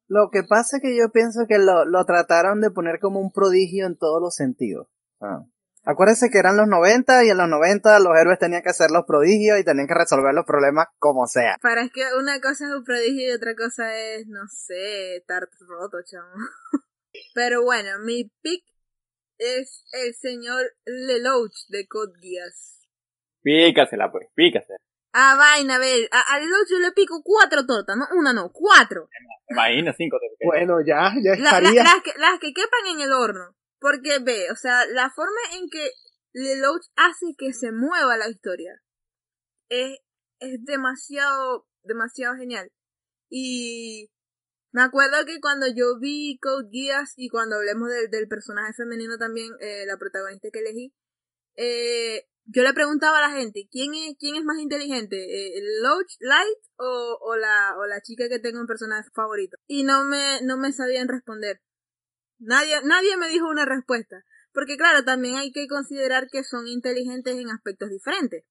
Lo 0.07 0.29
que 0.31 0.43
pasa 0.43 0.77
es 0.77 0.83
que 0.83 0.95
yo 0.97 1.09
pienso 1.11 1.45
que 1.47 1.57
lo, 1.59 1.85
lo 1.85 2.05
trataron 2.05 2.59
de 2.61 2.69
poner 2.71 2.99
como 2.99 3.19
un 3.21 3.31
prodigio 3.31 3.85
en 3.87 3.97
todos 3.97 4.21
los 4.21 4.35
sentidos. 4.35 4.87
Ah. 5.21 5.45
Acuérdense 5.85 6.29
que 6.29 6.37
eran 6.37 6.55
los 6.55 6.67
90 6.67 7.25
y 7.25 7.29
en 7.29 7.37
los 7.37 7.49
90 7.49 7.99
los 7.99 8.17
héroes 8.17 8.39
tenían 8.39 8.61
que 8.63 8.69
hacer 8.69 8.89
los 8.91 9.03
prodigios 9.05 9.59
y 9.59 9.65
tenían 9.65 9.87
que 9.87 9.93
resolver 9.93 10.33
los 10.33 10.45
problemas 10.45 10.87
como 10.97 11.27
sea. 11.27 11.57
Para 11.61 11.81
es 11.83 11.91
que 11.91 12.03
una 12.17 12.39
cosa 12.39 12.65
es 12.67 12.71
un 12.73 12.83
prodigio 12.85 13.29
y 13.29 13.35
otra 13.35 13.53
cosa 13.55 13.93
es, 13.97 14.25
no 14.27 14.47
sé, 14.47 15.17
estar 15.17 15.43
roto, 15.67 15.97
chamo. 16.09 16.31
Pero 17.35 17.63
bueno, 17.63 17.99
mi 18.05 18.31
pick 18.41 18.63
es 19.37 19.83
el 19.91 20.13
señor 20.15 20.63
Lelouch 20.85 21.67
de 21.67 21.85
Code 21.87 22.13
Geass. 22.21 22.87
Pícasela, 23.41 24.09
pues, 24.11 24.27
pícasela. 24.35 24.77
Ah, 25.11 25.35
vaina, 25.37 25.75
a 25.75 25.79
ver, 25.79 26.07
a, 26.11 26.33
a 26.33 26.39
Lelouch 26.39 26.69
yo 26.71 26.79
le 26.79 26.91
pico 26.93 27.21
cuatro 27.23 27.65
tortas, 27.65 27.97
no 27.97 28.07
una, 28.17 28.31
no, 28.33 28.51
cuatro. 28.53 29.09
Imagina 29.49 29.93
cinco 29.95 30.17
te 30.19 30.45
Bueno, 30.45 30.77
ya, 30.79 31.13
ya 31.21 31.35
La- 31.35 31.59
la- 31.59 31.69
estaría. 31.69 31.83
las, 31.83 32.01
que, 32.03 32.11
las 32.17 32.39
que 32.39 32.53
quepan 32.53 32.87
en 32.95 33.01
el 33.01 33.11
horno. 33.11 33.53
Porque 33.83 34.19
ve, 34.19 34.49
o 34.49 34.55
sea, 34.55 34.85
la 34.85 35.09
forma 35.09 35.41
en 35.57 35.67
que 35.69 35.91
Lelouch 36.31 36.85
hace 36.95 37.35
que 37.37 37.51
se 37.51 37.73
mueva 37.73 38.15
la 38.15 38.29
historia 38.29 38.81
es, 39.67 39.99
es 40.39 40.63
demasiado, 40.63 41.67
demasiado 41.83 42.37
genial. 42.37 42.71
Y 43.29 44.09
me 44.71 44.83
acuerdo 44.83 45.25
que 45.25 45.41
cuando 45.41 45.67
yo 45.67 45.99
vi 45.99 46.39
Code 46.41 46.69
Geass 46.71 47.11
y 47.17 47.27
cuando 47.27 47.57
hablemos 47.57 47.89
del, 48.09 48.29
personaje 48.29 48.71
femenino 48.71 49.17
también, 49.17 49.51
eh, 49.59 49.83
la 49.85 49.97
protagonista 49.97 50.47
que 50.49 50.59
elegí, 50.59 50.93
eh, 51.57 52.25
yo 52.45 52.63
le 52.63 52.73
preguntaba 52.73 53.17
a 53.17 53.29
la 53.29 53.37
gente, 53.37 53.67
¿quién 53.69 53.95
es, 53.95 54.15
quién 54.17 54.37
es 54.37 54.45
más 54.45 54.59
inteligente? 54.59 55.17
Eh, 55.17 55.61
¿Lelouch 55.61 56.15
Light 56.21 56.59
o, 56.77 57.17
o, 57.19 57.35
la, 57.35 57.75
o 57.77 57.85
la 57.85 57.99
chica 57.99 58.29
que 58.29 58.39
tengo 58.39 58.61
en 58.61 58.65
personaje 58.65 59.09
favorito? 59.13 59.57
Y 59.67 59.83
no 59.83 60.05
me, 60.05 60.41
no 60.41 60.55
me 60.55 60.71
sabían 60.71 61.09
responder. 61.09 61.59
Nadie, 62.45 62.75
nadie 62.83 63.17
me 63.17 63.27
dijo 63.29 63.47
una 63.47 63.65
respuesta. 63.65 64.23
Porque 64.53 64.77
claro, 64.77 65.03
también 65.03 65.35
hay 65.37 65.51
que 65.51 65.67
considerar 65.67 66.27
que 66.31 66.43
son 66.43 66.67
inteligentes 66.67 67.35
en 67.37 67.49
aspectos 67.49 67.89
diferentes. 67.89 68.43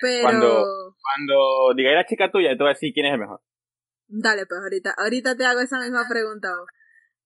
Pero... 0.00 0.22
Cuando- 0.22 0.96
Cuando 1.02 1.74
digáis 1.76 1.96
la 1.96 2.06
chica 2.06 2.30
tuya, 2.30 2.50
te 2.50 2.56
voy 2.56 2.68
a 2.70 2.74
decir 2.74 2.92
quién 2.94 3.06
es 3.06 3.12
el 3.14 3.20
mejor. 3.20 3.40
Dale, 4.08 4.46
pues 4.46 4.60
ahorita, 4.60 4.94
ahorita 4.96 5.36
te 5.36 5.44
hago 5.46 5.60
esa 5.60 5.78
misma 5.80 6.06
pregunta. 6.08 6.48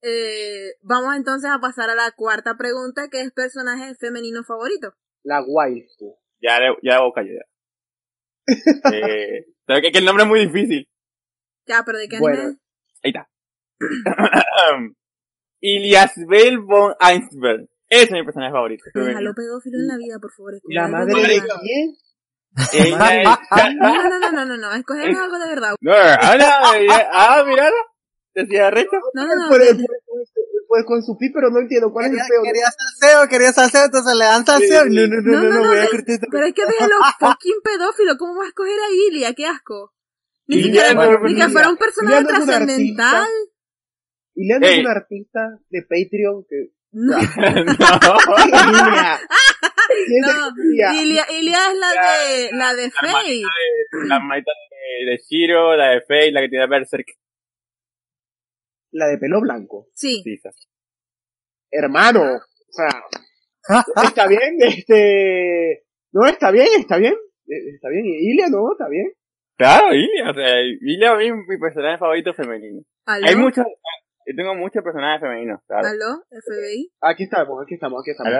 Eh, 0.02 0.72
vamos 0.82 1.16
entonces 1.16 1.50
a 1.50 1.58
pasar 1.58 1.90
a 1.90 1.94
la 1.94 2.10
cuarta 2.12 2.56
pregunta, 2.56 3.08
que 3.08 3.20
es 3.22 3.32
personaje 3.32 3.94
femenino 3.96 4.44
favorito. 4.44 4.94
La 5.22 5.42
waifu. 5.46 6.18
Ya, 6.40 6.60
le- 6.60 6.76
ya 6.82 7.00
boca 7.00 7.22
ya. 7.22 7.30
eh, 8.92 9.46
¿sabes 9.66 9.82
qué? 9.82 9.90
Que 9.92 9.98
el 9.98 10.04
nombre 10.04 10.24
es 10.24 10.28
muy 10.28 10.40
difícil. 10.46 10.88
Ya, 11.66 11.82
pero 11.84 11.98
¿de 11.98 12.08
qué 12.08 12.18
Bueno. 12.20 12.40
anime? 12.42 12.58
Ahí 13.02 13.10
está. 13.10 13.28
Iliasbel 15.60 16.58
von 16.60 16.94
Einsberg. 17.00 17.68
Ese 17.88 18.04
es 18.04 18.10
mi 18.12 18.24
personaje 18.24 18.52
favorito. 18.52 18.84
Déjalo 18.94 19.32
pedófilo 19.34 19.78
en 19.78 19.86
la 19.86 19.96
vida, 19.96 20.18
por 20.20 20.32
favor. 20.32 20.54
escoge 20.54 20.74
La 20.74 20.88
madre 20.88 21.14
de 21.14 21.20
de 21.20 21.40
verdad. 21.40 21.56
quién? 21.60 21.96
Ella 22.72 23.22
es... 23.22 23.28
No, 23.76 24.08
no, 24.08 24.18
no, 24.18 24.32
no, 24.32 24.46
no, 24.46 24.56
no, 24.56 24.74
escoger 24.74 25.14
algo 25.14 25.38
de 25.38 25.48
verdad. 25.48 25.74
No, 25.80 25.92
ah, 25.94 27.44
míralo. 27.46 27.76
Decía 28.34 28.70
recho. 28.70 28.96
No, 29.14 29.26
no, 29.26 29.34
no. 29.34 29.48
Puede 29.48 30.84
con 30.84 31.00
su 31.02 31.16
pi, 31.16 31.30
pero 31.32 31.48
no 31.50 31.60
entiendo 31.60 31.92
cuál 31.92 32.06
es 32.06 32.12
el 32.12 32.16
Quería, 32.18 32.28
peor. 32.28 32.44
quería 32.44 32.66
salseo, 32.66 33.28
quería 33.28 33.52
salseo, 33.52 33.84
entonces 33.84 34.14
le 34.16 34.24
dan 34.24 34.44
salseo. 34.44 34.84
No, 34.86 35.06
no, 35.06 35.06
no, 35.06 35.22
No, 35.22 35.30
no, 35.30 35.42
no, 35.42 35.48
no, 35.48 35.62
no, 35.62 35.68
voy 35.68 35.78
a. 35.78 35.86
Pero 36.30 36.46
es 36.46 36.54
que 36.54 36.66
déjalo 36.66 36.96
fucking 37.20 37.60
pedófilo. 37.62 38.16
¿Cómo 38.18 38.34
vas 38.34 38.46
a 38.46 38.48
escoger 38.48 38.74
a 38.80 38.90
Ilia? 39.08 39.32
¡Qué 39.34 39.46
asco! 39.46 39.94
Ni 40.48 40.62
siquiera, 40.62 40.92
ni 41.22 41.34
que 41.36 41.48
fuera 41.50 41.68
un 41.70 41.76
personaje 41.76 42.20
Ilia 42.20 43.26
no 44.36 44.66
es 44.66 44.78
una 44.78 44.90
artista 44.92 45.58
de 45.70 45.82
Patreon 45.82 46.44
que... 46.48 46.68
No, 46.92 47.16
no. 47.18 47.22
Ilia. 48.46 49.18
¿Quién 50.06 50.24
es 50.24 50.36
no. 50.36 50.50
Ilia? 50.72 51.24
Es 51.28 51.78
la 51.78 51.88
de, 51.90 52.50
la 52.52 52.74
de 52.74 52.90
Faye. 52.90 53.42
la 54.08 54.16
hermanita 54.16 54.52
de, 54.70 55.10
de 55.10 55.16
Shiro, 55.28 55.76
la 55.76 55.90
de 55.90 56.00
Faye, 56.02 56.32
la 56.32 56.40
que 56.40 56.48
tiene 56.48 56.66
Berserk. 56.66 57.06
La 58.92 59.08
de 59.08 59.18
pelo 59.18 59.40
blanco. 59.40 59.88
Sí. 59.94 60.22
Hermano. 61.70 62.22
O 62.22 62.72
sea, 62.72 63.02
está 64.04 64.26
bien, 64.26 64.56
este... 64.60 65.84
No, 66.12 66.26
está 66.26 66.50
bien, 66.50 66.68
está 66.78 66.96
bien. 66.98 67.14
Eh, 67.48 67.74
Está 67.74 67.88
bien. 67.88 68.04
Ilia 68.06 68.46
no, 68.50 68.72
está 68.72 68.88
bien. 68.88 69.12
Claro, 69.56 69.94
Ilia, 69.94 70.30
o 70.30 70.34
sea, 70.34 70.60
Ilia 70.62 71.12
a 71.12 71.16
mí 71.16 71.26
es 71.26 71.32
mi 71.48 71.58
personaje 71.58 71.98
favorito 71.98 72.34
femenino. 72.34 72.82
¿Aló? 73.06 73.26
Hay 73.26 73.36
muchos, 73.36 73.64
yo 74.26 74.34
tengo 74.36 74.54
muchos 74.54 74.82
personajes 74.82 75.20
femeninos, 75.20 75.60
claro. 75.66 75.86
¿Aló? 75.86 76.24
FBI. 76.30 76.92
Aquí 77.00 77.24
estamos, 77.24 77.62
aquí 77.62 77.74
estamos, 77.74 78.02
aquí 78.02 78.10
estamos. 78.10 78.32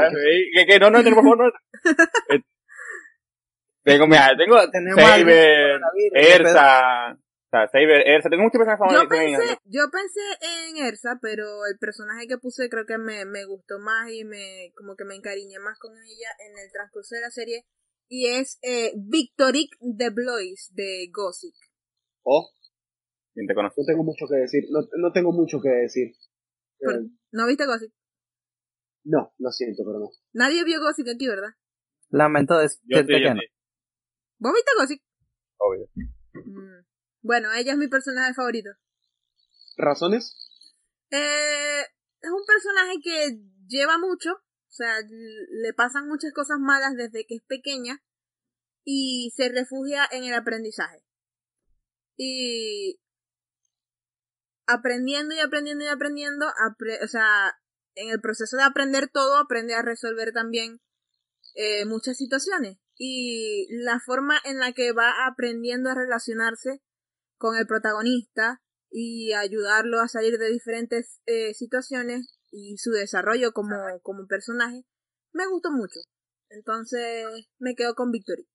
Que, 0.54 0.66
que 0.66 0.78
no, 0.80 0.90
no, 0.90 1.02
por 1.02 1.14
favor, 1.14 1.38
no. 1.38 1.52
Eh, 3.88 3.92
tengo, 3.92 4.08
mira, 4.08 4.30
tengo 4.36 4.58
Saber. 4.96 5.80
Ersa, 6.12 7.12
o 7.12 7.48
sea, 7.50 7.68
Saber, 7.68 8.02
Ersa, 8.04 8.28
tengo 8.28 8.42
muchos 8.42 8.58
personajes 8.58 8.80
Yo 8.80 8.98
favoritos 8.98 9.16
femeninos. 9.16 9.40
pensé, 9.46 9.60
yo 9.64 9.82
pensé 9.92 10.20
en 10.42 10.84
Ersa, 10.84 11.18
pero 11.22 11.66
el 11.70 11.78
personaje 11.78 12.26
que 12.26 12.38
puse 12.38 12.68
creo 12.68 12.84
que 12.84 12.98
me, 12.98 13.24
me 13.26 13.44
gustó 13.44 13.78
más 13.78 14.10
y 14.10 14.24
me, 14.24 14.72
como 14.74 14.96
que 14.96 15.04
me 15.04 15.14
encariñé 15.14 15.60
más 15.60 15.78
con 15.78 15.92
ella 15.92 16.30
en 16.48 16.58
el 16.58 16.72
transcurso 16.72 17.14
de 17.14 17.20
la 17.20 17.30
serie. 17.30 17.64
Y 18.08 18.26
es 18.26 18.58
eh, 18.62 18.90
Victoric 18.96 19.70
de 19.78 20.10
Blois 20.10 20.72
de 20.74 21.06
Gossip. 21.12 21.54
Oh, 22.24 22.48
¿Quién 23.36 23.46
te 23.46 23.54
conoce? 23.54 23.74
no 23.82 23.84
tengo 23.86 24.02
mucho 24.02 24.24
que 24.26 24.36
decir. 24.36 24.64
No, 24.70 24.80
no 24.96 25.12
tengo 25.12 25.30
mucho 25.32 25.60
que 25.60 25.68
decir. 25.68 26.08
Eh, 26.80 27.10
¿No 27.32 27.46
viste 27.46 27.66
Gossip? 27.66 27.92
no, 29.04 29.32
lo 29.38 29.50
siento, 29.52 29.82
pero 29.86 29.98
no. 30.00 30.10
Nadie 30.32 30.64
vio 30.64 30.80
Gossip 30.80 31.06
aquí, 31.14 31.28
¿verdad? 31.28 31.50
Lamento 32.08 32.54
Yo 32.54 32.60
decirte 32.60 33.04
sí, 33.06 33.22
yo 33.22 33.28
que 33.28 33.34
no. 33.34 33.40
sí, 33.40 33.46
¿Vos 34.38 34.52
viste 34.54 34.70
Gossip? 34.78 35.02
obvio. 35.58 35.88
Mm. 36.32 36.84
Bueno, 37.22 37.52
ella 37.52 37.72
es 37.72 37.78
mi 37.78 37.88
personaje 37.88 38.32
favorito. 38.34 38.70
¿Razones? 39.76 40.34
Eh, 41.10 41.82
es 42.20 42.30
un 42.30 42.44
personaje 42.46 42.94
que 43.02 43.38
lleva 43.68 43.98
mucho, 43.98 44.32
o 44.32 44.70
sea, 44.72 44.94
le 45.02 45.74
pasan 45.74 46.08
muchas 46.08 46.32
cosas 46.32 46.58
malas 46.58 46.94
desde 46.96 47.26
que 47.26 47.36
es 47.36 47.42
pequeña 47.46 48.02
y 48.84 49.32
se 49.36 49.50
refugia 49.50 50.04
en 50.10 50.24
el 50.24 50.34
aprendizaje. 50.34 51.02
Y 52.16 52.98
aprendiendo 54.66 55.34
y 55.34 55.40
aprendiendo 55.40 55.84
y 55.84 55.88
aprendiendo, 55.88 56.46
apre- 56.46 57.02
o 57.02 57.08
sea, 57.08 57.58
en 57.94 58.10
el 58.10 58.20
proceso 58.20 58.56
de 58.56 58.64
aprender 58.64 59.08
todo, 59.08 59.36
aprende 59.36 59.74
a 59.74 59.82
resolver 59.82 60.32
también 60.32 60.80
eh, 61.54 61.84
muchas 61.86 62.16
situaciones. 62.16 62.78
Y 62.98 63.66
la 63.84 64.00
forma 64.00 64.38
en 64.44 64.58
la 64.58 64.72
que 64.72 64.92
va 64.92 65.26
aprendiendo 65.26 65.90
a 65.90 65.94
relacionarse 65.94 66.80
con 67.38 67.56
el 67.56 67.66
protagonista 67.66 68.62
y 68.90 69.32
ayudarlo 69.34 70.00
a 70.00 70.08
salir 70.08 70.38
de 70.38 70.50
diferentes 70.50 71.20
eh, 71.26 71.52
situaciones 71.54 72.38
y 72.50 72.76
su 72.78 72.90
desarrollo 72.92 73.52
como, 73.52 73.76
como 74.02 74.26
personaje, 74.26 74.84
me 75.32 75.46
gustó 75.46 75.70
mucho. 75.70 76.00
Entonces 76.48 77.26
me 77.58 77.74
quedo 77.74 77.94
con 77.94 78.10
Victory. 78.10 78.48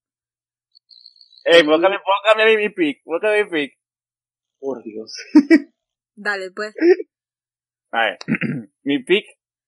Ey, 1.44 1.64
puedo 1.64 1.82
cambiar 1.82 2.58
mi 2.58 2.70
pick, 2.70 3.04
cambiar 3.04 3.46
mi 3.46 3.50
pick. 3.52 3.78
Por 4.60 4.84
Dios. 4.84 5.14
Dale, 6.24 6.52
pues. 6.52 6.76
A 7.92 8.04
ver, 8.06 8.18
mi 8.84 9.04
pick 9.04 9.26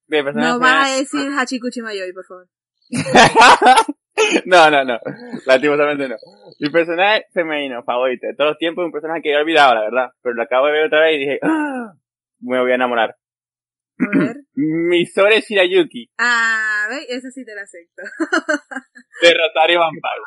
de 0.08 0.24
personaje 0.24 0.52
No 0.52 0.60
vas 0.60 0.92
a 0.92 0.96
decir 0.98 1.32
Hachikuchi 1.36 1.82
Mayoi, 1.82 2.14
por 2.14 2.26
favor. 2.26 2.48
no, 4.46 4.70
no, 4.70 4.84
no. 4.86 5.00
Lastimosamente 5.48 6.08
no. 6.08 6.16
Mi 6.60 6.70
personaje 6.70 7.26
femenino 7.34 7.84
favorito 7.84 8.28
de 8.28 8.36
todos 8.36 8.52
los 8.52 8.58
tiempos 8.60 8.84
es 8.84 8.86
un 8.88 8.92
personaje 8.92 9.22
que 9.24 9.32
he 9.32 9.38
olvidado, 9.38 9.74
la 9.74 9.82
verdad. 9.82 10.08
Pero 10.22 10.36
lo 10.36 10.44
acabo 10.44 10.68
de 10.68 10.74
ver 10.74 10.86
otra 10.86 11.02
vez 11.02 11.16
y 11.16 11.20
dije, 11.20 11.40
¡Ah! 11.42 11.94
me 12.42 12.60
voy 12.62 12.72
a 12.72 12.76
enamorar. 12.76 13.16
A 14.00 14.20
ver. 14.20 14.38
Misore 14.54 15.42
Shirayuki, 15.42 16.12
Ah, 16.20 16.86
ve, 16.90 17.06
esa 17.10 17.32
sí 17.32 17.44
te 17.44 17.56
la 17.56 17.64
acepto. 17.64 18.04
de 19.24 19.34
Rosario 19.34 19.80
Vampire. 19.80 20.22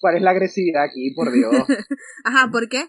¿Cuál 0.00 0.16
es 0.16 0.22
la 0.22 0.30
agresividad 0.30 0.84
aquí? 0.84 1.12
Por 1.14 1.30
Dios. 1.32 1.52
Ajá, 2.24 2.48
¿por 2.50 2.68
qué? 2.70 2.88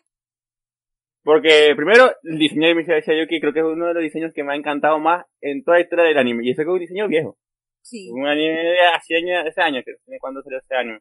Porque, 1.26 1.74
primero, 1.76 2.12
el 2.22 2.38
diseño 2.38 2.68
de 2.68 2.76
Misore 2.76 3.02
Shirayuki 3.02 3.40
creo 3.40 3.52
que 3.52 3.58
es 3.58 3.66
uno 3.66 3.88
de 3.88 3.96
los 3.96 4.04
diseños 4.04 4.32
que 4.32 4.44
me 4.44 4.54
ha 4.54 4.56
encantado 4.56 5.00
más 5.00 5.26
en 5.42 5.64
toda 5.64 5.78
la 5.78 5.84
historia 5.84 6.06
del 6.06 6.20
anime. 6.20 6.46
Y 6.46 6.52
eso 6.52 6.58
que 6.58 6.68
es 6.68 6.74
un 6.74 6.80
diseño 6.80 7.08
viejo. 7.08 7.36
Sí. 7.82 8.12
Un 8.12 8.28
anime 8.28 8.54
de 8.54 8.78
hace 8.94 9.16
años, 9.16 9.44
ese 9.48 9.60
año, 9.60 9.82
creo. 9.84 9.98
¿De 10.06 10.20
cuándo 10.20 10.44
salió 10.44 10.60
ese 10.60 10.76
año? 10.76 11.00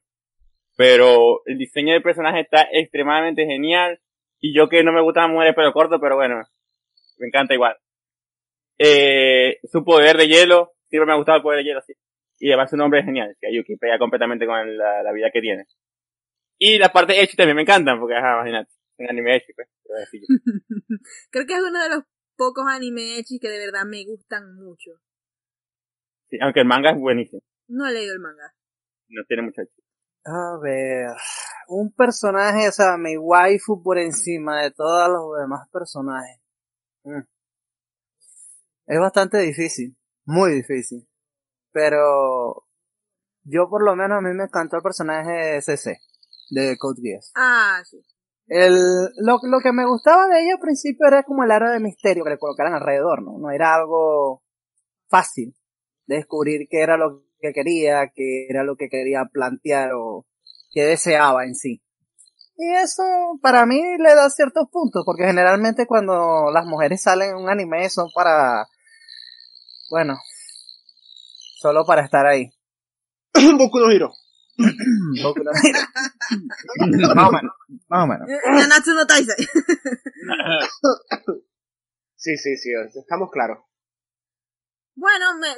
Pero 0.79 1.43
el 1.45 1.59
diseño 1.59 1.93
del 1.93 2.03
personaje 2.03 2.41
está 2.41 2.67
extremadamente 2.73 3.45
genial. 3.45 4.01
Y 4.41 4.57
yo 4.57 4.71
que 4.71 4.83
no 4.83 4.93
me 4.93 5.03
gustan 5.03 5.25
las 5.25 5.33
mujeres 5.33 5.55
pelo 5.55 5.75
corto, 5.75 6.01
pero 6.01 6.17
bueno, 6.17 6.41
me 7.19 7.27
encanta 7.27 7.53
igual. 7.53 7.77
Eh, 8.79 9.59
su 9.65 9.85
poder 9.85 10.17
de 10.17 10.27
hielo, 10.27 10.73
siempre 10.89 11.07
me 11.07 11.13
ha 11.13 11.17
gustado 11.17 11.37
el 11.37 11.43
poder 11.43 11.59
de 11.59 11.65
hielo, 11.65 11.83
sí. 11.83 11.93
Y 12.39 12.49
además 12.49 12.71
su 12.71 12.79
nombre 12.79 13.01
es 13.01 13.05
genial, 13.05 13.37
que 13.39 13.55
Yuki 13.55 13.77
pega 13.77 13.99
completamente 13.99 14.47
con 14.47 14.79
la, 14.79 15.03
la 15.03 15.13
vida 15.13 15.31
que 15.31 15.43
tiene. 15.43 15.65
Y 16.59 16.79
la 16.79 16.89
parte 16.89 17.21
Echi 17.21 17.37
también 17.37 17.57
me 17.57 17.63
encantan, 17.63 18.01
porque 18.01 18.17
ajá, 18.17 18.37
imagínate, 18.37 18.71
un 18.99 19.09
anime 19.09 19.37
Echi, 19.37 19.53
pues. 19.55 19.69
te 19.83 19.89
voy 19.89 19.97
a 19.97 20.01
decir 20.01 20.21
yo. 20.21 20.27
Creo 21.31 21.47
que 21.47 21.55
es 21.55 21.63
uno 21.63 21.83
de 21.83 21.89
los 21.91 22.05
pocos 22.37 22.65
anime 22.69 23.19
hechis 23.19 23.41
que 23.41 23.49
de 23.49 23.59
verdad 23.59 23.85
me 23.87 24.05
gustan 24.05 24.55
mucho. 24.57 24.91
Sí, 26.31 26.39
aunque 26.41 26.61
el 26.61 26.67
manga 26.67 26.91
es 26.91 26.99
buenísimo, 26.99 27.43
No 27.69 27.87
he 27.87 27.93
leído 27.93 28.13
el 28.15 28.21
manga. 28.21 28.55
no 29.09 29.23
tiene 29.27 29.43
mucho 29.43 29.63
Echi. 29.63 29.83
A 30.27 30.59
ver, 30.63 31.09
un 31.69 31.93
personaje, 31.95 32.69
o 32.69 32.73
sea, 32.73 32.97
mi 32.97 33.17
waifu 33.17 33.83
por 33.83 33.99
encima 33.99 34.63
de 34.63 34.71
todos 34.71 35.09
los 35.09 35.39
demás 35.41 35.69
personajes. 35.71 36.41
Mm. 37.05 37.21
Es 38.87 39.01
bastante 39.01 39.39
difícil, 39.39 39.97
muy 40.25 40.53
difícil. 40.53 41.07
Pero 41.73 42.67
yo 43.43 43.69
por 43.69 43.85
lo 43.85 43.95
menos 43.97 44.19
a 44.19 44.21
mí 44.23 44.33
me 44.35 44.45
encantó 44.45 44.77
el 44.77 44.83
personaje 44.83 45.31
de 45.31 45.63
CC, 45.63 45.99
de 46.51 46.77
Code 46.79 47.01
Geass. 47.03 47.33
Ah, 47.35 47.83
sí. 47.85 48.01
El, 48.47 48.75
lo, 49.17 49.39
lo 49.43 49.61
que 49.61 49.73
me 49.73 49.87
gustaba 49.87 50.27
de 50.27 50.43
ella 50.43 50.55
al 50.55 50.61
principio 50.61 51.07
era 51.09 51.23
como 51.23 51.45
el 51.45 51.51
aro 51.51 51.71
de 51.71 51.81
misterio 51.81 52.25
que 52.25 52.31
le 52.31 52.39
colocaran 52.39 52.75
alrededor, 52.75 53.23
¿no? 53.23 53.39
No 53.39 53.51
era 53.51 53.75
algo 53.75 54.43
fácil 55.09 55.55
de 56.07 56.17
descubrir 56.17 56.67
qué 56.69 56.83
era 56.83 56.97
lo 56.97 57.25
que 57.41 57.53
quería, 57.53 58.11
qué 58.15 58.47
era 58.49 58.65
lo 58.65 58.77
que 58.77 58.89
quería 58.89 59.25
plantear 59.33 59.93
o 59.95 60.27
qué 60.73 60.83
deseaba 60.85 61.45
en 61.45 61.55
sí. 61.55 61.83
Y 62.57 62.73
eso 62.75 63.03
para 63.43 63.67
mí 63.67 63.81
le 63.99 64.15
da 64.15 64.31
ciertos 64.31 64.69
puntos, 64.71 65.03
porque 65.05 65.25
generalmente 65.25 65.87
cuando 65.87 66.51
las 66.53 66.65
mujeres 66.67 67.03
salen 67.03 67.31
en 67.31 67.37
un 67.37 67.51
anime 67.51 67.89
son 67.91 68.09
para, 68.15 68.67
bueno, 69.91 70.15
solo 71.61 71.85
para 71.85 72.05
estar 72.05 72.27
ahí. 72.27 72.51
Boku 73.59 73.79
no 73.81 73.91
Hiro. 73.91 74.13
Más 77.15 77.29
o 77.29 77.33
menos, 77.33 77.53
más 77.89 78.05
o 78.05 78.07
menos. 78.07 78.29
Eh, 78.29 78.39
Nanatsu 78.51 78.95
no 78.95 79.07
Taisei. 79.07 79.37
Sí, 82.17 82.37
sí, 82.39 82.57
sí, 82.57 82.71
estamos 82.99 83.31
claros. 83.31 83.59
Bueno, 84.97 85.37
me, 85.39 85.49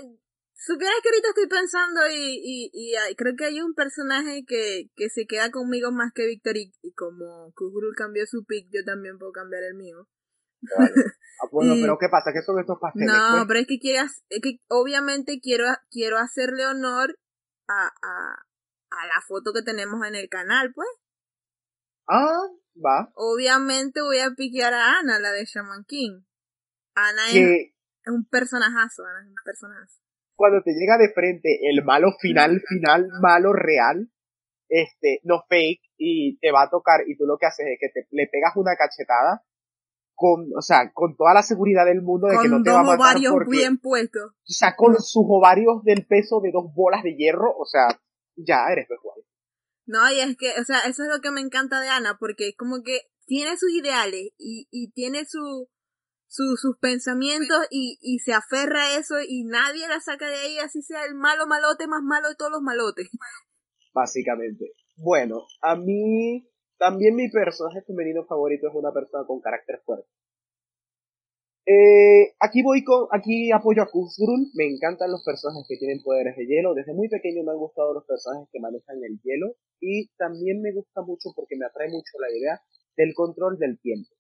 Supieras 0.59 0.97
que 1.03 1.11
ahorita 1.11 1.29
estoy 1.29 1.47
pensando 1.49 2.01
y, 2.11 2.41
y, 2.43 2.71
y 2.73 2.95
hay- 2.97 3.15
creo 3.15 3.37
que 3.37 3.45
hay 3.45 3.61
un 3.61 3.75
personaje 3.75 4.45
que, 4.45 4.91
que 4.97 5.09
se 5.11 5.27
queda 5.27 5.53
conmigo 5.53 5.93
más 5.93 6.13
que 6.13 6.27
Víctor 6.27 6.57
y, 6.57 6.73
y 6.83 6.93
como 6.95 7.53
Kugurul 7.55 7.95
cambió 7.95 8.27
su 8.27 8.45
pick, 8.45 8.67
yo 8.73 8.83
también 8.85 9.17
puedo 9.19 9.31
cambiar 9.33 9.63
el 9.63 9.75
mío. 9.75 10.09
Ah, 11.39 11.49
bueno, 11.53 11.75
Y- 11.77 11.83
pero 11.83 11.99
¿qué 12.01 12.09
pasa? 12.11 12.33
¿Qué 12.33 12.41
son 12.41 12.59
estos 12.59 12.79
pasteles? 12.81 13.09
No, 13.13 13.33
pues? 13.33 13.45
pero 13.47 13.61
es 13.61 13.67
que, 13.67 13.79
quiero, 13.79 14.07
hac- 14.07 14.23
es 14.31 14.41
que 14.43 14.59
obviamente 14.69 15.39
quiero, 15.43 15.67
quiero 15.91 16.17
hacerle 16.17 16.67
honor 16.67 17.15
a, 17.69 17.89
a, 17.89 18.47
a 18.91 19.07
la 19.07 19.21
foto 19.27 19.53
que 19.53 19.63
tenemos 19.63 20.07
en 20.07 20.15
el 20.15 20.29
canal, 20.29 20.73
pues. 20.75 20.89
Ah, 22.09 22.47
va. 22.77 23.11
Obviamente 23.15 24.01
voy 24.03 24.21
a 24.21 24.31
piquear 24.37 24.73
a 24.75 24.99
Ana, 24.99 25.19
la 25.19 25.33
de 25.33 25.45
Shaman 25.45 25.85
King. 25.85 26.23
Ana 26.95 27.29
es, 27.33 27.73
un 28.07 28.25
personajazo, 28.27 29.05
Ana 29.05 29.21
es 29.23 29.29
un 29.29 29.35
personajazo. 29.45 30.01
cuando 30.35 30.63
te 30.63 30.73
llega 30.73 30.97
de 30.99 31.13
frente 31.13 31.61
el 31.69 31.85
malo 31.85 32.13
final, 32.21 32.63
final, 32.69 33.09
malo 33.21 33.53
real, 33.53 34.11
este, 34.69 35.21
no 35.25 35.43
fake, 35.49 35.83
y 35.97 36.39
te 36.39 36.53
va 36.53 36.63
a 36.65 36.71
tocar, 36.71 37.01
y 37.07 37.17
tú 37.17 37.25
lo 37.27 37.39
que 37.39 37.47
haces 37.47 37.67
es 37.67 37.79
que 37.81 37.89
te, 37.89 38.07
le 38.11 38.29
pegas 38.29 38.57
una 38.57 38.77
cachetada, 38.77 39.45
con, 40.15 40.49
o 40.57 40.63
sea, 40.63 40.91
con 40.93 41.15
toda 41.15 41.35
la 41.35 41.43
seguridad 41.43 41.85
del 41.85 42.01
mundo 42.01 42.29
de 42.29 42.39
que 42.39 42.49
no 42.49 42.57
Con 42.57 42.65
te 42.65 42.71
va 42.71 42.81
a 42.81 42.83
matar 42.83 43.01
ovarios 43.01 43.33
porque, 43.33 43.51
bien 43.51 43.79
puestos. 43.79 44.33
o 44.33 44.53
sea, 44.53 44.75
con 44.75 44.95
sus 44.95 45.25
ovarios 45.29 45.85
del 45.85 46.07
peso 46.07 46.41
de 46.41 46.51
dos 46.53 46.73
bolas 46.75 47.03
de 47.03 47.15
hierro, 47.15 47.55
o 47.55 47.67
sea, 47.67 47.89
ya 48.37 48.67
eres 48.71 48.87
mejor. 48.91 49.15
No, 49.87 50.11
y 50.11 50.21
es 50.21 50.37
que, 50.37 50.53
o 50.61 50.65
sea, 50.65 50.81
eso 50.81 51.05
es 51.05 51.09
lo 51.09 51.21
que 51.21 51.31
me 51.31 51.41
encanta 51.41 51.81
de 51.81 51.89
Ana, 51.89 52.17
porque 52.19 52.49
es 52.49 52.57
como 52.57 52.83
que 52.83 53.03
tiene 53.27 53.57
sus 53.57 53.71
ideales 53.71 54.31
y, 54.37 54.69
y 54.71 54.91
tiene 54.93 55.25
su, 55.27 55.69
su, 56.29 56.57
sus 56.57 56.77
pensamientos 56.79 57.67
y, 57.71 57.99
y 58.01 58.19
se 58.19 58.33
aferra 58.33 58.83
a 58.83 58.99
eso 58.99 59.15
y 59.27 59.45
nadie 59.45 59.89
la 59.89 60.01
saca 60.01 60.29
de 60.29 60.37
ahí, 60.37 60.59
así 60.59 60.83
sea 60.83 61.05
el 61.05 61.15
malo 61.15 61.47
malote 61.47 61.87
más 61.87 62.03
malo 62.03 62.29
de 62.29 62.37
todos 62.37 62.51
los 62.53 62.63
malotes. 62.63 63.09
básicamente. 63.95 64.73
Bueno, 64.97 65.47
a 65.63 65.77
mí 65.77 66.49
también 66.79 67.15
mi 67.15 67.31
personaje 67.31 67.83
femenino 67.83 68.25
favorito 68.27 68.69
es 68.69 68.75
una 68.75 68.93
persona 68.93 69.25
con 69.27 69.41
carácter 69.41 69.81
fuerte. 69.85 70.09
Eh, 71.69 72.35
aquí 72.39 72.63
voy 72.63 72.85
con, 72.85 73.09
aquí 73.11 73.51
apoyo 73.51 73.83
a 73.83 73.91
Kuzgrul, 73.91 74.53
me 74.55 74.67
encantan 74.67 75.11
los 75.11 75.25
personajes 75.25 75.67
que 75.69 75.77
tienen 75.77 76.01
poderes 76.01 76.37
de 76.37 76.47
hielo, 76.47 76.75
desde 76.75 76.95
muy 76.95 77.09
pequeño 77.09 77.43
me 77.43 77.51
han 77.51 77.59
gustado 77.59 77.93
los 77.93 78.05
personajes 78.05 78.49
que 78.53 78.61
manejan 78.61 79.03
el 79.03 79.19
hielo 79.25 79.57
y 79.81 80.07
también 80.17 80.63
me 80.63 80.73
gusta 80.73 81.03
mucho 81.03 81.31
porque 81.35 81.57
me 81.57 81.67
atrae 81.67 81.89
mucho 81.89 82.19
la 82.21 82.31
idea 82.31 82.63
del 82.97 83.15
control 83.15 83.59
del 83.59 83.81
tiempo. 83.81 84.11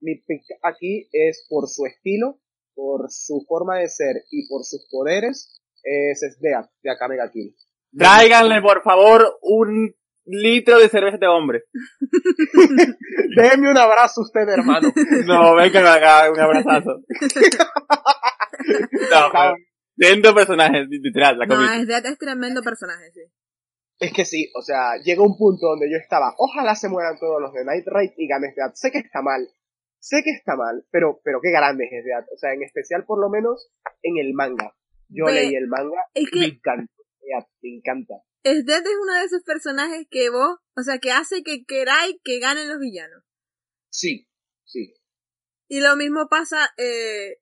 Mi 0.00 0.16
pick 0.16 0.42
aquí 0.62 1.08
es 1.12 1.46
por 1.48 1.68
su 1.68 1.86
estilo, 1.86 2.40
por 2.74 3.08
su 3.08 3.44
forma 3.46 3.78
de 3.78 3.86
ser 3.86 4.24
y 4.32 4.48
por 4.48 4.64
sus 4.64 4.88
poderes, 4.90 5.62
es 5.84 6.20
Sdeak 6.20 6.70
de 6.82 6.90
Akame 6.90 7.16
ga 7.16 7.30
Kill. 7.30 7.54
Tráiganle, 7.96 8.60
por 8.60 8.82
favor, 8.82 9.38
un 9.42 9.94
litro 10.26 10.78
de 10.78 10.88
cerveza 10.88 11.18
de 11.18 11.26
hombre. 11.26 11.64
Déme 13.36 13.70
un 13.70 13.78
abrazo 13.78 14.22
usted, 14.22 14.48
hermano. 14.48 14.92
No, 15.26 15.54
venga 15.54 15.94
acá, 15.94 16.30
un 16.32 16.40
abrazazo. 16.40 17.00
No, 19.10 19.28
pero, 19.32 19.54
Tremendo 19.96 20.34
personaje, 20.34 20.86
literal, 20.88 21.38
la 21.38 21.46
No, 21.46 21.72
es, 21.72 21.86
de- 21.86 22.08
es 22.08 22.18
tremendo 22.18 22.62
personaje, 22.62 23.10
sí. 23.12 23.20
Es 24.00 24.12
que 24.12 24.24
sí, 24.24 24.50
o 24.56 24.62
sea, 24.62 24.96
llega 25.04 25.22
un 25.22 25.36
punto 25.38 25.68
donde 25.68 25.88
yo 25.88 25.96
estaba, 25.98 26.34
ojalá 26.36 26.74
se 26.74 26.88
mueran 26.88 27.16
todos 27.18 27.40
los 27.40 27.52
de 27.52 27.64
Night 27.64 27.84
Raid 27.86 28.10
y 28.16 28.26
gane 28.26 28.52
Death. 28.56 28.74
Sé 28.74 28.90
que 28.90 28.98
está 28.98 29.22
mal, 29.22 29.46
sé 30.00 30.22
que 30.24 30.30
está 30.32 30.56
mal, 30.56 30.84
pero, 30.90 31.20
pero 31.22 31.38
qué 31.40 31.50
grande 31.52 31.84
es 31.84 32.04
Death. 32.04 32.26
O 32.34 32.36
sea, 32.36 32.52
en 32.52 32.64
especial 32.64 33.04
por 33.06 33.20
lo 33.20 33.30
menos 33.30 33.70
en 34.02 34.18
el 34.18 34.34
manga. 34.34 34.74
Yo 35.08 35.26
leí 35.26 35.54
el 35.54 35.68
manga 35.68 36.00
Es 36.12 36.24
y 36.32 36.38
me 36.38 36.46
que 36.48 36.54
encanta, 36.56 36.92
me 37.62 37.76
encanta. 37.76 38.14
Death 38.44 38.86
es 38.86 38.96
uno 39.02 39.12
de 39.14 39.24
esos 39.24 39.42
personajes 39.42 40.06
que 40.10 40.30
vos, 40.30 40.58
o 40.76 40.82
sea, 40.82 40.98
que 40.98 41.12
hace 41.12 41.42
que 41.42 41.64
queráis 41.64 42.16
que 42.22 42.38
ganen 42.38 42.68
los 42.68 42.78
villanos. 42.78 43.22
Sí, 43.88 44.28
sí. 44.64 44.94
Y 45.68 45.80
lo 45.80 45.96
mismo 45.96 46.28
pasa 46.28 46.68
eh, 46.76 47.40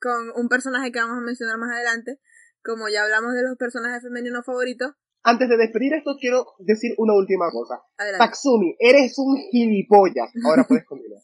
con 0.00 0.30
un 0.36 0.48
personaje 0.48 0.92
que 0.92 1.00
vamos 1.00 1.18
a 1.18 1.20
mencionar 1.20 1.58
más 1.58 1.70
adelante. 1.72 2.20
Como 2.62 2.88
ya 2.88 3.02
hablamos 3.02 3.34
de 3.34 3.42
los 3.42 3.56
personajes 3.58 4.02
femeninos 4.02 4.44
favoritos, 4.46 4.92
Antes 5.22 5.48
de 5.48 5.56
despedir 5.56 5.94
esto, 5.94 6.16
quiero 6.20 6.46
decir 6.58 6.94
una 6.98 7.14
última 7.14 7.50
cosa. 7.50 7.82
adelante. 7.96 8.24
Tatsumi, 8.26 8.76
eres 8.78 9.14
un 9.18 9.36
gilipollas. 9.50 10.30
Ahora 10.44 10.64
puedes 10.68 10.84
continuar. 10.84 11.22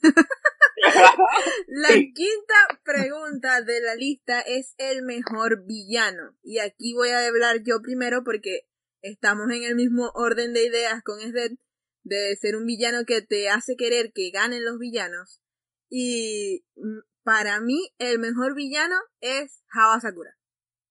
La 1.68 1.88
quinta 1.90 2.54
pregunta 2.82 3.60
de 3.62 3.80
la 3.80 3.94
lista 3.94 4.40
es 4.40 4.74
el 4.78 5.02
mejor 5.02 5.64
villano. 5.66 6.34
Y 6.42 6.58
aquí 6.58 6.94
voy 6.94 7.10
a 7.10 7.26
hablar 7.26 7.62
yo 7.62 7.80
primero 7.82 8.24
porque 8.24 8.62
estamos 9.02 9.50
en 9.50 9.64
el 9.64 9.74
mismo 9.74 10.10
orden 10.14 10.52
de 10.52 10.66
ideas 10.66 11.02
con 11.02 11.20
Sdet 11.20 11.58
de 12.02 12.36
ser 12.36 12.56
un 12.56 12.66
villano 12.66 13.04
que 13.06 13.22
te 13.22 13.48
hace 13.48 13.76
querer 13.76 14.12
que 14.12 14.30
ganen 14.30 14.64
los 14.64 14.78
villanos. 14.78 15.40
Y 15.88 16.64
mm, 16.76 17.00
para 17.22 17.60
mí 17.60 17.92
el 17.98 18.18
mejor 18.18 18.54
villano 18.54 18.96
es 19.20 19.62
Hawa 19.72 20.00
Sakura. 20.00 20.36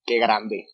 Qué 0.05 0.19
grande. 0.19 0.65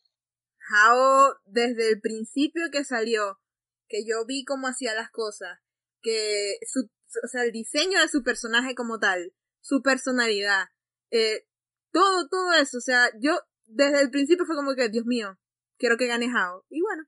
Hao, 0.69 1.35
desde 1.45 1.89
el 1.89 2.01
principio 2.01 2.63
que 2.71 2.83
salió, 2.83 3.39
que 3.87 4.05
yo 4.05 4.25
vi 4.25 4.43
cómo 4.45 4.67
hacía 4.67 4.95
las 4.95 5.11
cosas, 5.11 5.59
que 6.01 6.57
su, 6.65 6.89
o 7.23 7.27
sea, 7.27 7.43
el 7.43 7.51
diseño 7.51 7.99
de 7.99 8.07
su 8.07 8.23
personaje 8.23 8.73
como 8.73 8.99
tal, 8.99 9.33
su 9.61 9.81
personalidad, 9.81 10.65
eh, 11.11 11.45
todo, 11.91 12.27
todo 12.29 12.53
eso, 12.53 12.77
o 12.79 12.81
sea, 12.81 13.11
yo 13.19 13.37
desde 13.65 14.01
el 14.01 14.09
principio 14.09 14.45
fue 14.45 14.55
como 14.55 14.75
que, 14.75 14.89
Dios 14.89 15.05
mío, 15.05 15.37
quiero 15.77 15.97
que 15.97 16.07
gane 16.07 16.27
Hao. 16.27 16.65
Y 16.69 16.81
bueno, 16.81 17.03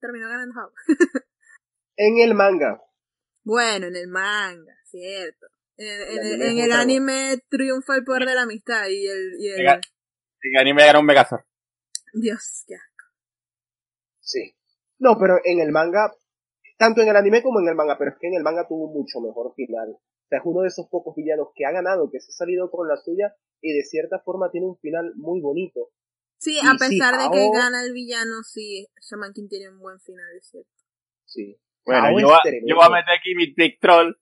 terminó 0.00 0.28
ganando. 0.28 0.54
En 1.96 2.18
el 2.18 2.34
manga, 2.34 2.82
bueno, 3.42 3.86
en 3.86 3.96
el 3.96 4.08
manga, 4.08 4.74
cierto. 4.84 5.46
En, 5.76 5.86
en- 5.86 6.24
El 6.34 6.42
en 6.42 6.58
el 6.58 6.72
anime 6.72 7.38
triunfa 7.48 7.96
el 7.96 8.04
poder 8.04 8.26
de 8.26 8.34
la 8.34 8.42
amistad 8.42 8.88
y 8.88 9.06
el, 9.06 9.34
y 9.38 9.48
el 9.50 10.56
anime 10.58 10.88
era 10.88 10.98
un 10.98 11.06
Megazord. 11.06 11.44
Dios, 12.12 12.64
ya. 12.68 12.78
Sí. 14.20 14.56
No, 14.98 15.18
pero 15.18 15.36
en 15.44 15.60
el 15.60 15.70
manga, 15.72 16.12
tanto 16.78 17.02
en 17.02 17.08
el 17.08 17.16
anime 17.16 17.42
como 17.42 17.60
en 17.60 17.68
el 17.68 17.74
manga, 17.74 17.96
pero 17.98 18.10
es 18.12 18.16
que 18.18 18.28
en 18.28 18.34
el 18.34 18.42
manga 18.42 18.66
tuvo 18.66 18.88
mucho 18.88 19.20
mejor 19.20 19.54
final. 19.54 19.90
O 19.90 20.28
sea, 20.28 20.38
es 20.38 20.44
uno 20.44 20.62
de 20.62 20.68
esos 20.68 20.88
pocos 20.88 21.14
villanos 21.14 21.48
que 21.54 21.64
ha 21.66 21.70
ganado, 21.72 22.10
que 22.10 22.20
se 22.20 22.30
ha 22.30 22.34
salido 22.34 22.70
con 22.70 22.88
la 22.88 22.96
suya 22.96 23.34
y 23.60 23.72
de 23.76 23.82
cierta 23.84 24.18
forma 24.20 24.50
tiene 24.50 24.66
un 24.66 24.78
final 24.78 25.12
muy 25.16 25.40
bonito. 25.40 25.90
Sí, 26.46 26.54
Y 26.62 26.66
a 26.66 26.72
sí, 26.72 26.78
pesar 26.78 27.14
de 27.18 27.28
que 27.36 27.50
gana 27.52 27.82
el 27.82 27.92
villano, 27.92 28.42
sí, 28.44 28.86
Shaman 29.02 29.32
King 29.32 29.48
tiene 29.50 29.68
un 29.68 29.80
buen 29.80 29.98
final, 29.98 30.24
es 30.38 30.46
cierto. 30.48 30.70
Sí. 31.24 31.56
Bueno, 31.84 32.20
yo, 32.20 32.26
voy 32.28 32.36
a- 32.36 32.40
tremendo. 32.42 32.66
yo 32.68 32.76
voy 32.76 32.84
a 32.86 32.90
meter 32.90 33.14
aquí 33.18 33.34
mi 33.34 33.52
trick 33.52 33.80
troll. 33.80 34.14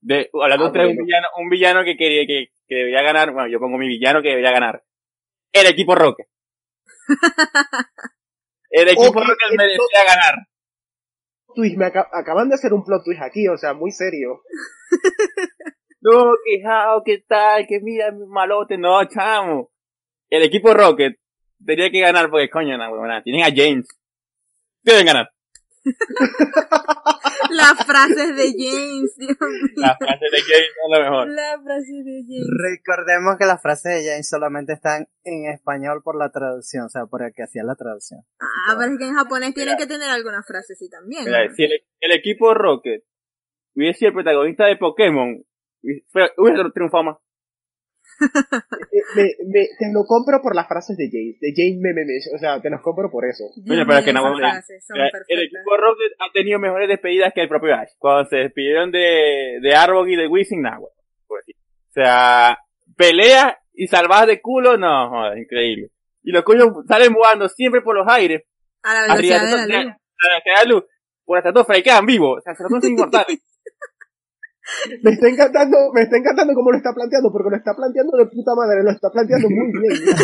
De, 0.00 0.30
hablando 0.32 0.66
Ah, 0.66 0.70
de 0.72 0.78
un 0.80 0.86
bueno. 0.86 1.04
villano, 1.04 1.26
un 1.38 1.48
villano 1.50 1.84
que 1.84 1.96
quería, 1.98 2.26
que, 2.26 2.52
que 2.66 2.74
debería 2.76 3.02
ganar. 3.02 3.32
Bueno, 3.32 3.48
yo 3.48 3.58
pongo 3.60 3.76
mi 3.76 3.88
villano 3.88 4.22
que 4.22 4.28
debería 4.30 4.52
ganar. 4.52 4.84
El 5.52 5.66
equipo 5.66 5.94
Rocket. 5.94 6.26
El 8.70 8.88
equipo 8.88 9.08
Ok, 9.10 9.16
Rocket 9.16 9.50
esto- 9.50 9.56
merecía 9.56 10.04
ganar. 10.08 10.34
Twist, 11.54 11.76
me 11.76 11.86
aca- 11.86 12.08
acaban 12.12 12.48
de 12.48 12.54
hacer 12.54 12.72
un 12.72 12.84
plot 12.84 13.04
twist 13.04 13.20
aquí, 13.22 13.48
o 13.48 13.56
sea, 13.58 13.74
muy 13.74 13.90
serio. 13.90 14.42
No, 16.02 16.34
que 16.44 16.62
jao, 16.62 17.02
que 17.04 17.18
tal, 17.26 17.66
que 17.66 17.80
mira, 17.80 18.12
mi 18.12 18.26
malote. 18.26 18.78
No, 18.78 19.04
chamo. 19.08 19.72
El 20.30 20.42
equipo 20.44 20.72
Rocket 20.72 21.16
tenía 21.64 21.90
que 21.90 22.00
ganar 22.00 22.30
porque, 22.30 22.50
coño, 22.50 22.76
no, 22.76 22.90
huevona, 22.90 23.22
tienen 23.22 23.42
a 23.42 23.54
James. 23.54 23.88
Deben 24.82 25.06
ganar. 25.06 25.30
Las 27.50 27.86
frases 27.86 28.36
de 28.36 28.52
James, 28.58 29.16
Dios 29.16 29.36
mío. 29.40 29.74
Las 29.76 29.98
frases 29.98 30.30
de 30.30 30.40
James 30.40 30.70
son 30.80 30.90
lo 30.90 31.00
mejor. 31.04 31.28
Las 31.28 31.62
frases 31.62 32.04
de 32.04 32.22
James. 32.26 32.48
Recordemos 32.48 33.36
que 33.38 33.46
las 33.46 33.62
frases 33.62 33.94
de 33.94 34.10
James 34.10 34.28
solamente 34.28 34.72
están 34.72 35.06
en 35.24 35.50
español 35.50 36.02
por 36.02 36.16
la 36.16 36.30
traducción, 36.30 36.86
o 36.86 36.88
sea, 36.88 37.06
por 37.06 37.22
el 37.22 37.32
que 37.32 37.44
hacía 37.44 37.62
la 37.62 37.76
traducción. 37.76 38.20
Ah, 38.40 38.74
pero 38.78 38.92
es 38.92 38.98
que 38.98 39.06
en 39.06 39.14
japonés 39.14 39.54
tienen 39.54 39.76
que 39.76 39.86
tener 39.86 40.08
algunas 40.10 40.46
frases 40.46 40.78
sí 40.78 40.88
también. 40.88 41.24
Mira, 41.24 41.46
¿no? 41.46 41.54
si 41.54 41.64
el, 41.64 41.72
el 42.00 42.12
equipo 42.12 42.52
Rocket 42.54 43.04
hubiese 43.74 43.98
sido 43.98 44.08
el 44.08 44.14
protagonista 44.14 44.66
de 44.66 44.76
Pokémon, 44.76 45.44
hubiese 45.82 46.32
hubiese 46.36 46.70
triunfado 46.74 47.04
más. 47.04 47.16
Eh, 48.20 49.02
me, 49.14 49.22
me- 49.46 49.68
te 49.78 49.92
lo 49.92 50.04
compro 50.04 50.40
por 50.42 50.54
las 50.54 50.66
frases 50.68 50.96
de 50.96 51.08
James, 51.10 51.38
de 51.40 51.52
James 51.54 51.78
Meme, 51.80 52.02
o 52.34 52.38
sea, 52.38 52.60
te 52.60 52.70
los 52.70 52.80
compro 52.80 53.10
por 53.10 53.24
eso. 53.24 53.44
Pero 53.66 53.82
es 53.98 54.04
que 54.04 54.12
no, 54.12 54.22
bueno, 54.22 54.38
frases 54.38 54.84
son 54.86 54.94
Mira, 54.96 55.06
El 55.06 55.12
perfectas. 55.12 55.44
equipo 55.44 55.76
Rocket 55.76 56.12
ha 56.18 56.32
tenido 56.32 56.58
mejores 56.58 56.88
despedidas 56.88 57.32
que 57.34 57.42
el 57.42 57.48
propio 57.48 57.74
Ash. 57.74 57.90
Cuando 57.98 58.28
se 58.28 58.36
despidieron 58.36 58.90
de, 58.90 59.58
de 59.60 59.74
Arbok 59.74 60.08
y 60.08 60.16
de 60.16 60.26
Wizzing, 60.28 60.62
nah, 60.62 60.78
bueno, 60.78 60.94
por 61.26 61.40
decir. 61.40 61.56
O 61.90 61.92
sea, 61.92 62.58
pelea 62.96 63.58
y 63.74 63.86
salvadas 63.88 64.26
de 64.28 64.40
culo, 64.40 64.76
no, 64.76 65.10
joder, 65.10 65.38
increíble. 65.38 65.90
Y 66.22 66.32
los 66.32 66.42
coños 66.42 66.68
salen 66.88 67.12
volando 67.12 67.48
siempre 67.48 67.80
por 67.82 67.94
los 67.96 68.06
aires. 68.08 68.42
A 68.82 68.94
la 68.94 69.00
velocidad 69.14 69.40
de 69.44 69.50
la 69.50 69.56
la 69.56 69.82
luz. 69.84 69.94
velocidad 70.22 70.60
de 70.60 70.64
la 70.68 70.74
luz. 70.74 70.84
Por 71.24 71.38
hasta 71.38 71.52
todos 71.52 71.66
y 71.78 71.82
quedan 71.82 72.06
vivos. 72.06 72.38
O 72.38 72.40
sea, 72.40 72.54
se 72.54 72.62
los 72.62 72.70
son 72.72 72.80
inmortales. 72.90 73.40
Me 75.02 75.12
está 75.12 75.28
encantando, 75.28 75.76
me 75.94 76.02
está 76.02 76.16
encantando 76.16 76.54
cómo 76.54 76.70
lo 76.72 76.78
está 76.78 76.92
planteando, 76.92 77.30
porque 77.32 77.50
lo 77.50 77.56
está 77.56 77.74
planteando 77.74 78.16
de 78.16 78.26
puta 78.26 78.54
madre, 78.54 78.82
lo 78.82 78.90
está 78.90 79.10
planteando 79.10 79.48
muy 79.48 79.72
bien. 79.72 79.92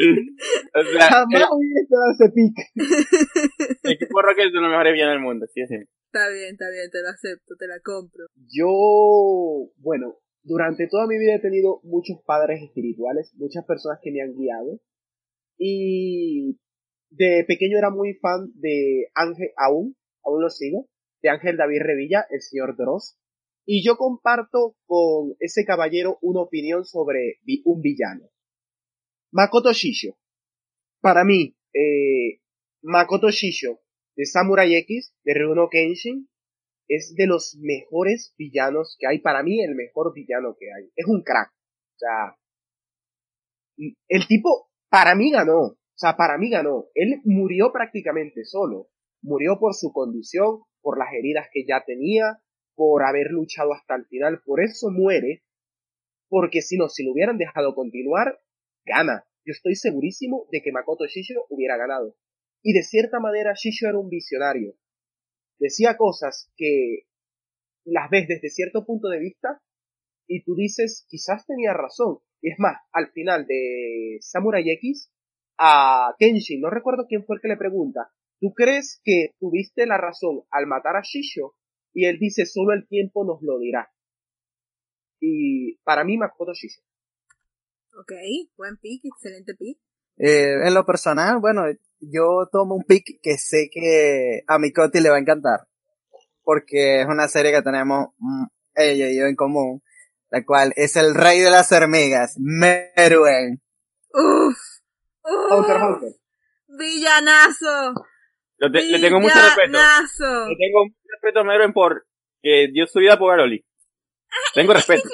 O 0.00 0.82
sea, 0.82 1.08
Jamás 1.08 1.48
hubiera 1.52 1.80
esperado 1.82 2.10
ese 2.12 2.30
pick. 2.32 2.56
el 3.82 3.92
equipo 4.00 4.22
Rocket 4.22 4.46
es 4.46 4.52
de 4.52 4.60
los 4.60 4.70
mejores 4.70 4.92
villanos 4.92 5.14
del 5.14 5.22
mundo, 5.22 5.46
sí, 5.52 5.66
sí. 5.66 5.76
Está 5.76 6.28
bien, 6.32 6.52
está 6.52 6.70
bien, 6.70 6.90
te 6.90 7.02
lo 7.02 7.08
acepto, 7.08 7.54
te 7.58 7.66
la 7.66 7.78
compro. 7.84 8.26
Yo, 8.48 9.70
bueno, 9.76 10.18
durante 10.42 10.88
toda 10.88 11.06
mi 11.06 11.18
vida 11.18 11.36
he 11.36 11.40
tenido 11.40 11.80
muchos 11.84 12.18
padres 12.24 12.62
espirituales, 12.62 13.32
muchas 13.36 13.64
personas 13.64 13.98
que 14.02 14.10
me 14.10 14.22
han 14.22 14.34
guiado. 14.34 14.80
Y 15.58 16.58
de 17.10 17.44
pequeño 17.46 17.78
era 17.78 17.90
muy 17.90 18.14
fan 18.14 18.50
de 18.54 19.08
Ángel, 19.14 19.50
aún, 19.56 19.96
aún 20.24 20.42
lo 20.42 20.48
sigo, 20.48 20.88
de 21.22 21.30
Ángel 21.30 21.56
David 21.56 21.82
Revilla, 21.82 22.26
el 22.30 22.40
señor 22.40 22.76
Dross. 22.76 23.18
Y 23.66 23.84
yo 23.84 23.96
comparto 23.96 24.76
con 24.86 25.36
ese 25.38 25.64
caballero 25.64 26.18
una 26.22 26.40
opinión 26.40 26.84
sobre 26.84 27.40
un 27.64 27.80
villano. 27.80 28.30
Makoto 29.32 29.72
Shisho. 29.72 30.18
Para 31.00 31.24
mí, 31.24 31.56
eh, 31.72 32.40
Makoto 32.82 33.30
Shisho 33.30 33.80
de 34.16 34.26
Samurai 34.26 34.74
X, 34.74 35.14
de 35.24 35.34
Rurouni 35.34 35.68
Kenshin, 35.70 36.28
es 36.88 37.14
de 37.16 37.26
los 37.26 37.56
mejores 37.60 38.34
villanos 38.36 38.96
que 38.98 39.06
hay. 39.06 39.20
Para 39.20 39.42
mí, 39.42 39.62
el 39.62 39.74
mejor 39.74 40.12
villano 40.12 40.56
que 40.58 40.66
hay. 40.66 40.90
Es 40.96 41.06
un 41.06 41.22
crack. 41.22 41.50
O 41.50 41.98
sea, 41.98 42.36
el 44.08 44.26
tipo, 44.26 44.68
para 44.90 45.14
mí 45.14 45.30
ganó. 45.30 45.60
O 45.60 45.78
sea, 45.94 46.16
para 46.16 46.36
mí 46.36 46.50
ganó. 46.50 46.86
Él 46.94 47.20
murió 47.24 47.72
prácticamente 47.72 48.44
solo. 48.44 48.88
Murió 49.22 49.58
por 49.58 49.74
su 49.74 49.92
condición, 49.92 50.62
por 50.80 50.98
las 50.98 51.12
heridas 51.12 51.48
que 51.52 51.64
ya 51.66 51.82
tenía, 51.84 52.42
por 52.74 53.04
haber 53.04 53.30
luchado 53.30 53.72
hasta 53.74 53.94
el 53.94 54.06
final. 54.06 54.42
Por 54.44 54.62
eso 54.62 54.90
muere. 54.90 55.42
Porque 56.28 56.62
si 56.62 56.76
no, 56.76 56.88
si 56.88 57.04
lo 57.04 57.12
hubieran 57.12 57.38
dejado 57.38 57.74
continuar, 57.74 58.40
gana. 58.84 59.24
Yo 59.44 59.52
estoy 59.52 59.74
segurísimo 59.74 60.46
de 60.52 60.62
que 60.62 60.72
Makoto 60.72 61.06
Shisho 61.06 61.46
hubiera 61.48 61.76
ganado. 61.76 62.16
Y 62.62 62.72
de 62.72 62.82
cierta 62.82 63.18
manera 63.20 63.54
Shisho 63.54 63.88
era 63.88 63.98
un 63.98 64.08
visionario. 64.08 64.74
Decía 65.58 65.96
cosas 65.96 66.52
que 66.56 67.06
las 67.84 68.10
ves 68.10 68.28
desde 68.28 68.50
cierto 68.50 68.84
punto 68.84 69.08
de 69.08 69.18
vista 69.18 69.60
y 70.26 70.44
tú 70.44 70.54
dices, 70.54 71.06
quizás 71.08 71.46
tenía 71.46 71.74
razón. 71.74 72.18
Y 72.40 72.52
es 72.52 72.58
más, 72.58 72.76
al 72.92 73.10
final 73.12 73.46
de 73.46 74.18
Samurai 74.20 74.62
X, 74.70 75.12
a 75.58 76.14
Kenshin, 76.18 76.60
no 76.60 76.70
recuerdo 76.70 77.06
quién 77.08 77.24
fue 77.24 77.36
el 77.36 77.42
que 77.42 77.48
le 77.48 77.56
pregunta, 77.56 78.12
¿tú 78.40 78.52
crees 78.54 79.00
que 79.04 79.34
tuviste 79.38 79.86
la 79.86 79.98
razón 79.98 80.42
al 80.50 80.66
matar 80.66 80.96
a 80.96 81.02
Shisho? 81.02 81.54
Y 81.92 82.06
él 82.06 82.18
dice, 82.18 82.46
solo 82.46 82.72
el 82.72 82.86
tiempo 82.88 83.24
nos 83.24 83.42
lo 83.42 83.58
dirá. 83.58 83.92
Y 85.20 85.76
para 85.84 86.04
mí 86.04 86.16
Makoto 86.16 86.52
Shisho. 86.52 86.82
Ok, 88.00 88.12
buen 88.56 88.76
pick, 88.78 89.02
excelente 89.04 89.54
pick. 89.54 89.78
Eh, 90.16 90.66
en 90.66 90.74
lo 90.74 90.84
personal, 90.84 91.38
bueno, 91.40 91.62
yo 92.00 92.48
tomo 92.50 92.76
un 92.76 92.84
pick 92.84 93.20
que 93.22 93.36
sé 93.36 93.68
que 93.72 94.42
a 94.46 94.58
mi 94.58 94.72
Coti 94.72 95.00
le 95.00 95.10
va 95.10 95.16
a 95.16 95.20
encantar. 95.20 95.66
Porque 96.42 97.00
es 97.00 97.06
una 97.06 97.28
serie 97.28 97.52
que 97.52 97.62
tenemos 97.62 98.08
mm, 98.18 98.44
ella 98.74 99.10
y 99.10 99.18
yo 99.18 99.26
en 99.26 99.36
común. 99.36 99.82
La 100.30 100.44
cual 100.44 100.72
es 100.76 100.96
el 100.96 101.14
rey 101.14 101.40
de 101.40 101.50
las 101.50 101.72
hormigas, 101.72 102.36
Meruen. 102.38 103.60
Uf, 104.12 104.56
Hunter 105.24 105.76
uf, 105.76 105.82
Hunter. 105.82 106.12
villanazo. 106.68 107.94
Lo 108.60 108.70
te- 108.70 108.82
le 108.84 108.98
tengo 109.00 109.18
mucho 109.20 109.34
respeto. 109.34 109.72
Le 110.48 110.56
tengo 110.56 110.84
mucho 110.84 110.98
respeto 111.08 111.40
a 111.40 111.44
Meroen 111.44 111.72
por 111.72 112.06
que 112.42 112.68
dio 112.72 112.86
su 112.86 113.00
vida 113.00 113.18
por 113.18 113.30
Garoli. 113.30 113.64
Tengo 114.54 114.72
respeto. 114.72 115.08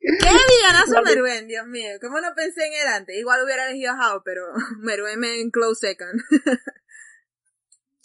¿Qué 0.00 0.08
villanazo 0.10 1.02
Meruen, 1.04 1.48
Dios 1.48 1.66
mío? 1.66 1.90
¿Cómo 2.00 2.20
no 2.20 2.28
pensé 2.34 2.66
en 2.66 2.72
él 2.74 2.86
antes? 2.94 3.16
Igual 3.16 3.42
hubiera 3.44 3.66
elegido 3.68 3.92
a 3.92 3.98
Hao, 4.00 4.22
pero 4.24 4.42
Meruen 4.80 5.18
me 5.20 5.40
en 5.40 5.50
close 5.50 5.88
second. 5.88 6.20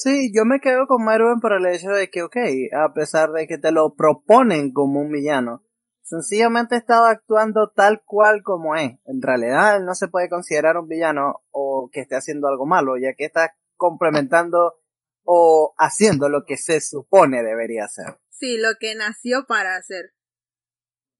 Sí, 0.01 0.31
yo 0.33 0.45
me 0.45 0.61
quedo 0.61 0.87
con 0.87 1.03
Meruen 1.03 1.41
por 1.41 1.51
el 1.51 1.65
hecho 1.65 1.89
de 1.89 2.09
que, 2.09 2.23
ok, 2.23 2.37
a 2.73 2.93
pesar 2.93 3.31
de 3.33 3.47
que 3.49 3.57
te 3.57 3.73
lo 3.73 3.95
proponen 3.95 4.71
como 4.71 5.01
un 5.01 5.11
villano, 5.11 5.61
sencillamente 6.09 6.75
estaba 6.75 7.11
actuando 7.11 7.71
tal 7.75 8.01
cual 8.03 8.41
como 8.43 8.75
es. 8.75 8.97
En 9.05 9.21
realidad, 9.21 9.77
él 9.77 9.85
no 9.85 9.93
se 9.93 10.07
puede 10.07 10.27
considerar 10.27 10.77
un 10.77 10.87
villano 10.87 11.43
o 11.51 11.89
que 11.91 12.01
esté 12.01 12.15
haciendo 12.15 12.47
algo 12.47 12.65
malo, 12.65 12.97
ya 12.97 13.13
que 13.15 13.25
está 13.25 13.55
complementando 13.75 14.79
o 15.23 15.75
haciendo 15.77 16.27
lo 16.27 16.43
que 16.45 16.57
se 16.57 16.81
supone 16.81 17.43
debería 17.43 17.85
hacer. 17.85 18.19
Sí, 18.31 18.57
lo 18.57 18.69
que 18.79 18.95
nació 18.95 19.45
para 19.47 19.75
hacer. 19.75 20.13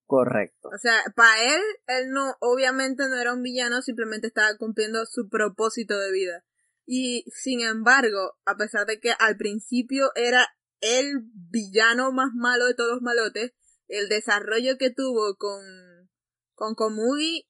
Correcto. 0.06 0.70
O 0.74 0.78
sea, 0.80 1.04
para 1.16 1.40
él, 1.44 1.62
él 1.86 2.10
no, 2.10 2.34
obviamente 2.40 3.08
no 3.08 3.16
era 3.16 3.34
un 3.34 3.44
villano, 3.44 3.84
simplemente 3.84 4.26
estaba 4.26 4.58
cumpliendo 4.58 5.06
su 5.06 5.30
propósito 5.30 6.00
de 6.00 6.12
vida. 6.12 6.44
Y 6.88 7.26
sin 7.28 7.62
embargo, 7.62 8.40
a 8.46 8.56
pesar 8.56 8.88
de 8.88 9.00
que 9.00 9.12
al 9.20 9.38
principio 9.38 10.10
era 10.16 10.48
el 10.82 11.22
villano 11.52 12.12
más 12.12 12.30
malo 12.34 12.66
de 12.66 12.74
todos 12.74 12.94
los 12.94 13.02
malotes, 13.04 13.52
el 13.90 14.08
desarrollo 14.08 14.78
que 14.78 14.92
tuvo 14.92 15.36
con, 15.38 16.10
con 16.54 16.76
Komugi 16.76 17.48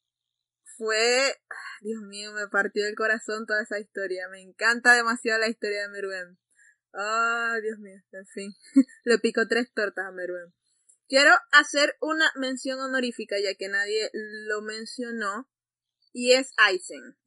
fue, 0.78 1.34
Dios 1.82 2.02
mío, 2.08 2.32
me 2.34 2.48
partió 2.48 2.88
el 2.88 2.96
corazón 2.96 3.46
toda 3.46 3.62
esa 3.62 3.80
historia. 3.80 4.28
Me 4.32 4.42
encanta 4.42 4.94
demasiado 4.96 5.40
la 5.40 5.50
historia 5.50 5.82
de 5.84 5.90
Meruem. 5.90 6.38
Ah, 6.94 7.56
Dios 7.62 7.78
mío, 7.80 7.98
en 8.14 8.26
fin. 8.28 8.54
Le 9.04 9.20
pico 9.20 9.42
tres 9.48 9.72
tortas 9.74 10.06
a 10.08 10.12
Meruem. 10.12 10.52
Quiero 11.08 11.32
hacer 11.52 11.96
una 12.02 12.32
mención 12.36 12.80
honorífica, 12.80 13.36
ya 13.44 13.56
que 13.58 13.68
nadie 13.68 14.10
lo 14.14 14.62
mencionó, 14.62 15.50
y 16.14 16.34
es 16.34 16.52
Aizen. 16.58 17.18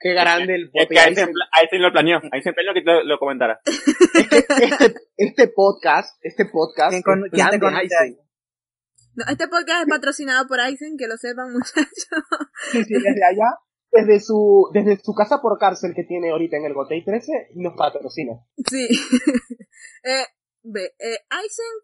Qué 0.00 0.14
grande 0.14 0.54
el 0.54 0.64
Es 0.66 0.70
bote 0.72 0.94
que 0.94 1.00
Aizen, 1.00 1.30
lo 1.82 1.92
planeó. 1.92 2.20
Aizen 2.32 2.54
planeó 2.54 2.74
que 2.74 2.80
lo, 2.84 3.04
lo 3.04 3.18
comentara. 3.18 3.60
este, 3.66 4.94
este 5.16 5.48
podcast, 5.48 6.18
este 6.22 6.46
podcast, 6.46 6.90
¿Quién 6.90 7.02
con- 7.02 7.24
es 7.26 7.30
quién 7.30 7.50
te 7.50 7.58
grande 7.58 7.60
conoce 7.60 7.94
Aizen. 8.00 8.18
No, 9.14 9.24
este 9.30 9.48
podcast 9.48 9.82
es 9.82 9.88
patrocinado 9.88 10.46
por 10.46 10.60
Aizen, 10.60 10.96
que 10.96 11.06
lo 11.06 11.16
sepan 11.16 11.52
muchachos. 11.52 11.86
Sí, 12.70 12.84
sí, 12.84 12.94
desde 12.94 13.24
allá, 13.24 13.58
desde 13.90 14.20
su, 14.20 14.70
desde 14.72 14.98
su 15.02 15.12
casa 15.14 15.40
por 15.42 15.58
cárcel 15.58 15.92
que 15.94 16.04
tiene 16.04 16.30
ahorita 16.30 16.56
en 16.56 16.64
el 16.64 16.74
Gotei 16.74 17.04
13, 17.04 17.50
nos 17.56 17.74
patrocina. 17.76 18.32
Sí. 18.70 18.88
eh, 20.04 20.26
ve, 20.62 20.94
eh, 20.98 21.18
Aizen, 21.28 21.74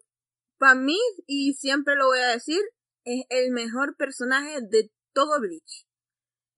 para 0.57 0.75
mí, 0.75 0.97
y 1.27 1.53
siempre 1.53 1.95
lo 1.95 2.07
voy 2.07 2.19
a 2.19 2.29
decir, 2.29 2.61
es 3.03 3.25
el 3.29 3.51
mejor 3.51 3.95
personaje 3.95 4.61
de 4.61 4.91
todo 5.13 5.39
Bleach. 5.39 5.87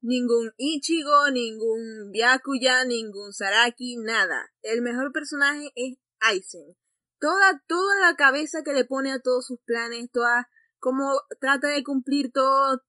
Ningún 0.01 0.51
Ichigo, 0.57 1.29
ningún 1.31 2.11
Byakuya, 2.11 2.85
ningún 2.85 3.33
Saraki, 3.33 3.97
nada. 3.97 4.51
El 4.63 4.81
mejor 4.81 5.11
personaje 5.11 5.71
es 5.75 5.97
Aizen. 6.19 6.75
Toda, 7.19 7.61
toda 7.67 7.99
la 8.01 8.15
cabeza 8.15 8.63
que 8.63 8.73
le 8.73 8.85
pone 8.85 9.11
a 9.11 9.19
todos 9.19 9.45
sus 9.45 9.59
planes, 9.63 10.09
toda, 10.11 10.49
cómo 10.81 11.21
trata 11.39 11.69
de 11.69 11.83
cumplir 11.83 12.31
todo, 12.33 12.81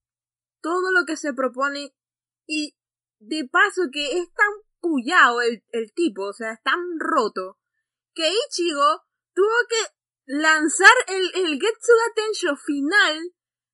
todo 0.61 0.91
lo 0.91 1.05
que 1.07 1.17
se 1.17 1.33
propone. 1.33 1.95
Y 2.49 2.75
de 3.21 3.49
paso 3.49 3.83
que 3.93 4.19
es 4.19 4.33
tan 4.35 4.51
pullado 4.81 5.41
el, 5.43 5.63
el 5.71 5.93
tipo, 5.95 6.25
o 6.25 6.33
sea, 6.33 6.53
es 6.53 6.63
tan 6.63 6.81
roto, 6.99 7.59
que 8.15 8.29
Ichigo 8.29 9.03
tuvo 9.33 9.57
que 9.69 9.77
lanzar 10.27 10.93
el, 11.07 11.31
el 11.35 11.61
Getsuga 11.61 12.15
Tensho 12.17 12.57
final 12.57 13.33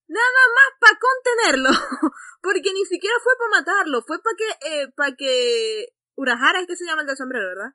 nada 0.09 0.43
más 0.55 0.71
para 0.81 0.99
contenerlo. 0.99 1.71
Porque 2.43 2.73
ni 2.73 2.85
siquiera 2.85 3.17
fue 3.23 3.33
para 3.39 3.61
matarlo, 3.61 4.03
fue 4.03 4.19
para 4.23 4.37
que, 4.37 4.69
eh, 4.69 4.93
para 4.97 5.17
que 5.17 5.89
Urahara 6.17 6.61
es 6.61 6.67
que 6.67 6.77
se 6.77 6.85
llama 6.85 7.03
el 7.03 7.07
del 7.07 7.17
sombrero, 7.17 7.49
¿verdad? 7.49 7.73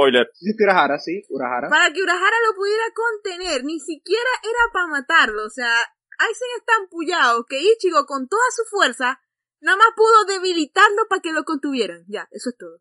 Spoiler. 0.00 0.30
Sí, 0.34 0.52
sí, 0.52 0.64
Urahara, 0.64 0.98
sí, 0.98 1.22
Urahara. 1.28 1.68
Para 1.68 1.92
que 1.92 2.02
Urahara 2.02 2.36
lo 2.48 2.56
pudiera 2.56 2.84
contener, 2.94 3.64
ni 3.64 3.78
siquiera 3.80 4.30
era 4.42 4.72
para 4.72 4.86
matarlo, 4.86 5.44
o 5.44 5.50
sea, 5.50 5.70
Aizen 6.18 6.48
es 6.58 6.64
tan 6.64 6.88
pullado 6.88 7.44
que 7.46 7.60
Ichigo 7.60 8.04
con 8.06 8.28
toda 8.28 8.44
su 8.54 8.64
fuerza 8.64 9.20
nada 9.60 9.76
más 9.76 9.88
pudo 9.96 10.24
debilitarlo 10.26 11.08
para 11.08 11.22
que 11.22 11.32
lo 11.32 11.44
contuvieran. 11.44 12.04
Ya, 12.08 12.28
eso 12.30 12.50
es 12.50 12.56
todo. 12.56 12.78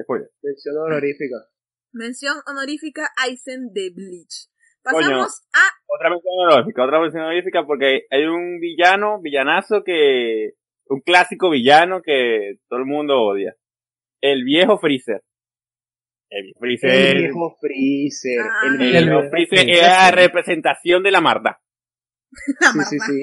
Spoiler. 0.00 0.30
Mención 0.42 0.76
honorífica. 0.76 1.36
Mención 1.92 2.36
honorífica 2.46 3.10
Aizen 3.16 3.72
de 3.72 3.90
Bleach. 3.94 4.48
Coño. 4.82 4.98
Pasamos 4.98 5.42
a 5.52 5.64
Otra 5.86 6.10
mención 6.10 6.34
honorífica, 6.38 6.84
otra 6.84 7.00
mención 7.00 7.22
honorífica 7.22 7.64
porque 7.66 8.06
hay 8.10 8.24
un 8.24 8.58
villano, 8.58 9.20
villanazo 9.20 9.84
que, 9.84 10.54
un 10.86 11.00
clásico 11.00 11.50
villano 11.50 12.02
que 12.02 12.58
todo 12.68 12.80
el 12.80 12.86
mundo 12.86 13.20
odia. 13.20 13.54
El 14.20 14.44
viejo 14.44 14.78
Freezer. 14.78 15.22
El 16.34 16.44
viejo 16.44 16.58
Freezer. 16.60 17.16
El 17.16 17.22
viejo 17.22 17.56
Freezer. 17.60 18.40
Ah. 18.40 18.60
el 18.66 18.72
el 18.72 18.78
viejo 19.04 19.20
viejo 19.20 19.30
Freezer 19.30 19.68
era 19.68 19.88
la 19.88 20.10
representación 20.10 21.02
de 21.02 21.10
la 21.10 21.20
maldad. 21.20 21.56
la 22.60 22.72
Sí, 22.72 22.78
sí, 22.88 22.98
sí. 22.98 23.22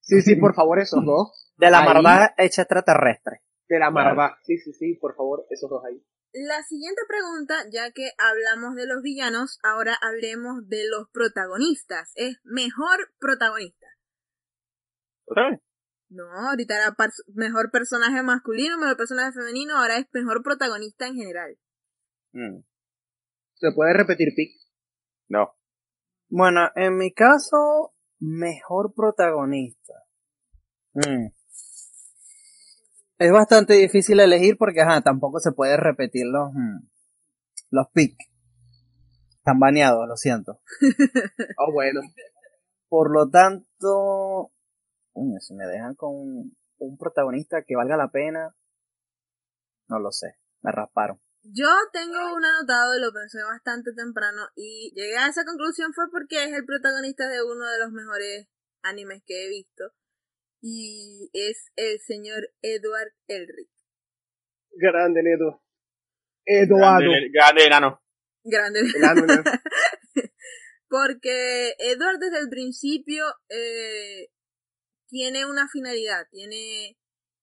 Sí, 0.00 0.20
sí, 0.22 0.36
por 0.36 0.54
favor, 0.54 0.78
esos 0.78 1.04
dos. 1.04 1.52
De 1.56 1.70
la 1.70 1.80
Ahí. 1.80 1.86
maldad 1.86 2.30
hecha 2.38 2.62
extraterrestre. 2.62 3.40
De 3.68 3.78
la 3.78 3.90
marva. 3.90 4.38
Sí, 4.42 4.58
sí, 4.58 4.72
sí, 4.72 4.94
por 4.94 5.14
favor, 5.16 5.46
esos 5.50 5.68
dos 5.68 5.82
ahí. 5.84 6.02
La 6.32 6.62
siguiente 6.62 7.02
pregunta, 7.06 7.54
ya 7.70 7.90
que 7.92 8.10
hablamos 8.18 8.74
de 8.74 8.86
los 8.86 9.02
villanos, 9.02 9.58
ahora 9.62 9.96
hablemos 10.00 10.66
de 10.68 10.84
los 10.90 11.08
protagonistas. 11.10 12.12
Es 12.16 12.38
mejor 12.42 13.12
protagonista. 13.18 13.86
¿Otra 15.26 15.50
vez? 15.50 15.60
No, 16.08 16.24
ahorita 16.50 16.76
era 16.76 16.94
mejor 17.34 17.70
personaje 17.70 18.22
masculino, 18.22 18.78
mejor 18.78 18.96
personaje 18.96 19.32
femenino, 19.32 19.76
ahora 19.76 19.98
es 19.98 20.06
mejor 20.12 20.42
protagonista 20.42 21.06
en 21.06 21.14
general. 21.14 21.56
Mm, 22.34 22.62
¿Se 23.54 23.72
puede 23.72 23.94
repetir 23.94 24.34
pick? 24.34 24.60
No. 25.28 25.54
Bueno, 26.28 26.68
en 26.74 26.96
mi 26.96 27.12
caso, 27.12 27.94
mejor 28.18 28.92
protagonista. 28.94 29.94
Mm. 30.94 31.28
Es 33.18 33.32
bastante 33.32 33.74
difícil 33.74 34.18
elegir 34.18 34.56
porque, 34.58 34.80
ajá, 34.80 35.00
tampoco 35.00 35.38
se 35.38 35.52
puede 35.52 35.76
repetir 35.76 36.26
los, 36.26 36.52
mm, 36.52 36.88
los 37.70 37.86
pick. 37.92 38.16
Están 39.36 39.60
baneados, 39.60 40.08
lo 40.08 40.16
siento. 40.16 40.60
Ah, 41.56 41.70
bueno. 41.72 42.00
Por 42.88 43.12
lo 43.12 43.30
tanto, 43.30 44.50
coño, 45.12 45.38
si 45.38 45.54
me 45.54 45.66
dejan 45.66 45.94
con 45.94 46.12
un 46.78 46.98
protagonista 46.98 47.62
que 47.62 47.76
valga 47.76 47.96
la 47.96 48.08
pena, 48.08 48.54
no 49.88 49.98
lo 50.00 50.10
sé, 50.10 50.38
me 50.62 50.72
rasparon. 50.72 51.20
Yo 51.46 51.68
tengo 51.92 52.34
un 52.34 52.42
anotado, 52.42 52.98
lo 52.98 53.12
pensé 53.12 53.42
bastante 53.42 53.92
temprano 53.92 54.48
y 54.56 54.92
llegué 54.96 55.18
a 55.18 55.28
esa 55.28 55.44
conclusión 55.44 55.92
fue 55.92 56.10
porque 56.10 56.42
es 56.42 56.52
el 56.54 56.64
protagonista 56.64 57.28
de 57.28 57.42
uno 57.42 57.66
de 57.66 57.78
los 57.80 57.92
mejores 57.92 58.48
animes 58.82 59.22
que 59.26 59.44
he 59.44 59.48
visto 59.50 59.92
y 60.62 61.28
es 61.34 61.70
el 61.76 62.00
señor 62.00 62.48
Edward 62.62 63.12
Elric. 63.28 63.68
Grande, 64.72 65.22
Nedo. 65.22 65.62
Eduardo. 66.46 67.10
Grande, 67.10 67.30
grande 67.30 67.64
enano. 67.66 68.02
Grande. 68.42 68.80
Enano, 68.96 69.24
enano. 69.24 69.42
Porque 70.88 71.74
Edward 71.78 72.20
desde 72.20 72.38
el 72.38 72.48
principio 72.48 73.26
eh, 73.50 74.30
tiene 75.08 75.44
una 75.44 75.68
finalidad, 75.68 76.26
tiene, 76.30 76.96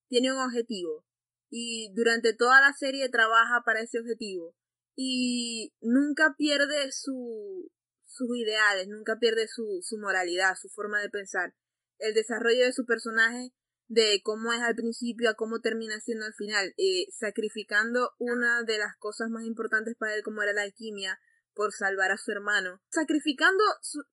tiene 0.09 0.31
un 0.31 0.39
objetivo. 0.39 1.05
Y 1.51 1.93
durante 1.93 2.33
toda 2.33 2.59
la 2.61 2.73
serie 2.73 3.09
trabaja 3.09 3.61
para 3.63 3.81
ese 3.81 3.99
objetivo. 3.99 4.55
Y 4.95 5.73
nunca 5.81 6.33
pierde 6.37 6.91
su, 6.91 7.69
sus 8.05 8.35
ideales, 8.37 8.87
nunca 8.87 9.19
pierde 9.19 9.47
su, 9.47 9.79
su 9.83 9.97
moralidad, 9.99 10.55
su 10.55 10.69
forma 10.69 10.99
de 11.01 11.09
pensar. 11.09 11.53
El 11.99 12.13
desarrollo 12.13 12.65
de 12.65 12.73
su 12.73 12.85
personaje, 12.85 13.53
de 13.87 14.21
cómo 14.23 14.53
es 14.53 14.61
al 14.61 14.75
principio 14.75 15.29
a 15.29 15.35
cómo 15.35 15.59
termina 15.59 15.99
siendo 15.99 16.25
al 16.25 16.33
final, 16.33 16.73
eh, 16.77 17.07
sacrificando 17.11 18.11
una 18.17 18.63
de 18.63 18.77
las 18.77 18.95
cosas 18.97 19.29
más 19.29 19.43
importantes 19.43 19.95
para 19.97 20.15
él 20.15 20.23
como 20.23 20.41
era 20.41 20.53
la 20.53 20.61
alquimia, 20.61 21.19
por 21.53 21.73
salvar 21.73 22.11
a 22.11 22.17
su 22.17 22.31
hermano, 22.31 22.81
sacrificando 22.89 23.63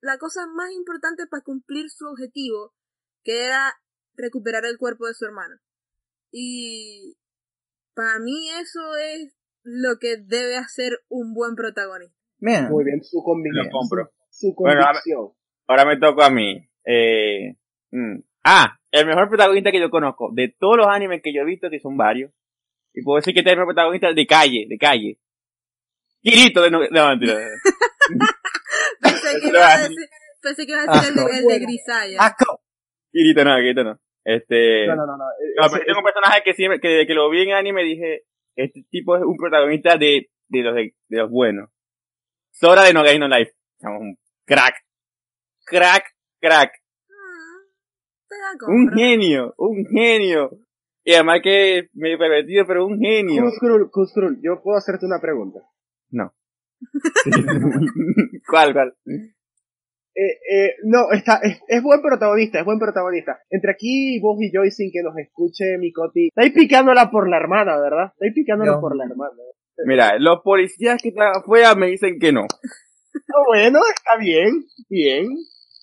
la 0.01 0.19
cosa 0.19 0.47
más 0.49 0.73
importante 0.73 1.29
para 1.29 1.45
cumplir 1.45 1.91
su 1.91 2.07
objetivo, 2.07 2.75
que 3.23 3.45
era 3.45 3.73
recuperar 4.15 4.65
el 4.65 4.79
cuerpo 4.79 5.07
de 5.07 5.15
su 5.15 5.25
hermano. 5.25 5.61
Y 6.31 7.17
para 7.99 8.21
mí 8.21 8.49
eso 8.51 8.97
es 8.97 9.35
lo 9.65 9.99
que 9.99 10.19
debe 10.19 10.57
hacer 10.57 11.01
un 11.09 11.35
buen 11.35 11.57
protagonista. 11.57 12.17
Bien, 12.39 12.69
Muy 12.69 12.85
bien, 12.85 13.03
su 13.03 13.21
convicción. 13.25 13.67
Lo 13.67 13.73
compro. 13.73 14.13
Su 14.31 14.55
Bueno. 14.57 14.83
Ahora 15.67 15.85
me 15.85 15.99
toca 15.99 16.27
a 16.27 16.31
mí. 16.31 16.65
Eh, 16.85 17.57
mm. 17.91 18.21
Ah, 18.45 18.79
el 18.93 19.05
mejor 19.05 19.29
protagonista 19.29 19.73
que 19.73 19.81
yo 19.81 19.91
conozco. 19.91 20.31
De 20.33 20.55
todos 20.61 20.77
los 20.77 20.87
animes 20.87 21.23
que 21.25 21.35
yo 21.35 21.43
he 21.43 21.45
visto, 21.45 21.71
que 21.71 21.81
son 21.81 21.97
varios. 21.97 22.31
Y 22.95 23.03
puedo 23.03 23.17
decir 23.17 23.35
que 23.35 23.41
este 23.41 23.51
es 23.51 23.55
el 23.55 23.59
mejor 23.59 23.75
protagonista 23.75 24.13
de 24.13 24.27
calle, 24.29 24.67
de 24.69 24.79
calle. 24.79 25.19
Kirito 26.23 26.63
de 26.63 26.71
no, 26.71 26.79
no, 26.79 27.09
mentira. 27.09 27.35
Pensé 29.03 29.41
que 29.41 29.49
Eso 29.49 29.49
iba 29.49 29.75
a 29.75 29.79
decir, 29.83 29.97
pensé 30.41 30.67
que 30.67 30.73
iba 30.73 30.83
a 30.83 30.87
decir 30.87 31.09
el, 31.09 31.15
de, 31.17 31.39
el 31.39 31.45
de 31.47 31.59
Grisaya. 31.59 32.19
asco. 32.21 32.63
Kirito 33.11 33.45
no, 33.45 33.57
Kirito 33.57 33.83
no. 33.83 34.01
Este, 34.25 34.87
No, 34.87 34.97
no, 34.97 35.07
no. 35.07 35.17
no. 35.17 35.25
pero 35.73 35.85
tengo 35.85 35.99
un 36.01 36.05
personaje 36.05 36.43
que 36.45 36.55
siempre, 36.55 36.81
que 36.81 36.89
desde 36.89 37.07
que 37.07 37.15
lo 37.15 37.31
vi 37.31 37.43
en 37.43 37.53
anime 37.53 37.83
dije, 37.83 38.25
este 38.57 38.85
tipo 38.91 39.17
es 39.17 39.23
un 39.23 39.37
protagonista 39.37 39.97
de, 39.97 40.31
de 40.49 40.63
los, 40.63 40.75
de, 40.75 40.95
de 41.09 41.19
los 41.19 41.31
buenos. 41.31 41.71
Sora 42.51 42.83
de 42.83 42.93
No 42.93 43.03
Game 43.05 43.19
No 43.21 43.29
Life. 43.29 43.53
Un 43.83 44.17
crack. 44.45 44.75
Crack, 45.65 46.05
crack. 46.41 46.73
La 48.31 48.67
Un 48.67 48.93
genio, 48.93 49.55
un 49.57 49.87
genio. 49.87 50.51
Y 51.05 51.15
además 51.15 51.41
que 51.43 51.89
medio 51.95 52.19
pervertido, 52.19 52.67
pero 52.67 52.85
un 52.87 52.99
genio. 52.99 53.43
Kuzkrul, 53.43 53.91
Kuzkrul, 53.91 54.41
yo 54.43 54.61
puedo 54.63 54.77
hacerte 54.77 55.07
una 55.07 55.21
pregunta. 55.21 55.61
No. 56.11 56.35
¿Cuál, 58.49 58.73
cuál? 58.73 58.95
Eh, 60.21 60.39
eh, 60.53 60.75
no, 60.83 61.13
está, 61.13 61.39
es, 61.45 61.61
es 61.69 61.81
buen 61.81 62.03
protagonista, 62.03 62.59
es 62.59 62.65
buen 62.65 62.81
protagonista. 62.81 63.39
Entre 63.51 63.71
aquí, 63.71 64.19
vos 64.21 64.37
y 64.41 64.53
yo, 64.53 64.65
y 64.65 64.71
sin 64.73 64.91
que 64.91 65.01
nos 65.03 65.17
escuche 65.17 65.79
mi 65.79 65.93
Coti, 65.93 66.27
estáis 66.27 66.53
picándola 66.53 67.09
por 67.09 67.29
la 67.31 67.37
hermana, 67.37 67.79
¿verdad? 67.81 68.07
Estáis 68.15 68.35
picándola 68.35 68.73
No. 68.73 68.81
por 68.81 68.97
la 68.97 69.05
hermana. 69.05 69.33
Mira, 69.87 70.19
los 70.19 70.41
policías 70.43 71.01
que 71.01 71.11
están 71.11 71.37
afuera 71.37 71.77
me 71.77 71.87
dicen 71.89 72.19
que 72.19 72.33
no. 72.33 72.43
Ah, 73.31 73.43
bueno, 73.47 73.79
está 73.95 74.17
bien, 74.19 74.65
bien. 74.89 75.27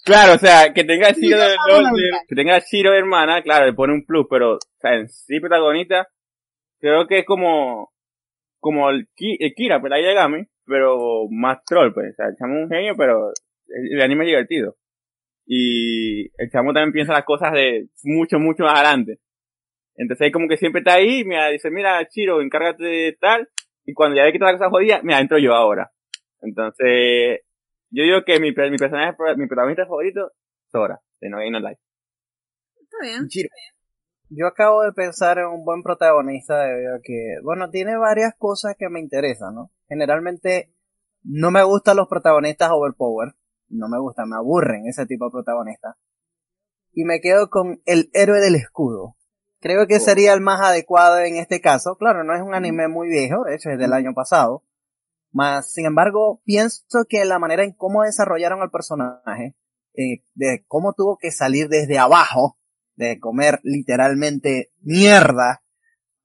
Claro, 0.04 0.34
o 0.34 0.38
sea, 0.38 0.74
que 0.74 0.84
tenga 0.84 1.10
el 1.10 1.16
Shiro 1.16 1.38
Sí, 1.38 1.44
de, 1.44 1.56
no, 1.68 1.82
no, 1.82 1.90
no. 1.92 1.96
de- 1.98 2.12
que 2.28 2.36
tenga 2.36 2.56
el 2.58 2.62
Shiro 2.64 2.92
de 2.92 2.98
hermana, 3.00 3.42
claro, 3.42 3.66
le 3.66 3.74
pone 3.74 3.94
un 3.94 4.06
plus, 4.06 4.26
pero, 4.30 4.54
o 4.56 4.60
sea, 4.80 4.94
en 4.96 5.08
sí 5.10 5.40
protagonista, 5.40 6.08
creo 6.80 7.08
que 7.08 7.20
es 7.20 7.26
como, 7.26 7.92
como 8.60 8.90
el, 8.90 9.08
Ki- 9.16 9.38
el 9.40 9.54
Kira, 9.56 9.82
pero 9.82 9.96
ahí 9.96 10.04
Yagami, 10.04 10.46
pero 10.66 11.28
más 11.30 11.64
troll, 11.66 11.94
pues, 11.94 12.12
o 12.12 12.16
sea, 12.16 12.28
el 12.28 12.36
chamo 12.38 12.56
es 12.58 12.64
un 12.64 12.70
genio, 12.70 12.94
pero 12.98 13.32
el, 13.68 14.02
anime 14.02 14.24
es 14.24 14.30
divertido. 14.30 14.78
Y 15.46 16.26
el 16.42 16.50
chamo 16.52 16.74
también 16.74 16.92
piensa 16.92 17.14
las 17.14 17.26
cosas 17.26 17.54
de 17.54 17.88
mucho, 18.04 18.40
mucho 18.40 18.64
más 18.64 18.80
adelante. 18.80 19.20
Entonces, 19.96 20.32
como 20.32 20.48
que 20.48 20.58
siempre 20.58 20.80
está 20.80 20.96
ahí, 20.96 21.24
mira, 21.24 21.50
dice, 21.50 21.70
mira, 21.70 22.06
Chiro, 22.08 22.42
encárgate 22.42 22.84
de 22.84 23.18
tal, 23.20 23.50
y 23.86 23.94
cuando 23.94 24.18
ya 24.18 24.24
ve 24.24 24.32
que 24.32 24.38
está 24.38 24.48
la 24.48 24.58
cosa 24.58 24.70
jodida, 24.70 25.02
mira, 25.04 25.20
entro 25.20 25.38
yo 25.38 25.54
ahora. 25.54 25.92
Entonces, 26.42 27.42
yo 27.92 28.04
digo 28.04 28.24
que 28.26 28.40
mi, 28.40 28.50
mi 28.50 28.78
personaje, 28.78 29.16
mi 29.38 29.48
protagonista 29.48 29.86
favorito, 29.86 30.32
Sora, 30.68 31.00
de 31.22 31.30
No 31.30 31.38
Game 31.38 31.52
No 31.52 31.60
Life. 31.60 31.82
Está 32.82 32.98
bien. 33.02 33.28
Yo 34.30 34.48
acabo 34.48 34.82
de 34.84 34.92
pensar 34.92 35.38
en 35.38 35.46
un 35.46 35.64
buen 35.64 35.84
protagonista 35.84 36.66
debido 36.66 36.96
a 36.96 37.00
que, 37.02 37.36
bueno, 37.44 37.70
tiene 37.70 37.96
varias 37.96 38.34
cosas 38.38 38.76
que 38.78 38.90
me 38.90 39.00
interesan, 39.00 39.54
¿no? 39.54 39.72
Generalmente 39.88 40.74
no 41.24 41.52
me 41.52 41.64
gustan 41.64 41.98
los 41.98 42.08
protagonistas 42.08 42.72
overpower, 42.72 43.34
no 43.70 43.88
me 43.88 44.00
gustan, 44.00 44.30
me 44.30 44.36
aburren 44.36 44.88
ese 44.88 45.06
tipo 45.06 45.26
de 45.26 45.32
protagonistas. 45.32 45.96
Y 46.92 47.04
me 47.04 47.20
quedo 47.20 47.50
con 47.50 47.82
el 47.86 48.10
héroe 48.14 48.40
del 48.40 48.56
escudo. 48.56 49.16
Creo 49.60 49.88
que 49.88 50.00
sería 50.00 50.34
el 50.34 50.42
más 50.42 50.62
adecuado 50.62 51.20
en 51.20 51.38
este 51.38 51.60
caso. 51.60 51.98
Claro, 51.98 52.24
no 52.24 52.36
es 52.36 52.42
un 52.42 52.54
anime 52.54 52.88
muy 52.88 53.10
viejo, 53.10 53.44
de 53.44 53.56
hecho 53.56 53.70
es 53.70 53.80
del 53.80 53.94
año 53.94 54.14
pasado. 54.14 54.64
Más, 55.32 55.72
sin 55.72 55.86
embargo, 55.86 56.42
pienso 56.46 56.86
que 57.10 57.26
la 57.26 57.40
manera 57.40 57.64
en 57.64 57.74
cómo 57.74 58.04
desarrollaron 58.04 58.62
al 58.62 58.70
personaje, 58.70 59.56
eh, 59.94 60.24
de 60.34 60.64
cómo 60.68 60.94
tuvo 60.94 61.18
que 61.18 61.32
salir 61.32 61.68
desde 61.68 61.98
abajo, 61.98 62.58
de 62.96 63.20
comer 63.20 63.60
literalmente 63.64 64.72
mierda 64.82 65.64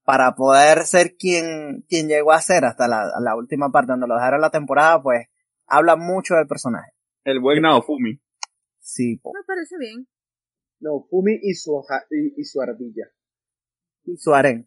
para 0.05 0.35
poder 0.35 0.87
ser 0.87 1.17
quien, 1.17 1.85
quien 1.89 2.09
llegó 2.09 2.33
a 2.33 2.41
ser 2.41 2.65
hasta 2.65 2.89
la, 2.89 3.11
la 3.21 3.37
última 3.37 3.71
parte 3.71 3.93
donde 3.93 4.07
lo 4.07 4.15
dejaron 4.15 4.41
la 4.41 4.51
temporada, 4.51 5.03
pues 5.03 5.27
habla 5.67 5.97
mucho 5.97 6.35
del 6.35 6.47
personaje. 6.47 6.93
El 7.25 7.41
buen 7.41 7.63
Naofumi. 7.63 8.21
Sí, 8.79 9.17
po. 9.19 9.33
Me 9.35 9.45
parece 9.47 9.77
bien. 9.79 10.07
No, 10.81 11.07
Fumi 11.11 11.39
y 11.43 11.55
su, 11.55 11.75
hoja- 11.75 12.07
y, 12.11 12.41
y 12.41 12.45
su 12.45 12.61
ardilla. 12.61 13.11
y 14.05 14.17
su 14.17 14.33
harén. 14.33 14.67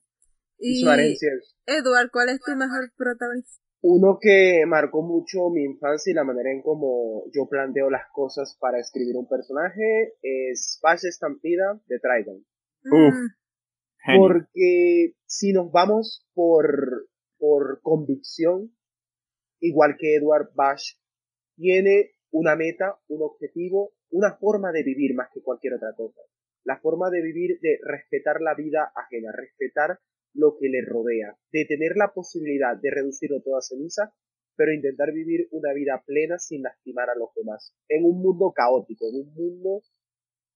Y, 0.60 0.80
Y, 0.80 0.84
su 0.84 0.90
herencia. 0.92 1.30
Edward, 1.66 2.12
¿cuál 2.12 2.30
es 2.30 2.40
tu 2.40 2.56
mejor 2.56 2.92
protagonista? 2.96 3.60
Uno 3.82 4.18
que 4.22 4.64
marcó 4.68 5.02
mucho 5.02 5.50
mi 5.52 5.64
infancia 5.64 6.12
y 6.12 6.14
la 6.14 6.24
manera 6.24 6.52
en 6.52 6.62
cómo 6.62 7.24
yo 7.34 7.50
planteo 7.50 7.90
las 7.90 8.04
cosas 8.14 8.56
para 8.60 8.80
escribir 8.80 9.16
un 9.18 9.28
personaje 9.28 10.14
es 10.22 10.80
Bash 10.82 11.06
Estampida 11.06 11.82
de 11.88 12.00
Trigon. 12.00 12.46
Uf. 12.86 13.14
Mm. 14.06 14.18
Porque 14.18 15.16
si 15.26 15.52
nos 15.52 15.72
vamos 15.72 16.26
por, 16.34 17.10
por 17.40 17.82
convicción, 17.82 18.74
igual 19.60 19.96
que 19.98 20.16
Edward 20.16 20.52
Bash, 20.54 20.94
tiene 21.58 22.12
una 22.34 22.56
meta, 22.56 23.00
un 23.10 23.22
objetivo, 23.22 23.94
una 24.10 24.34
forma 24.38 24.72
de 24.72 24.84
vivir 24.84 25.14
más 25.14 25.30
que 25.32 25.42
cualquier 25.42 25.76
otra 25.76 25.94
cosa. 25.96 26.22
La 26.66 26.80
forma 26.80 27.10
de 27.12 27.22
vivir 27.22 27.60
de 27.62 27.78
respetar 27.84 28.42
la 28.42 28.56
vida 28.56 28.92
ajena, 28.96 29.32
respetar 29.32 30.00
lo 30.34 30.58
que 30.58 30.68
le 30.68 30.82
rodea, 30.84 31.38
de 31.52 31.66
tener 31.66 31.96
la 31.96 32.12
posibilidad 32.12 32.76
de 32.76 32.90
reducirlo 32.90 33.42
todo 33.44 33.58
a 33.58 33.62
ceniza, 33.62 34.16
pero 34.56 34.74
intentar 34.74 35.14
vivir 35.14 35.48
una 35.52 35.74
vida 35.74 36.04
plena 36.06 36.40
sin 36.40 36.64
lastimar 36.64 37.10
a 37.10 37.16
los 37.16 37.30
demás. 37.36 37.76
En 37.88 38.04
un 38.04 38.20
mundo 38.22 38.52
caótico, 38.52 39.10
en 39.10 39.28
un 39.28 39.34
mundo 39.36 39.84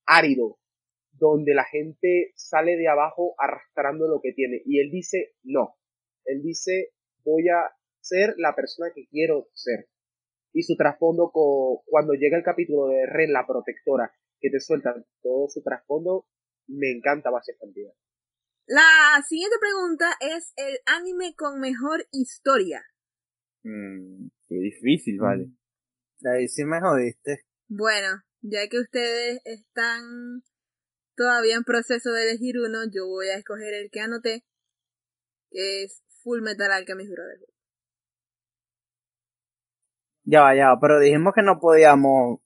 árido, 0.08 0.58
donde 1.12 1.54
la 1.54 1.66
gente 1.66 2.32
sale 2.36 2.76
de 2.78 2.88
abajo 2.88 3.36
arrastrando 3.38 4.08
lo 4.08 4.20
que 4.22 4.34
tiene. 4.34 4.62
Y 4.66 4.80
él 4.80 4.90
dice, 4.90 5.36
no. 5.44 5.76
Él 6.26 6.42
dice, 6.42 6.92
voy 7.24 7.50
a 7.50 7.72
ser 8.02 8.34
la 8.38 8.56
persona 8.56 8.92
que 8.96 9.08
quiero 9.08 9.50
ser. 9.54 9.88
Y 10.58 10.64
su 10.64 10.76
trasfondo 10.76 11.30
co- 11.32 11.84
cuando 11.86 12.14
llega 12.14 12.36
el 12.36 12.44
capítulo 12.44 12.88
de 12.88 13.06
Ren, 13.06 13.32
la 13.32 13.46
protectora, 13.46 14.12
que 14.40 14.50
te 14.50 14.60
sueltan 14.60 15.06
todo 15.22 15.48
su 15.50 15.62
trasfondo, 15.62 16.26
me 16.66 16.90
encanta 16.90 17.30
Base 17.30 17.56
Cantidad. 17.60 17.92
La 18.66 19.22
siguiente 19.30 19.56
pregunta 19.60 20.14
es 20.20 20.54
el 20.56 20.80
anime 20.88 21.36
con 21.36 21.60
mejor 21.60 22.08
historia. 22.12 22.82
Mm, 23.62 24.30
qué 24.48 24.56
difícil, 24.56 25.20
vale. 25.20 25.52
Ahí 26.26 26.48
sí 26.48 26.66
me 26.66 26.82
jodiste. 26.82 27.46
Bueno, 27.68 28.24
ya 28.42 28.68
que 28.68 28.80
ustedes 28.80 29.40
están 29.46 30.42
todavía 31.16 31.56
en 31.58 31.66
proceso 31.66 32.12
de 32.14 32.32
elegir 32.32 32.56
uno, 32.58 32.80
yo 32.92 33.06
voy 33.06 33.28
a 33.28 33.38
escoger 33.38 33.76
el 33.76 33.92
que 33.92 34.00
anoté, 34.00 34.44
que 35.52 35.84
es 35.84 36.04
Full 36.24 36.42
Metal 36.42 36.72
Alchemist 36.72 37.12
Brotherhood. 37.12 37.57
Ya 40.30 40.42
va, 40.42 40.54
ya 40.54 40.68
va, 40.68 40.80
pero 40.82 41.00
dijimos 41.00 41.34
que 41.34 41.42
no 41.42 41.58
podíamos 41.58 42.42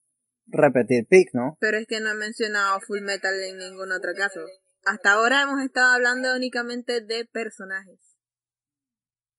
repetir 0.46 1.08
pick, 1.10 1.34
¿no? 1.34 1.58
Pero 1.60 1.78
es 1.78 1.88
que 1.88 2.00
no 2.00 2.12
he 2.12 2.14
mencionado 2.14 2.80
Full 2.82 3.02
Metal 3.02 3.34
en 3.34 3.58
ningún 3.58 3.92
otro 3.92 4.12
caso. 4.16 4.42
Hasta 4.86 5.14
ahora 5.14 5.42
hemos 5.42 5.64
estado 5.64 5.92
hablando 5.92 6.36
únicamente 6.36 7.02
de 7.02 7.26
personajes. 7.26 8.00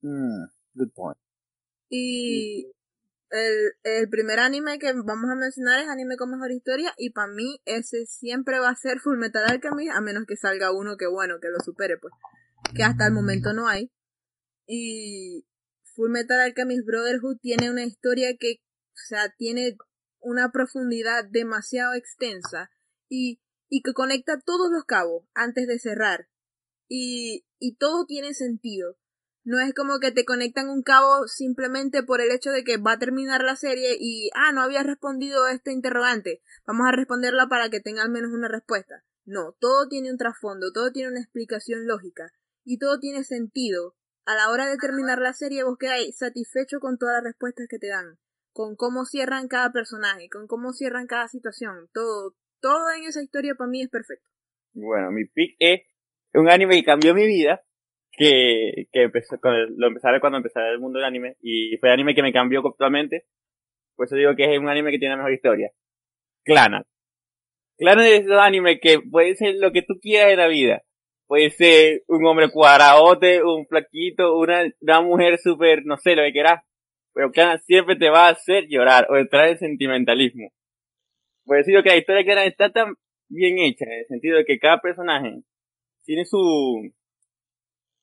Mm, 0.01 0.47
good 0.75 0.93
point. 0.93 1.19
Y 1.89 2.73
el, 3.31 3.75
el 3.85 4.09
primer 4.09 4.41
anime 4.41 4.81
que 4.81 4.93
vamos 4.93 5.31
a 5.31 5.37
mencionar 5.37 5.79
es 5.79 5.89
anime 5.89 6.17
con 6.17 6.33
mejor 6.33 6.51
historia 6.51 6.93
y 6.97 7.11
para 7.11 7.33
mí 7.33 7.61
ese 7.65 8.07
siempre 8.07 8.59
va 8.59 8.71
a 8.71 8.75
ser 8.75 8.99
Full 8.99 9.19
Metal 9.19 9.45
Alchemist 9.47 9.95
a 9.95 10.01
menos 10.01 10.25
que 10.27 10.37
salga 10.37 10.73
uno 10.73 10.97
que 10.97 11.07
bueno, 11.07 11.37
que 11.41 11.49
lo 11.49 11.61
supere 11.61 11.97
pues. 11.97 12.13
Que 12.75 12.83
hasta 12.83 13.07
el 13.07 13.13
momento 13.13 13.53
no 13.53 13.69
hay. 13.69 13.93
Y 14.67 15.47
Full 15.95 16.11
Metal 16.11 16.41
Alchemist 16.41 16.87
Brotherhood 16.87 17.39
tiene 17.41 17.71
una 17.71 17.85
historia 17.85 18.37
que, 18.39 18.61
o 18.91 19.07
sea, 19.09 19.33
tiene 19.37 19.77
una 20.21 20.51
profundidad 20.53 21.25
demasiado 21.31 21.95
extensa 21.95 22.71
y, 23.09 23.41
y 23.69 23.83
que 23.83 23.93
conecta 23.93 24.41
todos 24.41 24.71
los 24.71 24.85
cabos 24.85 25.25
antes 25.35 25.67
de 25.67 25.79
cerrar. 25.79 26.29
Y, 26.89 27.47
y 27.59 27.77
todo 27.77 28.07
tiene 28.07 28.35
sentido. 28.35 28.97
No 29.45 29.59
es 29.59 29.75
como 29.75 29.99
que 29.99 30.13
te 30.13 30.25
conectan 30.25 30.69
un 30.69 30.83
cabo 30.83 31.27
simplemente 31.27 32.05
por 32.05 32.21
el 32.21 32.31
hecho 32.31 32.51
de 32.51 32.63
que 32.63 32.77
va 32.77 32.93
a 32.93 32.99
terminar 32.99 33.43
la 33.43 33.57
serie 33.57 33.97
y, 33.99 34.31
ah, 34.35 34.53
no 34.53 34.63
había 34.63 34.85
respondido 34.85 35.49
este 35.49 35.73
interrogante. 35.73 36.43
Vamos 36.65 36.87
a 36.87 36.93
responderla 36.93 37.49
para 37.49 37.69
que 37.69 37.81
tenga 37.81 38.03
al 38.03 38.11
menos 38.11 38.31
una 38.33 38.47
respuesta. 38.47 39.05
No, 39.25 39.57
todo 39.59 39.89
tiene 39.89 40.11
un 40.11 40.19
trasfondo, 40.19 40.73
todo 40.73 40.93
tiene 40.93 41.11
una 41.11 41.21
explicación 41.21 41.87
lógica 41.87 42.33
y 42.65 42.79
todo 42.79 43.01
tiene 43.01 43.25
sentido. 43.25 43.97
A 44.25 44.35
la 44.37 44.51
hora 44.51 44.67
de 44.67 44.77
terminar 44.77 45.19
la 45.19 45.33
serie 45.33 45.65
vos 45.65 45.77
quedáis 45.79 46.17
satisfecho 46.17 46.79
con 46.79 46.97
todas 46.97 47.17
las 47.17 47.33
respuestas 47.33 47.67
que 47.69 47.79
te 47.79 47.89
dan, 47.89 48.19
con 48.53 48.77
cómo 48.77 49.05
cierran 49.05 49.49
cada 49.49 49.73
personaje, 49.73 50.29
con 50.31 50.47
cómo 50.47 50.73
cierran 50.73 51.07
cada 51.07 51.27
situación, 51.27 51.89
todo, 51.93 52.35
todo 52.61 52.93
en 52.97 53.05
esa 53.05 53.23
historia 53.23 53.55
para 53.57 53.69
mí 53.69 53.83
es 53.83 53.91
perfecto. 53.91 54.25
Bueno, 54.75 55.11
mi 55.11 55.25
pick 55.25 55.57
es 55.59 55.83
un 56.35 56.49
anime 56.49 56.77
que 56.77 56.85
cambió 56.85 57.15
mi 57.15 57.27
vida 57.27 57.63
que, 58.13 58.87
que 58.93 59.03
empezó, 59.03 59.41
lo 59.43 59.91
ver 59.91 60.21
cuando 60.21 60.39
empecé 60.39 60.61
el 60.61 60.79
mundo 60.79 60.99
del 60.99 61.07
anime 61.07 61.37
y 61.41 61.77
fue 61.79 61.89
el 61.89 61.95
anime 61.95 62.15
que 62.15 62.23
me 62.23 62.33
cambió 62.33 62.63
totalmente. 62.63 63.27
Por 63.97 64.07
eso 64.07 64.17
digo 64.17 64.37
que 64.37 64.53
es 64.53 64.59
un 64.59 64.69
anime 64.69 64.93
que 64.93 64.99
tiene 64.99 65.15
la 65.15 65.19
mejor 65.19 65.33
historia. 65.33 65.73
Clanat. 66.45 66.87
Clanat 67.77 68.07
es 68.07 68.27
un 68.27 68.33
anime 68.33 68.79
que 68.81 69.01
puede 69.01 69.35
ser 69.35 69.57
lo 69.57 69.73
que 69.73 69.83
tú 69.83 69.95
quieras 70.01 70.33
en 70.33 70.39
la 70.39 70.49
vida. 70.49 70.83
Puede 71.33 71.49
ser 71.49 72.03
un 72.09 72.27
hombre 72.27 72.51
cuadradote, 72.51 73.43
un 73.43 73.67
flaquito, 73.67 74.37
una, 74.37 74.65
una 74.83 75.01
mujer 75.01 75.39
súper, 75.39 75.81
no 75.87 75.97
sé, 75.97 76.15
lo 76.15 76.25
que 76.25 76.33
quieras. 76.33 76.63
Pero 77.15 77.31
Clanat 77.31 77.63
siempre 77.63 77.97
te 77.97 78.11
va 78.11 78.27
a 78.27 78.33
hacer 78.33 78.67
llorar 78.69 79.07
o 79.09 79.17
entrar 79.17 79.49
en 79.49 79.57
sentimentalismo. 79.57 80.53
Por 81.47 81.65
digo 81.65 81.83
que 81.83 81.89
la 81.89 81.97
historia 81.97 82.19
de 82.19 82.25
Clanat 82.27 82.47
está 82.49 82.71
tan 82.71 82.97
bien 83.31 83.59
hecha, 83.61 83.87
en 83.87 84.01
el 84.01 84.07
sentido 84.09 84.37
de 84.37 84.45
que 84.45 84.59
cada 84.59 84.83
personaje 84.83 85.43
tiene 86.05 86.27
su, 86.27 86.93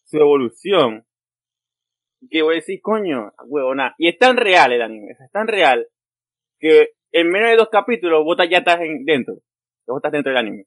su 0.05 0.17
evolución. 0.17 1.05
Que 2.31 2.41
voy 2.41 2.53
a 2.53 2.55
decir, 2.55 2.79
coño, 2.81 3.31
huevona. 3.45 3.93
Y 3.99 4.07
es 4.07 4.17
tan 4.17 4.37
real 4.37 4.73
el 4.73 4.81
anime, 4.81 5.11
es 5.11 5.31
tan 5.31 5.47
real, 5.47 5.85
que 6.57 6.93
en 7.11 7.29
menos 7.29 7.51
de 7.51 7.57
dos 7.57 7.69
capítulos 7.71 8.23
vos 8.25 8.37
ya 8.49 8.57
estás 8.57 8.79
dentro. 9.05 9.35
Vos 9.85 9.97
estás 9.97 10.13
dentro 10.13 10.31
del 10.31 10.39
anime. 10.39 10.65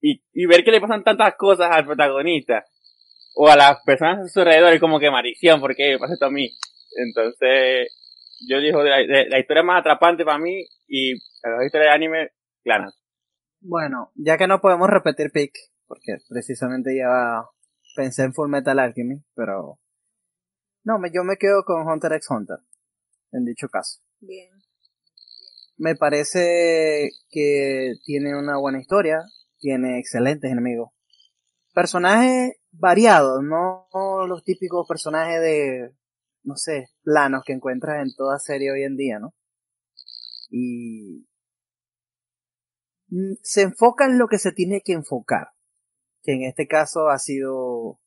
Y, 0.00 0.22
y 0.32 0.46
ver 0.46 0.64
que 0.64 0.70
le 0.70 0.80
pasan 0.80 1.04
tantas 1.04 1.34
cosas 1.36 1.68
al 1.70 1.86
protagonista, 1.86 2.64
o 3.34 3.48
a 3.48 3.56
las 3.56 3.82
personas 3.84 4.18
a 4.18 4.28
su 4.28 4.40
alrededor, 4.40 4.72
es 4.72 4.80
como 4.80 4.98
que 4.98 5.10
maldición, 5.10 5.60
porque 5.60 5.92
me 5.92 5.98
pasa 5.98 6.14
esto 6.14 6.26
a 6.26 6.30
mí. 6.30 6.50
Entonces, 6.96 7.88
yo 8.48 8.58
digo, 8.60 8.82
de 8.82 9.26
la, 9.28 9.38
historia 9.38 9.62
más 9.62 9.80
atrapante 9.80 10.24
para 10.24 10.38
mí, 10.38 10.64
y 10.88 11.14
la 11.42 11.64
historia 11.64 11.88
de 11.88 11.94
anime, 11.94 12.30
clara. 12.62 12.90
Bueno, 13.60 14.10
ya 14.14 14.36
que 14.38 14.46
no 14.46 14.60
podemos 14.60 14.88
repetir 14.88 15.30
pick, 15.30 15.52
porque 15.86 16.16
precisamente 16.28 16.96
ya 16.96 17.44
pensé 17.94 18.24
en 18.24 18.32
Full 18.32 18.48
Metal 18.48 18.78
Alchemy, 18.78 19.22
pero 19.34 19.78
no, 20.84 20.98
me, 20.98 21.10
yo 21.12 21.24
me 21.24 21.36
quedo 21.36 21.62
con 21.64 21.86
Hunter 21.86 22.12
x 22.14 22.30
Hunter, 22.30 22.58
en 23.32 23.44
dicho 23.44 23.68
caso. 23.68 24.00
Bien. 24.20 24.50
Me 25.76 25.94
parece 25.94 27.10
que 27.30 27.94
tiene 28.04 28.36
una 28.36 28.58
buena 28.58 28.80
historia, 28.80 29.20
tiene 29.60 29.98
excelentes 29.98 30.50
enemigos. 30.50 30.90
Personajes 31.72 32.56
variados, 32.72 33.42
no 33.42 33.86
los 34.26 34.42
típicos 34.42 34.86
personajes 34.88 35.40
de, 35.40 35.94
no 36.42 36.56
sé, 36.56 36.88
planos 37.02 37.44
que 37.44 37.52
encuentras 37.52 38.02
en 38.02 38.14
toda 38.16 38.38
serie 38.38 38.72
hoy 38.72 38.82
en 38.82 38.96
día, 38.96 39.18
¿no? 39.20 39.34
Y 40.50 41.26
se 43.42 43.62
enfoca 43.62 44.06
en 44.06 44.18
lo 44.18 44.26
que 44.26 44.38
se 44.38 44.52
tiene 44.52 44.82
que 44.84 44.92
enfocar 44.92 45.48
que 46.22 46.32
en 46.32 46.42
este 46.42 46.66
caso 46.66 47.08
ha 47.08 47.18
sido 47.18 48.00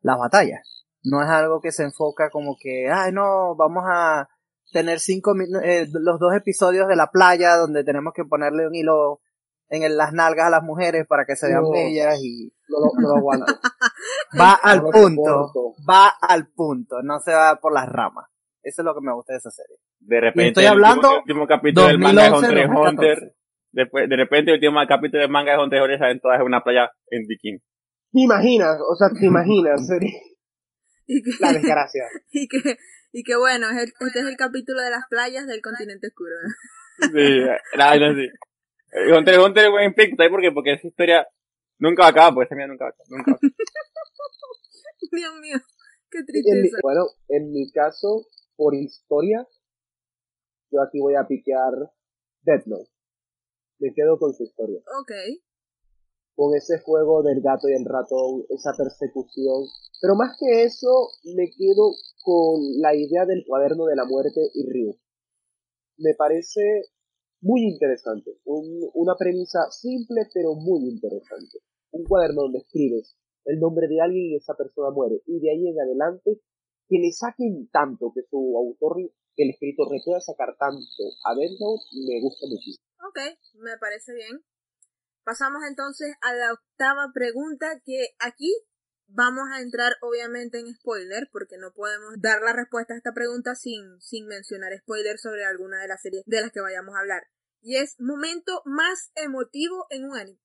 las 0.00 0.18
batallas. 0.18 0.86
No 1.02 1.22
es 1.22 1.28
algo 1.28 1.60
que 1.60 1.72
se 1.72 1.84
enfoca 1.84 2.30
como 2.30 2.56
que, 2.58 2.90
ay 2.90 3.12
no, 3.12 3.56
vamos 3.56 3.84
a 3.86 4.28
tener 4.72 5.00
cinco 5.00 5.34
eh, 5.62 5.86
los 5.92 6.18
dos 6.18 6.34
episodios 6.34 6.88
de 6.88 6.96
la 6.96 7.08
playa 7.08 7.56
donde 7.56 7.84
tenemos 7.84 8.14
que 8.14 8.24
ponerle 8.24 8.66
un 8.66 8.74
hilo 8.74 9.20
en 9.68 9.96
las 9.96 10.12
nalgas 10.12 10.46
a 10.46 10.50
las 10.50 10.62
mujeres 10.62 11.06
para 11.06 11.24
que 11.24 11.36
se 11.36 11.48
vean 11.48 11.70
bellas 11.70 12.18
y 12.22 12.52
va 14.38 14.54
al 14.62 14.82
punto, 14.82 15.52
va 15.88 16.08
al 16.20 16.48
punto, 16.48 17.02
no 17.02 17.20
se 17.20 17.32
va 17.32 17.56
por 17.56 17.72
las 17.72 17.88
ramas. 17.88 18.26
Eso 18.62 18.82
es 18.82 18.86
lo 18.86 18.94
que 18.94 19.00
me 19.00 19.12
gusta 19.12 19.32
de 19.32 19.38
esa 19.38 19.50
serie. 19.50 19.76
De 19.98 20.20
repente, 20.20 20.48
estoy 20.48 20.66
hablando 20.66 21.10
el 21.10 21.18
último, 21.18 21.46
capítulo 21.46 21.88
del 21.88 21.98
manga 21.98 22.24
de 22.24 22.30
Hunter 22.30 22.70
Hunter 22.70 23.34
Después, 23.72 24.08
de 24.08 24.16
repente, 24.16 24.50
el 24.50 24.56
último 24.56 24.80
capítulo 24.86 25.22
de 25.22 25.28
manga 25.28 25.52
de 25.52 25.58
Hunter 25.58 25.78
x 25.78 25.84
Hunter 25.84 25.98
salen 25.98 26.20
todas 26.20 26.40
en 26.40 26.46
una 26.46 26.62
playa 26.62 26.90
en 27.08 27.26
bikini. 27.26 27.58
¿Te 27.58 28.20
imaginas? 28.20 28.76
O 28.86 28.94
sea, 28.94 29.08
¿te 29.08 29.26
imaginas? 29.26 29.80
y 31.06 31.22
que, 31.22 31.30
la 31.40 31.52
desgracia. 31.52 32.04
Y 32.30 32.48
que, 32.48 32.76
y 33.12 33.22
que 33.24 33.36
bueno, 33.36 33.68
es 33.70 33.76
el, 33.78 33.92
este 34.06 34.20
es 34.20 34.26
el 34.26 34.36
capítulo 34.36 34.80
de 34.82 34.90
las 34.90 35.04
playas 35.08 35.46
del 35.46 35.62
continente 35.62 36.08
oscuro. 36.08 36.34
sí, 36.98 37.76
la 37.76 37.96
no, 37.96 38.14
sí. 38.14 38.28
Hunter 38.92 39.34
x 39.34 39.44
Hunter 39.44 39.64
es 39.64 39.70
buen 39.70 39.94
pick, 39.94 40.16
¿sabes 40.16 40.30
por 40.30 40.40
qué? 40.40 40.52
Porque 40.52 40.72
esa 40.72 40.86
historia 40.86 41.26
nunca 41.78 42.02
va 42.02 42.08
a 42.08 42.10
acabar, 42.10 42.34
porque 42.34 42.46
esa 42.46 42.56
mía 42.56 42.66
nunca 42.66 42.84
va 42.84 42.90
a 42.90 42.92
acabar. 42.92 43.08
Nunca 43.10 43.38
Dios 45.12 45.34
mío, 45.40 45.56
qué 46.10 46.22
tristeza. 46.24 46.78
bueno, 46.82 47.06
en 47.28 47.52
mi 47.52 47.70
caso, 47.70 48.26
por 48.56 48.74
historia, 48.74 49.46
yo 50.70 50.80
aquí 50.82 51.00
voy 51.00 51.14
a 51.16 51.26
piquear 51.26 51.72
Death 52.42 52.66
Note 52.66 52.92
me 53.82 53.92
quedo 53.92 54.16
con 54.16 54.32
su 54.32 54.44
historia. 54.44 54.80
Ok. 55.00 55.12
Con 56.34 56.54
ese 56.54 56.78
juego 56.78 57.22
del 57.22 57.42
gato 57.42 57.68
y 57.68 57.74
el 57.74 57.84
ratón, 57.84 58.46
esa 58.48 58.70
persecución. 58.78 59.66
Pero 60.00 60.14
más 60.14 60.36
que 60.38 60.62
eso, 60.62 61.10
me 61.36 61.50
quedo 61.50 61.92
con 62.22 62.62
la 62.80 62.94
idea 62.94 63.26
del 63.26 63.44
cuaderno 63.46 63.84
de 63.86 63.96
la 63.96 64.04
muerte 64.04 64.40
y 64.54 64.64
Ryu. 64.70 64.96
Me 65.98 66.14
parece 66.16 66.62
muy 67.42 67.62
interesante. 67.64 68.30
una 68.44 69.14
premisa 69.18 69.70
simple 69.70 70.22
pero 70.32 70.54
muy 70.54 70.88
interesante. 70.88 71.58
Un 71.90 72.04
cuaderno 72.04 72.42
donde 72.42 72.60
escribes 72.60 73.16
el 73.44 73.58
nombre 73.58 73.88
de 73.88 74.00
alguien 74.00 74.32
y 74.32 74.36
esa 74.36 74.54
persona 74.54 74.90
muere. 74.90 75.20
Y 75.26 75.40
de 75.40 75.50
ahí 75.50 75.68
en 75.68 75.80
adelante, 75.80 76.40
que 76.88 76.98
le 76.98 77.12
saquen 77.12 77.68
tanto, 77.70 78.12
que 78.14 78.22
su 78.30 78.56
autor, 78.56 78.96
que 79.34 79.42
el 79.42 79.50
escritor 79.50 79.92
le 79.92 80.00
pueda 80.04 80.20
sacar 80.20 80.56
tanto 80.58 81.02
adentro, 81.24 81.76
me 82.06 82.20
gusta 82.22 82.46
muchísimo. 82.48 82.86
Ok, 83.08 83.18
me 83.58 83.76
parece 83.78 84.14
bien. 84.14 84.42
Pasamos 85.24 85.62
entonces 85.68 86.14
a 86.20 86.34
la 86.34 86.52
octava 86.52 87.10
pregunta 87.12 87.80
que 87.84 88.14
aquí 88.18 88.50
vamos 89.14 89.44
a 89.52 89.60
entrar 89.60 89.92
obviamente 90.00 90.58
en 90.58 90.74
spoiler 90.74 91.28
porque 91.32 91.56
no 91.58 91.72
podemos 91.74 92.20
dar 92.20 92.40
la 92.42 92.52
respuesta 92.52 92.94
a 92.94 92.96
esta 92.96 93.12
pregunta 93.12 93.54
sin, 93.54 94.00
sin 94.00 94.26
mencionar 94.26 94.72
spoiler 94.78 95.18
sobre 95.18 95.44
alguna 95.44 95.80
de 95.80 95.88
las 95.88 96.02
series 96.02 96.24
de 96.26 96.40
las 96.40 96.50
que 96.50 96.60
vayamos 96.60 96.94
a 96.94 97.00
hablar. 97.00 97.22
Y 97.60 97.76
es 97.76 98.00
momento 98.00 98.62
más 98.64 99.12
emotivo 99.14 99.86
en 99.90 100.04
un 100.04 100.16
anime. 100.16 100.38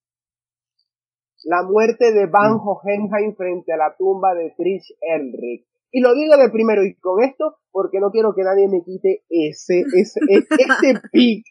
La 1.44 1.62
muerte 1.62 2.12
de 2.12 2.26
Van 2.26 2.54
mm. 2.54 2.60
Hohenheim 2.66 3.36
frente 3.36 3.72
a 3.72 3.76
la 3.76 3.96
tumba 3.96 4.34
de 4.34 4.54
Trish 4.56 4.94
Henry. 5.00 5.66
Y 5.90 6.00
lo 6.00 6.14
digo 6.14 6.36
de 6.36 6.50
primero 6.50 6.84
y 6.84 6.94
con 6.96 7.22
esto 7.22 7.58
porque 7.70 7.98
no 8.00 8.10
quiero 8.10 8.34
que 8.34 8.42
nadie 8.42 8.68
me 8.68 8.82
quite 8.84 9.24
ese, 9.28 9.84
ese, 9.94 10.20
ese, 10.28 10.46
este 10.58 11.00
pic 11.10 11.44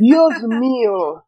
Dios 0.00 0.42
mío. 0.48 1.25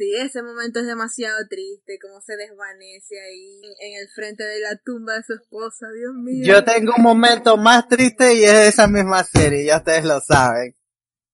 Sí, 0.00 0.14
ese 0.16 0.42
momento 0.42 0.80
es 0.80 0.86
demasiado 0.86 1.36
triste, 1.46 1.98
como 2.00 2.22
se 2.22 2.34
desvanece 2.34 3.20
ahí 3.20 3.60
en 3.80 4.00
el 4.00 4.08
frente 4.08 4.44
de 4.44 4.58
la 4.60 4.74
tumba 4.82 5.12
de 5.16 5.22
su 5.24 5.34
esposa, 5.34 5.88
Dios 5.94 6.14
mío. 6.14 6.42
Yo 6.42 6.64
tengo 6.64 6.94
un 6.96 7.02
momento 7.02 7.58
más 7.58 7.86
triste 7.86 8.32
y 8.34 8.44
es 8.44 8.54
esa 8.72 8.86
misma 8.88 9.22
serie, 9.24 9.66
ya 9.66 9.76
ustedes 9.76 10.06
lo 10.06 10.18
saben. 10.20 10.74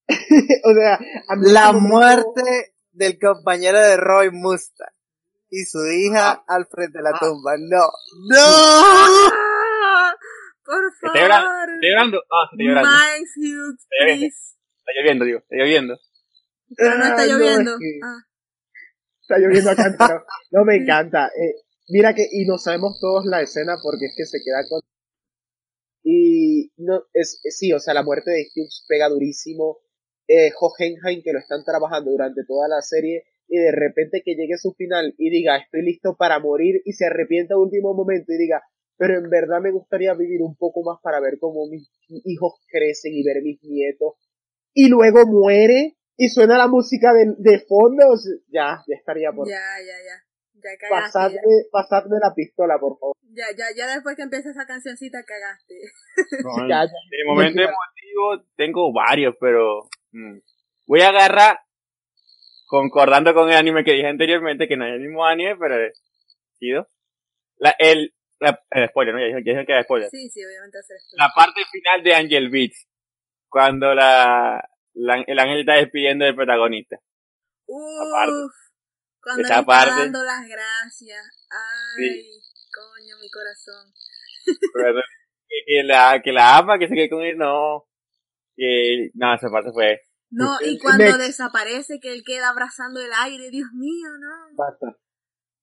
o 0.64 0.72
sea, 0.74 0.94
a 1.28 1.36
mí 1.36 1.52
La 1.52 1.70
momento- 1.70 1.88
muerte 1.96 2.74
del 2.90 3.16
compañero 3.20 3.78
de 3.78 3.96
Roy 3.98 4.30
Mustang 4.32 4.90
y 5.48 5.62
su 5.64 5.86
hija 5.86 6.42
al 6.48 6.66
frente 6.66 6.98
de 6.98 7.04
la 7.04 7.10
Ah. 7.14 7.18
tumba. 7.20 7.52
No, 7.58 7.86
no. 8.30 8.36
¡Ah! 8.40 10.12
Por 10.64 10.82
Estoy 10.92 11.20
llorando. 11.20 11.46
favor. 11.46 11.70
Estoy 11.74 11.88
llorando. 11.90 12.18
Ah, 12.32 12.48
estoy 12.50 12.66
llorando. 12.66 12.90
Miles 12.90 13.30
Hughes, 13.36 13.86
please. 14.00 14.56
Está 14.80 14.92
lloviendo, 14.98 15.24
digo. 15.24 15.38
Está 15.38 15.54
lloviendo. 15.56 15.98
Pero 16.76 16.98
no 16.98 17.04
está 17.04 17.22
Ah, 17.22 17.26
lloviendo. 17.26 17.70
es 17.74 17.78
que 17.78 18.00
Ah. 18.02 18.18
Está 19.28 19.38
lloviendo 19.38 19.70
acá, 19.70 19.94
pero 19.98 20.24
no 20.52 20.64
me 20.64 20.76
encanta. 20.76 21.26
Eh, 21.26 21.54
mira 21.88 22.14
que, 22.14 22.26
y 22.32 22.46
no 22.46 22.56
sabemos 22.56 22.98
todos 22.98 23.26
la 23.26 23.42
escena 23.42 23.76
porque 23.82 24.06
es 24.06 24.14
que 24.16 24.24
se 24.24 24.38
queda 24.42 24.66
con... 24.70 24.80
Y 26.02 26.70
no, 26.76 27.02
es, 27.12 27.40
es- 27.44 27.58
sí, 27.58 27.72
o 27.72 27.80
sea, 27.80 27.94
la 27.94 28.02
muerte 28.02 28.30
de 28.30 28.46
Hughes 28.54 28.84
pega 28.88 29.08
durísimo. 29.08 29.78
Eh, 30.28 30.50
Hohenheim, 30.58 31.22
que 31.22 31.32
lo 31.32 31.38
están 31.38 31.64
trabajando 31.64 32.10
durante 32.10 32.42
toda 32.46 32.68
la 32.68 32.80
serie, 32.82 33.24
y 33.48 33.58
de 33.58 33.70
repente 33.72 34.22
que 34.24 34.34
llegue 34.34 34.58
su 34.58 34.72
final 34.72 35.14
y 35.18 35.30
diga, 35.30 35.56
estoy 35.56 35.82
listo 35.82 36.16
para 36.16 36.40
morir, 36.40 36.82
y 36.84 36.92
se 36.94 37.06
arrepienta 37.06 37.54
a 37.54 37.58
último 37.58 37.94
momento 37.94 38.32
y 38.32 38.38
diga, 38.38 38.62
pero 38.96 39.18
en 39.18 39.30
verdad 39.30 39.60
me 39.60 39.70
gustaría 39.70 40.14
vivir 40.14 40.42
un 40.42 40.56
poco 40.56 40.82
más 40.82 40.98
para 41.02 41.20
ver 41.20 41.38
cómo 41.38 41.66
mis 41.68 41.88
hijos 42.24 42.54
crecen 42.68 43.12
y 43.14 43.22
ver 43.24 43.42
mis 43.42 43.62
nietos. 43.62 44.14
Y 44.74 44.88
luego 44.88 45.26
muere 45.26 45.95
y 46.16 46.28
suena 46.28 46.56
la 46.58 46.66
música 46.68 47.12
de, 47.12 47.34
de 47.38 47.60
fondo, 47.66 48.08
o 48.08 48.16
sea, 48.16 48.32
ya, 48.48 48.82
ya 48.86 48.96
estaría 48.96 49.32
por 49.32 49.46
Ya, 49.48 49.60
ya, 49.80 49.96
ya. 50.04 50.22
Ya 50.54 50.70
cagaste. 50.80 51.12
Pasadme, 51.12 51.36
Ya. 51.36 51.68
pasadme 51.70 52.16
la 52.20 52.34
pistola, 52.34 52.78
por 52.78 52.98
favor. 52.98 53.14
Ya, 53.34 53.44
ya, 53.56 53.66
ya 53.76 53.86
después 53.94 54.16
que 54.16 54.22
empieza 54.22 54.50
esa 54.50 54.66
cancioncita 54.66 55.22
cagaste. 55.24 55.74
No, 56.42 56.56
Ya, 56.68 56.84
ya. 56.84 56.90
De 57.10 57.24
momento 57.26 57.60
emotivo 57.60 58.44
tengo 58.56 58.92
varios, 58.92 59.36
pero 59.38 59.82
mm, 60.12 60.38
voy 60.86 61.00
a 61.02 61.10
agarrar, 61.10 61.60
concordando 62.66 63.34
con 63.34 63.50
el 63.50 63.56
anime 63.56 63.84
que 63.84 63.92
dije 63.92 64.06
anteriormente, 64.08 64.66
que 64.66 64.76
no 64.78 64.86
es 64.86 64.94
el 64.94 65.00
mismo 65.00 65.24
anime, 65.26 65.56
pero 65.58 65.78
es 65.86 66.02
chido. 66.58 66.88
La, 67.58 67.74
el, 67.78 68.14
la, 68.40 68.58
el 68.70 68.88
spoiler, 68.88 69.14
¿no? 69.14 69.20
Ya 69.20 69.26
dije, 69.36 69.54
ya 69.54 69.66
que 69.66 69.72
era 69.72 69.82
spoiler. 69.84 70.08
Sí, 70.10 70.30
sí, 70.30 70.40
obviamente 70.44 70.78
hacer 70.78 70.96
esto. 70.96 71.16
La 71.18 71.30
parte 71.34 71.60
final 71.70 72.02
de 72.02 72.14
Angel 72.14 72.48
Beats, 72.48 72.88
cuando 73.48 73.94
la, 73.94 74.66
la- 74.96 75.24
el 75.26 75.38
ángel 75.38 75.60
está 75.60 75.74
despidiendo 75.74 76.24
del 76.24 76.34
protagonista. 76.34 76.96
aparte. 76.96 78.32
Uf. 78.32 78.52
Cuando 79.22 79.42
Esa 79.42 79.54
le 79.54 79.60
está 79.60 79.66
parte. 79.66 80.00
dando 80.02 80.22
las 80.22 80.46
gracias. 80.48 81.24
Ay, 81.50 82.28
coño, 82.72 83.16
mi 83.20 83.28
corazón. 83.30 83.92
Pero 84.72 85.00
que, 85.48 85.56
que 85.66 85.82
la, 85.84 86.20
que 86.22 86.32
la 86.32 86.56
ama, 86.58 86.78
que 86.78 86.86
se 86.88 86.94
quede 86.94 87.10
con 87.10 87.22
él, 87.22 87.36
no. 87.36 87.86
Que, 88.54 89.10
no, 89.14 89.34
esa 89.34 89.48
parte 89.50 89.70
fue, 89.72 90.00
No, 90.30 90.56
y 90.62 90.72
Next. 90.72 90.82
cuando 90.82 91.18
desaparece, 91.18 91.98
que 92.00 92.12
él 92.12 92.22
queda 92.24 92.50
abrazando 92.50 93.00
el 93.00 93.10
aire, 93.24 93.50
Dios 93.50 93.68
mío, 93.74 94.08
no. 94.20 94.56
Basta. 94.56 94.86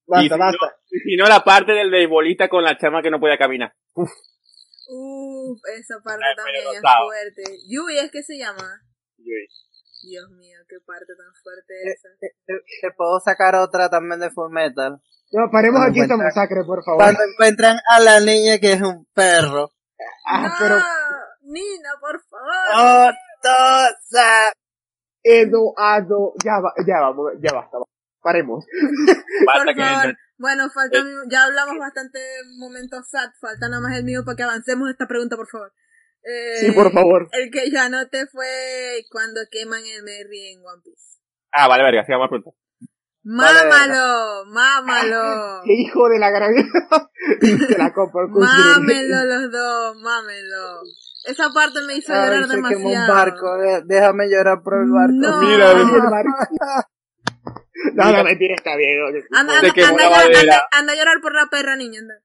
Y 0.05 0.29
Basta, 0.29 0.35
si 0.35 0.39
basta. 0.39 0.75
Y 1.05 1.15
no, 1.15 1.25
la 1.27 1.43
parte 1.45 1.71
del 1.71 1.89
beisbolista 1.89 2.49
con 2.49 2.63
la 2.65 2.77
chama 2.77 3.01
que 3.01 3.09
no 3.09 3.19
podía 3.21 3.37
caminar. 3.37 3.73
Uf, 3.95 5.59
esa 5.77 5.95
parte 6.03 6.23
Ay, 6.27 6.35
también 6.35 6.65
es 6.73 6.81
fuerte. 6.81 7.43
Yui 7.69 7.97
es 7.99 8.11
que 8.11 8.21
se 8.23 8.37
llama. 8.37 8.81
Dios 10.03 10.29
mío, 10.31 10.59
qué 10.67 10.75
parte 10.85 11.13
tan 11.15 11.33
fuerte 11.41 11.73
Eh, 11.73 11.93
esa. 11.93 12.09
Te, 12.19 12.27
te 12.81 12.91
puedo 12.95 13.19
sacar 13.19 13.55
otra 13.55 13.89
también 13.89 14.19
de 14.19 14.29
Full 14.31 14.51
Metal. 14.51 15.01
No, 15.31 15.49
paremos 15.51 15.79
Cuando 15.79 15.89
aquí 15.91 16.01
esta 16.01 16.17
masacre, 16.17 16.63
por 16.65 16.83
favor. 16.83 17.01
Cuando 17.01 17.21
encuentran 17.23 17.77
a 17.89 17.99
la 17.99 18.19
niña 18.19 18.59
que 18.59 18.73
es 18.73 18.81
un 18.81 19.05
perro. 19.13 19.71
Ah, 20.27 20.41
no, 20.47 20.53
pero 20.59 20.75
Nina, 21.43 21.89
por 21.99 22.21
favor. 22.23 23.13
¡Otosa! 23.41 24.53
Eduardo, 25.23 26.33
ya 26.43 26.59
va, 26.59 26.73
ya 26.85 26.99
vamos, 26.99 27.31
ya 27.41 27.53
basta. 27.53 27.77
Paremos. 28.21 28.65
Basta 29.45 29.63
por 29.65 29.75
que 29.75 29.81
favor. 29.81 30.17
Bueno, 30.37 30.69
falta, 30.69 30.97
Eh. 30.97 31.03
ya 31.29 31.43
hablamos 31.43 31.77
bastante 31.77 32.19
momentos 32.57 33.07
sad, 33.09 33.29
falta 33.39 33.67
nada 33.69 33.81
más 33.81 33.97
el 33.97 34.03
mío 34.05 34.23
para 34.25 34.35
que 34.35 34.43
avancemos 34.43 34.89
esta 34.89 35.07
pregunta, 35.07 35.35
por 35.35 35.47
favor. 35.47 35.73
Eh, 36.25 36.57
Sí, 36.61 36.71
por 36.71 36.91
favor. 36.91 37.27
El 37.31 37.51
que 37.51 37.69
yo 37.71 37.81
anoté 37.81 38.27
fue 38.27 39.05
cuando 39.11 39.41
queman 39.51 39.81
el 39.85 40.03
Merry 40.03 40.53
en 40.53 40.59
One 40.65 40.81
Piece. 40.83 41.19
Ah, 41.51 41.67
vale, 41.67 41.83
verga, 41.83 42.05
sigamos 42.05 42.29
pronto. 42.29 42.55
Vale, 43.25 43.69
Mámalo, 43.69 44.45
mámalo. 44.47 45.61
Qué 45.65 45.73
hijo 45.73 46.09
de 46.09 46.19
la 46.19 46.29
gran... 46.29 46.53
se 47.67 47.77
la 47.77 47.93
compro 47.93 48.29
con 48.31 48.41
Mámenlo 48.43 49.23
los 49.25 49.51
dos, 49.51 49.95
mámenlo. 50.01 50.81
Esa 51.25 51.49
parte 51.53 51.79
me 51.87 51.95
hizo 51.95 52.11
Ay, 52.13 52.19
llorar 52.27 52.47
se 52.47 52.55
quemó 52.55 52.67
un 52.67 52.73
demasiado. 52.79 53.13
barco. 53.13 53.57
Déjame 53.85 54.29
llorar 54.29 54.61
por 54.61 54.73
el 54.75 54.91
barco. 54.91 55.13
No. 55.13 55.41
Mira, 55.41 55.69
Ay, 55.71 55.81
el 55.81 56.09
barco. 56.09 56.31
No, 57.95 58.11
no, 58.13 58.23
mentira, 58.23 58.55
está 58.55 58.75
bien. 58.77 58.97
Anda, 59.31 59.57
anda, 59.59 59.67
anda, 59.69 60.21
anda- 60.39 60.67
anda 60.71 60.93
a 60.93 60.95
llorar 60.95 61.19
por 61.21 61.33
la 61.35 61.47
perra 61.51 61.75
niña, 61.75 61.99
anda. 61.99 62.15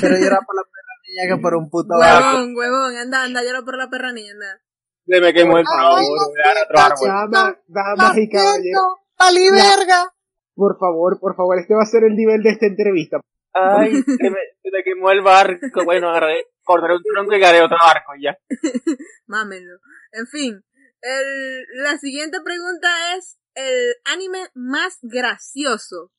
Llorar 0.00 0.40
por 0.46 0.56
la 0.56 0.62
perra 0.64 0.81
niña 1.12 1.36
que 1.36 1.40
por 1.42 1.54
un 1.54 1.68
puto 1.70 1.98
barco. 1.98 2.28
Huevón, 2.38 2.56
huevón, 2.56 2.96
anda, 2.96 3.24
anda 3.24 3.40
a 3.40 3.44
llorar 3.44 3.64
por 3.64 3.76
la 3.76 3.88
perra 3.90 4.12
niña, 4.12 4.32
anda. 4.32 4.60
Se 5.06 5.20
me 5.20 5.32
quemó 5.34 5.58
el 5.58 5.64
favor, 5.66 5.98
favor. 5.98 6.18
voy 6.30 6.40
a 6.44 6.54
dar 6.54 6.64
otro 6.64 6.78
árbol. 6.80 7.08
Damas, 7.32 7.56
damas 7.66 8.18
y 8.18 8.28
caballeros. 8.28 8.82
¡Pali 9.16 9.50
verga! 9.50 10.12
Por 10.54 10.78
favor, 10.78 11.18
por 11.20 11.34
favor, 11.36 11.58
este 11.58 11.74
va 11.74 11.82
a 11.82 11.86
ser 11.86 12.04
el 12.04 12.14
nivel 12.14 12.42
de 12.42 12.50
esta 12.50 12.66
entrevista. 12.66 13.20
Ay, 13.54 13.92
se 14.02 14.30
me, 14.30 14.38
se 14.62 14.70
me 14.72 14.82
quemó 14.84 15.10
el 15.10 15.20
barco. 15.22 15.84
Bueno, 15.84 16.08
agarré, 16.10 16.46
cortaré 16.62 16.94
un 16.96 17.02
tronco 17.02 17.32
y 17.32 17.36
agarré 17.36 17.62
otro 17.62 17.76
barco 17.84 18.12
ya. 18.20 18.36
Mámenlo. 19.26 19.78
En 20.12 20.26
fin, 20.26 20.62
el, 21.02 21.64
la 21.82 21.98
siguiente 21.98 22.38
pregunta 22.44 22.88
es 23.16 23.38
el 23.54 23.94
anime 24.04 24.48
más 24.54 24.98
gracioso. 25.02 26.10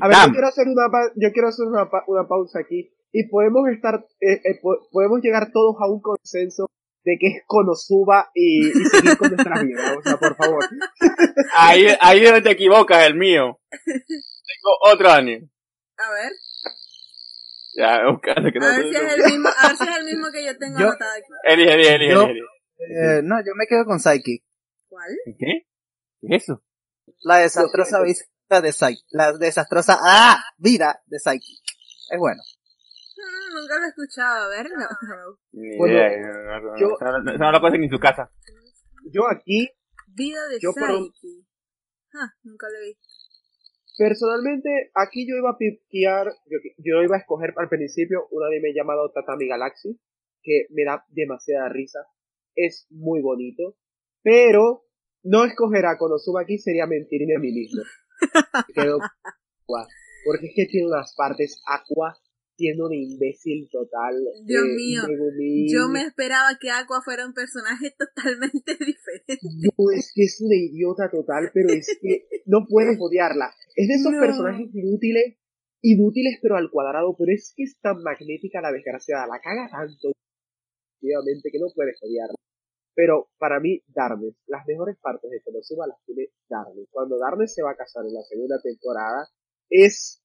A 0.00 0.08
ver, 0.08 0.16
yo 0.26 0.32
quiero 0.32 0.48
hacer 0.48 0.66
una, 0.68 0.88
pa- 0.90 1.12
yo 1.16 1.32
quiero 1.32 1.48
hacer 1.48 1.66
una, 1.66 1.90
pa- 1.90 2.04
una 2.06 2.26
pausa 2.26 2.60
aquí 2.60 2.90
y 3.20 3.28
podemos 3.28 3.68
estar, 3.68 3.94
eh, 4.20 4.40
eh, 4.44 4.58
po- 4.60 4.88
podemos 4.90 5.20
llegar 5.22 5.50
todos 5.52 5.76
a 5.80 5.88
un 5.90 6.00
consenso 6.00 6.66
de 7.04 7.16
que 7.18 7.26
es 7.28 7.42
Konosuba 7.46 8.30
y, 8.34 8.68
y 8.68 8.84
seguir 8.86 9.16
con 9.16 9.30
nuestras 9.30 9.62
vidas. 9.64 9.96
O 9.96 10.02
sea, 10.02 10.16
por 10.18 10.36
favor. 10.36 10.64
Ahí, 11.54 11.86
ahí 12.00 12.18
es 12.18 12.24
donde 12.26 12.42
te 12.42 12.50
equivocas, 12.50 13.06
el 13.06 13.14
mío. 13.14 13.58
Tengo 13.70 14.92
otro 14.92 15.10
anime. 15.10 15.48
A 15.98 16.10
ver, 16.10 16.32
Ya, 17.76 18.10
buscando 18.10 18.50
que 18.50 18.58
no 18.58 18.66
a 18.66 18.76
ver 18.76 18.82
si 18.88 18.96
es 18.96 19.12
el 19.14 19.22
mismo, 19.32 19.48
a 19.56 19.68
ver 19.68 19.76
si 19.76 19.84
es 19.84 19.96
el 19.98 20.04
mismo 20.04 20.26
que 20.32 20.44
yo 20.44 20.58
tengo 20.58 20.78
Yo- 20.78 20.86
anotado 20.88 21.12
aquí. 21.12 21.28
Elige, 21.44 21.72
elige, 21.74 21.94
elige, 21.94 22.12
Yo- 22.12 22.22
elige. 22.24 22.46
Eh, 22.78 23.20
no, 23.22 23.38
yo 23.40 23.52
me 23.56 23.66
quedo 23.66 23.84
con 23.86 23.98
Psyche. 24.00 24.44
¿Cuál? 24.88 25.08
¿Qué? 25.38 25.66
¿Qué 26.20 26.36
es 26.36 26.42
eso? 26.42 26.62
La 27.22 27.38
desastrosa 27.38 28.02
vista 28.02 28.60
de 28.60 28.72
Psyche. 28.72 29.02
La 29.10 29.32
desastrosa 29.32 29.96
¡ah! 30.00 30.42
vida 30.58 31.02
de 31.06 31.18
Psyche. 31.18 31.52
Es 32.10 32.18
bueno. 32.18 32.42
Nunca 33.54 33.78
lo 33.78 33.84
he 33.84 33.88
escuchado, 33.88 34.44
a 34.44 34.48
ver, 34.48 34.66
no. 34.70 35.38
Ni 35.52 35.76
Bueno, 35.78 35.94
idea, 35.94 36.18
no, 36.20 36.60
no, 36.60 36.60
no, 36.60 36.78
yo- 36.78 37.38
no, 37.38 37.52
lo 37.52 37.60
conocen 37.60 37.80
ni 37.80 37.86
en 37.86 37.92
su 37.92 37.98
casa. 37.98 38.30
Yo 39.10 39.22
aquí, 39.30 39.68
Vida 40.08 40.46
de 40.48 40.58
Yo 40.60 40.70
un-. 40.70 41.12
Ah, 42.14 42.32
nunca 42.44 42.66
lo 42.68 42.80
vi. 42.80 42.96
personalmente, 43.98 44.90
aquí 44.94 45.26
yo 45.28 45.36
iba 45.36 45.50
a 45.50 45.56
piquear, 45.58 46.26
yo, 46.46 46.58
yo 46.78 47.02
iba 47.02 47.16
a 47.16 47.20
escoger 47.20 47.52
al 47.56 47.68
principio 47.68 48.26
un 48.30 48.44
anime 48.44 48.72
llamado 48.74 49.10
Tatami 49.12 49.48
Galaxy, 49.48 49.98
que 50.42 50.66
me 50.70 50.84
da 50.84 51.04
demasiada 51.08 51.68
risa. 51.68 52.00
Es 52.54 52.86
muy 52.90 53.20
bonito, 53.20 53.76
pero 54.22 54.84
no 55.24 55.44
escoger 55.44 55.86
a 55.86 55.98
Konosuba 55.98 56.42
aquí 56.42 56.58
sería 56.58 56.86
mentirme 56.86 57.36
a 57.36 57.38
mí 57.38 57.52
mismo. 57.52 57.82
Quedo 58.74 58.98
porque 60.24 60.46
es 60.46 60.52
que 60.56 60.66
tiene 60.66 60.86
unas 60.88 61.14
partes 61.16 61.60
Aqua 61.66 62.16
siendo 62.56 62.86
un 62.86 62.94
imbécil 62.94 63.68
total. 63.70 64.14
Dios 64.44 64.64
eh, 64.64 64.74
mío, 64.74 65.02
Megumi. 65.06 65.70
Yo 65.72 65.88
me 65.88 66.02
esperaba 66.02 66.56
que 66.60 66.70
Aqua 66.70 67.02
fuera 67.04 67.26
un 67.26 67.34
personaje 67.34 67.94
totalmente 67.96 68.72
diferente. 68.80 69.38
No, 69.42 69.90
es 69.94 70.12
que 70.14 70.24
es 70.24 70.40
una 70.40 70.56
idiota 70.56 71.10
total, 71.10 71.50
pero 71.52 71.68
es 71.72 71.86
que 72.00 72.26
no 72.46 72.66
puedes 72.68 72.96
odiarla. 72.98 73.52
Es 73.74 73.88
de 73.88 73.94
esos 73.94 74.12
No. 74.12 74.20
personajes 74.20 74.68
inútiles, 74.74 75.36
inútiles 75.82 76.38
pero 76.42 76.56
al 76.56 76.70
cuadrado, 76.70 77.14
pero 77.18 77.32
es 77.32 77.52
que 77.54 77.64
es 77.64 77.78
tan 77.80 78.02
magnética 78.02 78.60
la 78.60 78.72
desgraciada, 78.72 79.26
la 79.26 79.40
caga 79.40 79.68
tanto, 79.70 80.12
efectivamente, 80.96 81.50
que 81.52 81.58
no 81.58 81.66
puedes 81.74 82.00
odiarla. 82.02 82.34
Pero 82.94 83.28
para 83.38 83.60
mí, 83.60 83.82
Darnes, 83.88 84.34
las 84.46 84.66
mejores 84.66 84.96
partes 84.96 85.30
de 85.30 85.42
Konosuba 85.44 85.86
las 85.86 85.98
tiene 86.06 86.30
Darnes. 86.48 86.88
Cuando 86.90 87.18
Darnes 87.18 87.52
se 87.52 87.62
va 87.62 87.72
a 87.72 87.76
casar 87.76 88.06
en 88.06 88.14
la 88.14 88.22
segunda 88.22 88.56
temporada, 88.62 89.28
es 89.68 90.22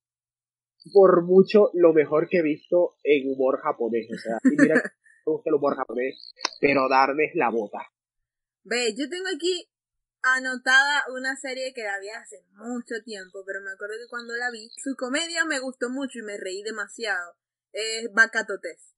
por 0.93 1.23
mucho 1.23 1.69
lo 1.73 1.93
mejor 1.93 2.27
que 2.29 2.39
he 2.39 2.43
visto 2.43 2.95
en 3.03 3.32
humor 3.32 3.59
japonés. 3.61 4.07
O 4.11 4.17
sea, 4.17 4.38
y 4.43 4.55
mira 4.57 4.82
me 5.25 5.34
gusta 5.34 5.49
el 5.49 5.55
humor 5.55 5.75
japonés, 5.75 6.34
pero 6.59 6.89
Darnes 6.89 7.32
la 7.36 7.49
bota. 7.49 7.79
Ve, 8.63 8.93
yo 8.97 9.09
tengo 9.09 9.27
aquí 9.36 9.67
anotada 10.23 11.03
una 11.09 11.36
serie 11.36 11.73
que 11.73 11.84
la 11.84 11.99
vi 11.99 12.09
hace 12.09 12.43
mucho 12.53 12.95
tiempo, 13.03 13.43
pero 13.45 13.61
me 13.61 13.71
acuerdo 13.71 13.95
que 13.97 14.09
cuando 14.09 14.36
la 14.36 14.51
vi, 14.51 14.69
su 14.77 14.95
comedia 14.95 15.45
me 15.45 15.59
gustó 15.59 15.89
mucho 15.89 16.19
y 16.19 16.23
me 16.23 16.38
reí 16.38 16.61
demasiado. 16.63 17.36
Es 17.71 18.11
Bacatotes. 18.13 18.93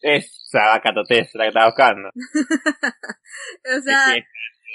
Esa 0.00 0.60
Bacatotes, 0.74 1.30
la 1.34 1.44
que 1.44 1.48
estaba 1.48 1.66
buscando. 1.66 2.08
o 2.14 3.80
sea, 3.82 4.14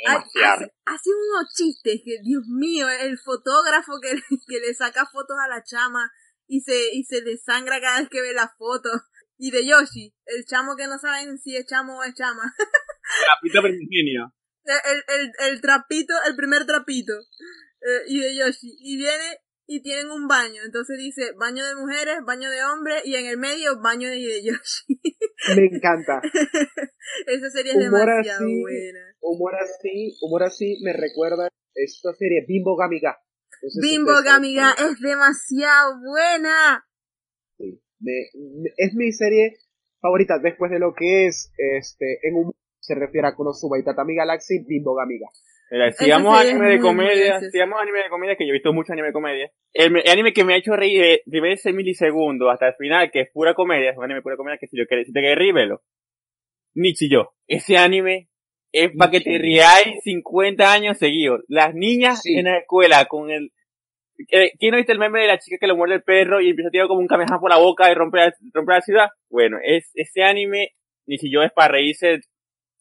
hace, 0.07 0.39
hace, 0.85 1.09
unos 1.09 1.53
chistes 1.55 2.01
que, 2.05 2.19
Dios 2.21 2.43
mío, 2.47 2.87
el 2.89 3.17
fotógrafo 3.17 3.99
que, 4.01 4.13
que 4.47 4.59
le 4.59 4.73
saca 4.73 5.05
fotos 5.05 5.37
a 5.43 5.47
la 5.47 5.63
chama 5.63 6.11
y 6.47 6.61
se, 6.61 6.93
y 6.93 7.03
se 7.03 7.21
desangra 7.21 7.79
cada 7.79 7.99
vez 7.99 8.09
que 8.09 8.21
ve 8.21 8.33
la 8.33 8.51
foto. 8.57 8.89
Y 9.37 9.51
de 9.51 9.67
Yoshi, 9.67 10.15
el 10.25 10.45
chamo 10.45 10.75
que 10.75 10.87
no 10.87 10.97
saben 10.97 11.37
si 11.37 11.55
es 11.55 11.65
chamo 11.67 11.99
o 11.99 12.03
es 12.03 12.15
chama. 12.15 12.43
Trapito 13.25 13.61
primigenio. 13.61 14.33
El, 14.65 15.03
el, 15.15 15.31
el 15.51 15.61
trapito, 15.61 16.13
el 16.27 16.35
primer 16.35 16.65
trapito. 16.65 17.13
Eh, 17.13 18.03
y 18.07 18.19
de 18.19 18.35
Yoshi. 18.35 18.75
Y 18.79 18.97
viene 18.97 19.39
y 19.67 19.81
tienen 19.81 20.09
un 20.09 20.27
baño. 20.27 20.61
Entonces 20.65 20.97
dice 20.97 21.33
baño 21.37 21.65
de 21.65 21.75
mujeres, 21.75 22.15
baño 22.25 22.49
de 22.49 22.63
hombres 22.63 23.05
y 23.05 23.15
en 23.15 23.27
el 23.27 23.37
medio 23.37 23.79
baño 23.81 24.09
de 24.09 24.43
Yoshi. 24.43 24.99
Me 25.55 25.65
encanta. 25.65 26.21
Esa 27.27 27.49
serie 27.51 27.73
es 27.73 27.79
demasiado 27.79 28.45
buena. 28.45 29.15
Humor 29.19 29.55
así, 29.55 30.17
humor 30.21 30.43
así 30.43 30.79
me 30.83 30.93
recuerda 30.93 31.49
esta 31.75 32.13
serie 32.13 32.45
Bimbo 32.47 32.75
Gamiga. 32.75 33.17
Bimbo 33.81 34.21
Gamiga 34.23 34.73
es 34.77 34.99
demasiado 34.99 35.99
buena. 35.99 36.85
Sí 37.57 37.81
es 38.77 38.93
mi 38.93 39.11
serie 39.11 39.57
favorita 39.99 40.39
después 40.39 40.71
de 40.71 40.79
lo 40.79 40.93
que 40.93 41.27
es 41.27 41.51
este 41.57 42.19
en 42.23 42.35
un 42.35 42.53
se 42.79 42.95
refiere 42.95 43.27
a 43.27 43.35
Konosuba 43.35 43.77
y 43.79 43.83
Tatami 43.83 44.15
Galaxy 44.15 44.63
Bimbo 44.65 44.95
Gamiga. 44.95 45.27
Mira, 45.69 45.91
sigamos 45.91 46.39
anime 46.39 46.69
de 46.69 46.79
comedia, 46.79 47.41
sigamos 47.51 47.81
anime 47.81 48.03
de 48.03 48.09
comedia, 48.09 48.37
que 48.37 48.45
yo 48.45 48.51
he 48.51 48.53
visto 48.53 48.71
mucho 48.71 48.93
anime 48.93 49.07
de 49.07 49.13
comedia. 49.13 49.51
El, 49.73 50.01
anime 50.09 50.31
que 50.31 50.45
me 50.45 50.53
ha 50.53 50.57
hecho 50.57 50.77
reír 50.77 51.01
de 51.01 51.21
primer 51.29 51.57
milisegundos 51.73 52.47
hasta 52.49 52.69
el 52.69 52.75
final, 52.75 53.11
que 53.11 53.21
es 53.21 53.31
pura 53.33 53.53
comedia, 53.53 53.91
es 53.91 53.97
un 53.97 54.05
anime 54.05 54.21
pura 54.21 54.37
comedia, 54.37 54.57
que 54.57 54.67
si, 54.67 54.77
yo, 54.77 54.85
si 54.89 55.11
te 55.11 55.19
querés 55.19 55.37
ríbelo. 55.37 55.81
yo 56.73 57.33
Ese 57.47 57.77
anime 57.77 58.29
es 58.71 58.91
para 58.97 59.11
que 59.11 59.21
te 59.21 59.37
riáis 59.37 60.01
50 60.03 60.71
años 60.71 60.97
seguidos. 60.97 61.41
Las 61.47 61.73
niñas 61.73 62.21
en 62.25 62.45
la 62.45 62.59
escuela 62.59 63.05
con 63.05 63.31
el 63.31 63.51
eh, 64.31 64.51
¿Quién 64.57 64.71
no 64.71 64.77
viste 64.77 64.91
el 64.91 64.99
meme 64.99 65.21
de 65.21 65.27
la 65.27 65.37
chica 65.37 65.57
que 65.59 65.67
le 65.67 65.75
muerde 65.75 65.95
el 65.95 66.03
perro 66.03 66.41
y 66.41 66.49
empieza 66.49 66.69
a 66.69 66.71
tirar 66.71 66.87
como 66.87 67.01
un 67.01 67.07
kamehameha 67.07 67.39
por 67.39 67.51
la 67.51 67.57
boca 67.57 67.91
y 67.91 67.93
rompe, 67.93 68.33
rompe 68.53 68.73
la 68.73 68.81
ciudad? 68.81 69.09
Bueno, 69.29 69.57
es, 69.63 69.91
ese 69.93 70.23
anime, 70.23 70.69
ni 71.05 71.17
si 71.17 71.31
yo 71.31 71.43
es 71.43 71.51
para 71.51 71.73
reírse 71.73 72.21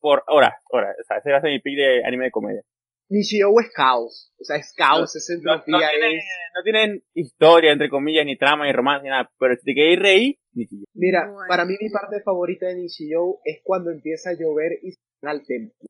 por 0.01 0.23
horas, 0.29 0.55
horas. 0.71 0.97
O 0.99 1.05
sea, 1.05 1.19
ese 1.19 1.31
va 1.31 1.39
a 1.39 1.41
ser 1.41 1.51
mi 1.51 1.61
pick 1.61 1.77
de 1.77 2.05
anime 2.05 2.27
de 2.27 2.31
comedia. 2.31 2.63
Nishio 3.09 3.49
es 3.61 3.71
caos. 3.73 4.33
O 4.41 4.45
sea, 4.45 4.57
es 4.57 4.73
caos, 4.77 5.15
es 5.15 5.31
entropía. 5.31 5.79
No, 5.79 5.79
tienen, 5.79 6.21
no, 6.55 6.63
tienen, 6.65 7.03
historia, 7.15 7.73
entre 7.73 7.89
comillas, 7.89 8.27
ni 8.27 8.37
trama, 8.37 8.67
ni 8.67 8.73
romance, 8.73 9.05
ni 9.05 9.11
nada. 9.11 9.31
Pero 9.39 9.55
si 9.57 9.65
te 9.65 9.75
queréis 9.75 9.99
reír, 10.01 10.39
Nishio. 10.53 10.87
Mira, 10.95 11.33
para 11.49 11.65
mí 11.65 11.75
mi 11.81 11.91
parte 11.91 12.21
favorita 12.25 12.67
de 12.67 12.77
Nishio 12.77 13.39
es 13.45 13.61
cuando 13.63 13.91
empieza 13.91 14.31
a 14.31 14.35
llover 14.35 14.79
y 14.83 14.93
al 15.29 15.45
templo. 15.47 15.89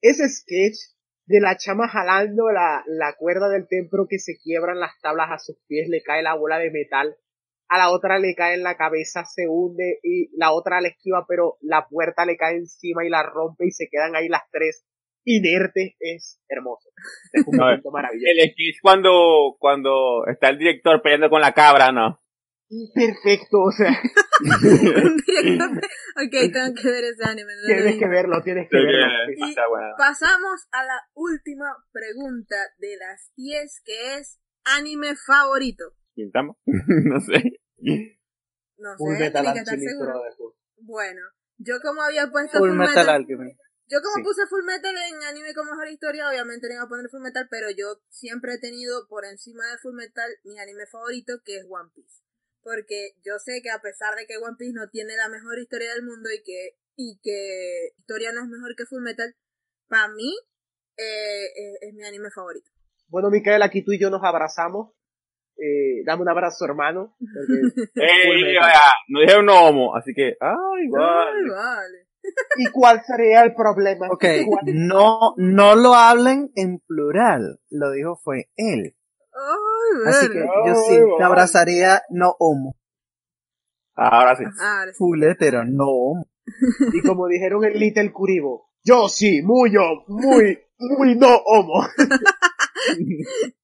Ese 0.00 0.28
sketch 0.28 0.78
de 1.26 1.40
la 1.40 1.56
chama 1.56 1.88
jalando 1.88 2.50
la, 2.50 2.82
la 2.86 3.14
cuerda 3.16 3.48
del 3.48 3.68
templo 3.68 4.06
que 4.08 4.18
se 4.18 4.38
quiebran 4.42 4.80
las 4.80 4.98
tablas 5.00 5.28
a 5.30 5.38
sus 5.38 5.56
pies, 5.66 5.88
le 5.88 6.02
cae 6.02 6.22
la 6.22 6.34
bola 6.34 6.58
de 6.58 6.70
metal, 6.70 7.16
a 7.68 7.78
la 7.78 7.90
otra 7.90 8.18
le 8.18 8.34
cae 8.34 8.54
en 8.54 8.64
la 8.64 8.76
cabeza, 8.76 9.24
se 9.24 9.46
hunde 9.48 10.00
y 10.02 10.28
la 10.36 10.52
otra 10.52 10.80
le 10.80 10.88
esquiva, 10.88 11.24
pero 11.28 11.56
la 11.60 11.86
puerta 11.88 12.24
le 12.24 12.36
cae 12.36 12.56
encima 12.56 13.04
y 13.04 13.08
la 13.08 13.22
rompe 13.22 13.66
y 13.66 13.70
se 13.70 13.88
quedan 13.88 14.16
ahí 14.16 14.28
las 14.28 14.42
tres 14.50 14.84
inertes, 15.24 15.94
es 16.00 16.40
hermoso. 16.48 16.88
Es 17.32 17.46
un 17.46 17.56
momento 17.56 17.90
maravilloso. 17.92 18.26
El 18.26 18.50
sketch 18.50 18.80
cuando, 18.82 19.56
cuando 19.58 20.26
está 20.26 20.48
el 20.48 20.58
director 20.58 21.00
peleando 21.00 21.30
con 21.30 21.40
la 21.40 21.52
cabra, 21.52 21.92
¿no? 21.92 22.20
perfecto, 22.94 23.62
o 23.62 23.70
sea. 23.70 23.90
ok, 26.24 26.34
tengo 26.52 26.74
que 26.74 26.88
ver 26.88 27.04
ese 27.04 27.24
anime. 27.24 27.52
Tienes 27.66 27.98
que 27.98 28.08
verlo, 28.08 28.42
tienes 28.42 28.68
que 28.70 28.76
verlo. 28.76 29.94
pasamos 29.98 30.68
a 30.72 30.84
la 30.84 31.00
última 31.14 31.76
pregunta 31.92 32.56
de 32.78 32.96
las 32.96 33.32
10, 33.36 33.82
que 33.84 34.14
es 34.16 34.40
anime 34.64 35.14
favorito. 35.16 35.94
¿Pintamos? 36.14 36.56
no 36.66 37.20
sé. 37.20 37.60
No 38.78 38.96
sé, 38.96 39.18
Metal 39.18 39.46
Bueno, 40.78 41.22
yo 41.58 41.80
como 41.82 42.02
había 42.02 42.30
puesto 42.30 42.58
Full, 42.58 42.72
Metal, 42.72 43.08
Alchemy. 43.08 43.56
Yo 43.88 43.98
como 44.02 44.24
puse 44.24 44.46
Full 44.48 44.64
Metal 44.64 44.94
en 44.96 45.22
anime 45.24 45.52
con 45.54 45.66
mejor 45.66 45.88
historia, 45.88 46.28
obviamente 46.28 46.68
no 46.68 46.74
iba 46.74 46.84
a 46.84 46.88
poner 46.88 47.10
Full 47.10 47.22
Metal, 47.22 47.46
pero 47.50 47.68
yo 47.70 48.00
siempre 48.08 48.54
he 48.54 48.58
tenido 48.58 49.06
por 49.08 49.24
encima 49.26 49.66
de 49.66 49.78
Full 49.78 49.94
Metal 49.94 50.30
mi 50.44 50.58
anime 50.58 50.86
favorito, 50.86 51.42
que 51.44 51.58
es 51.58 51.66
One 51.68 51.90
Piece 51.94 52.29
porque 52.62 53.12
yo 53.24 53.38
sé 53.38 53.60
que 53.62 53.70
a 53.70 53.80
pesar 53.80 54.14
de 54.16 54.26
que 54.26 54.38
One 54.38 54.56
Piece 54.58 54.74
no 54.74 54.88
tiene 54.88 55.16
la 55.16 55.28
mejor 55.28 55.58
historia 55.58 55.92
del 55.94 56.04
mundo 56.04 56.28
y 56.30 56.42
que 56.42 56.76
y 56.96 57.18
que 57.22 57.92
historia 57.98 58.32
no 58.32 58.42
es 58.42 58.48
mejor 58.48 58.76
que 58.76 58.84
Full 58.84 59.02
Metal, 59.02 59.34
para 59.88 60.08
mí 60.08 60.34
eh, 60.96 61.46
eh, 61.46 61.78
es 61.80 61.94
mi 61.94 62.04
anime 62.04 62.30
favorito. 62.30 62.70
Bueno, 63.08 63.30
Micael, 63.30 63.62
aquí 63.62 63.82
tú 63.82 63.92
y 63.92 63.98
yo 63.98 64.10
nos 64.10 64.22
abrazamos. 64.22 64.92
Eh, 65.56 66.04
dame 66.04 66.22
un 66.22 66.28
abrazo, 66.28 66.64
hermano. 66.64 67.16
no 69.08 69.20
dije 69.20 69.38
un 69.38 69.48
homo, 69.48 69.96
así 69.96 70.12
que, 70.14 70.36
ay, 70.40 70.88
vale. 70.90 71.50
vale. 71.50 72.06
¿Y 72.58 72.70
cuál 72.70 73.02
sería 73.02 73.42
el 73.42 73.54
problema? 73.54 74.08
Ok, 74.10 74.24
no, 74.74 75.34
no 75.36 75.74
lo 75.74 75.94
hablen 75.94 76.50
en 76.54 76.80
plural, 76.80 77.60
lo 77.70 77.90
dijo 77.92 78.16
fue 78.16 78.50
él. 78.56 78.94
Así 80.06 80.28
que 80.28 80.38
yo 80.38 80.74
sí 80.74 80.98
te 81.18 81.24
abrazaría 81.24 82.02
no 82.10 82.36
homo. 82.38 82.76
Ahora 83.94 84.36
sí. 84.36 84.44
Full 84.96 85.24
hetero, 85.24 85.64
no 85.64 85.88
homo. 85.88 86.30
Y 86.92 87.00
como 87.02 87.26
dijeron 87.28 87.64
en 87.64 87.78
Little 87.78 88.12
Curibo, 88.12 88.70
yo 88.82 89.08
sí, 89.08 89.42
muy, 89.42 89.72
muy, 90.08 90.58
muy 90.78 91.14
no 91.16 91.36
homo. 91.44 91.84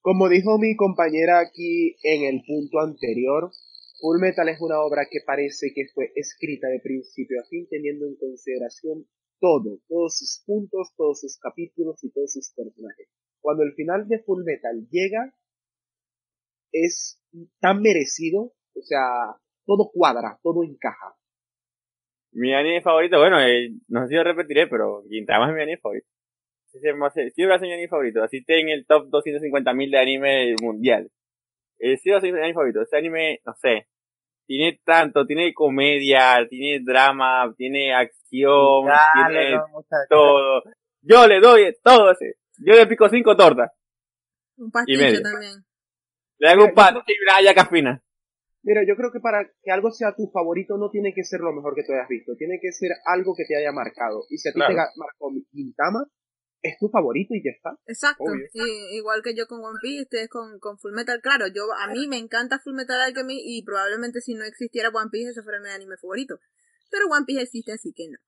Como 0.00 0.28
dijo 0.28 0.58
mi 0.58 0.74
compañera 0.74 1.38
aquí 1.38 1.96
en 2.02 2.24
el 2.24 2.42
punto 2.44 2.80
anterior, 2.80 3.52
Full 4.00 4.18
Metal 4.20 4.48
es 4.48 4.60
una 4.60 4.80
obra 4.80 5.06
que 5.08 5.20
parece 5.24 5.72
que 5.72 5.86
fue 5.94 6.10
escrita 6.16 6.66
de 6.66 6.80
principio 6.80 7.40
a 7.40 7.44
fin 7.44 7.68
teniendo 7.70 8.06
en 8.06 8.16
consideración 8.16 9.06
todo, 9.38 9.78
todos 9.86 10.16
sus 10.16 10.42
puntos, 10.44 10.92
todos 10.96 11.20
sus 11.20 11.38
capítulos 11.38 12.02
y 12.02 12.10
todos 12.10 12.32
sus 12.32 12.52
personajes 12.52 13.06
cuando 13.42 13.64
el 13.64 13.74
final 13.74 14.08
de 14.08 14.20
Full 14.20 14.44
Metal 14.44 14.86
llega, 14.90 15.34
es 16.72 17.20
tan 17.60 17.82
merecido, 17.82 18.52
o 18.74 18.82
sea, 18.82 19.36
todo 19.66 19.90
cuadra, 19.92 20.38
todo 20.42 20.64
encaja. 20.64 21.14
Mi 22.32 22.54
anime 22.54 22.80
favorito, 22.80 23.18
bueno, 23.18 23.38
eh, 23.40 23.70
no 23.88 24.02
sé 24.02 24.08
si 24.08 24.14
lo 24.14 24.24
repetiré, 24.24 24.66
pero 24.66 25.02
Gintama 25.10 25.48
es 25.48 25.54
mi 25.54 25.62
anime 25.62 25.78
favorito. 25.78 26.06
Sí, 26.68 26.78
sí 26.78 27.44
va 27.44 27.56
a 27.56 27.58
ser 27.58 27.68
mi 27.68 27.74
anime 27.74 27.88
favorito, 27.88 28.22
así 28.22 28.38
está 28.38 28.54
en 28.54 28.70
el 28.70 28.86
top 28.86 29.10
250.000 29.10 29.90
de 29.90 29.98
anime 29.98 30.54
mundial. 30.62 31.10
Eh, 31.78 31.98
sí 31.98 32.08
va 32.08 32.18
a 32.18 32.20
ser 32.20 32.32
mi 32.32 32.38
anime 32.38 32.54
favorito, 32.54 32.80
ese 32.80 32.96
anime, 32.96 33.40
no 33.44 33.52
sé, 33.54 33.88
tiene 34.46 34.80
tanto, 34.84 35.26
tiene 35.26 35.52
comedia, 35.52 36.46
tiene 36.48 36.84
drama, 36.84 37.52
tiene 37.56 37.94
acción, 37.94 38.86
tiene 39.14 39.58
todo. 40.08 40.62
Yo 41.02 41.26
le 41.26 41.40
doy 41.40 41.74
todo 41.82 42.12
ese. 42.12 42.34
Yo 42.64 42.74
le 42.74 42.86
pico 42.86 43.08
cinco 43.08 43.36
tortas. 43.36 43.70
Un 44.56 44.70
pastillo 44.70 45.22
también. 45.22 45.64
Le 46.38 46.48
hago 46.48 46.64
un 46.64 46.74
pastillo 46.74 47.04
y 47.06 47.22
una 47.24 47.36
haya 47.36 47.64
fina. 47.66 48.02
Mira, 48.62 48.82
yo 48.86 48.94
creo 48.94 49.10
que 49.10 49.18
para 49.18 49.50
que 49.62 49.72
algo 49.72 49.90
sea 49.90 50.14
tu 50.14 50.30
favorito 50.30 50.78
no 50.78 50.88
tiene 50.90 51.12
que 51.14 51.24
ser 51.24 51.40
lo 51.40 51.52
mejor 51.52 51.74
que 51.74 51.82
tú 51.82 51.92
hayas 51.92 52.08
visto. 52.08 52.36
Tiene 52.36 52.60
que 52.60 52.70
ser 52.70 52.92
algo 53.06 53.34
que 53.36 53.44
te 53.44 53.56
haya 53.56 53.72
marcado. 53.72 54.22
Y 54.30 54.38
si 54.38 54.48
a 54.48 54.52
ti 54.52 54.60
te 54.60 54.74
marcó 54.74 55.32
Gintama, 55.50 56.06
es 56.62 56.78
tu 56.78 56.88
favorito 56.88 57.34
y 57.34 57.42
ya 57.42 57.50
está. 57.50 57.76
Exacto. 57.86 58.24
igual 58.92 59.20
que 59.22 59.34
yo 59.34 59.46
con 59.48 59.64
One 59.64 59.78
Piece, 59.82 60.02
ustedes 60.02 60.28
con, 60.28 60.60
con 60.60 60.78
Full 60.78 60.92
Metal. 60.92 61.20
Claro, 61.20 61.46
yo 61.48 61.64
a 61.72 61.88
mí 61.88 62.06
me 62.06 62.18
encanta 62.18 62.60
Full 62.60 62.74
Metal 62.74 63.00
Alchemy 63.00 63.36
y 63.36 63.64
probablemente 63.64 64.20
si 64.20 64.34
no 64.34 64.44
existiera 64.44 64.90
One 64.90 65.10
Piece 65.10 65.30
ese 65.30 65.42
fuera 65.42 65.60
mi 65.60 65.68
anime 65.68 65.96
favorito. 66.00 66.38
Pero 66.88 67.06
One 67.06 67.24
Piece 67.26 67.42
existe, 67.42 67.72
así 67.72 67.92
que 67.92 68.08
no. 68.08 68.18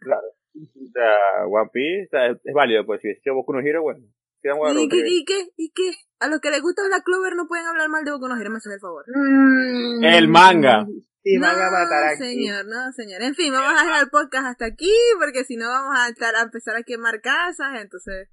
claro. 0.00 0.28
O 0.56 0.92
sea, 0.92 1.46
One 1.46 1.70
Piece 1.72 2.08
es 2.44 2.54
válido, 2.54 2.86
pues 2.86 3.00
si 3.00 3.08
es 3.08 3.18
Boku 3.24 3.52
no 3.52 3.60
Hero, 3.60 3.82
bueno. 3.82 4.00
¿Y 4.42 4.88
qué, 4.88 5.02
¿Y 5.04 5.24
qué? 5.24 5.48
¿Y 5.56 5.70
qué? 5.70 5.90
A 6.20 6.28
los 6.28 6.40
que 6.40 6.50
les 6.50 6.62
gusta 6.62 6.82
Black 6.86 7.02
Clover 7.04 7.34
no 7.34 7.48
pueden 7.48 7.66
hablar 7.66 7.88
mal 7.88 8.04
de 8.04 8.12
Boku 8.12 8.28
no 8.28 8.40
Hero, 8.40 8.50
me 8.50 8.58
hacen 8.58 8.72
el 8.72 8.80
favor. 8.80 9.04
Mm. 9.08 10.04
El 10.04 10.28
manga. 10.28 10.86
Y 11.24 11.38
van 11.38 11.60
a 11.60 11.70
matar 11.70 12.04
aquí. 12.04 12.22
señor, 12.22 12.66
no, 12.66 12.92
señor. 12.92 13.20
En 13.22 13.34
fin, 13.34 13.52
vamos 13.52 13.72
a 13.74 13.84
dejar 13.84 14.04
el 14.04 14.10
podcast 14.10 14.46
hasta 14.46 14.66
aquí, 14.66 14.92
porque 15.18 15.44
si 15.44 15.56
no 15.56 15.68
vamos 15.68 15.98
a, 15.98 16.08
estar, 16.08 16.34
a 16.36 16.42
empezar 16.42 16.76
a 16.76 16.84
quemar 16.84 17.20
casas, 17.20 17.82
entonces... 17.82 18.28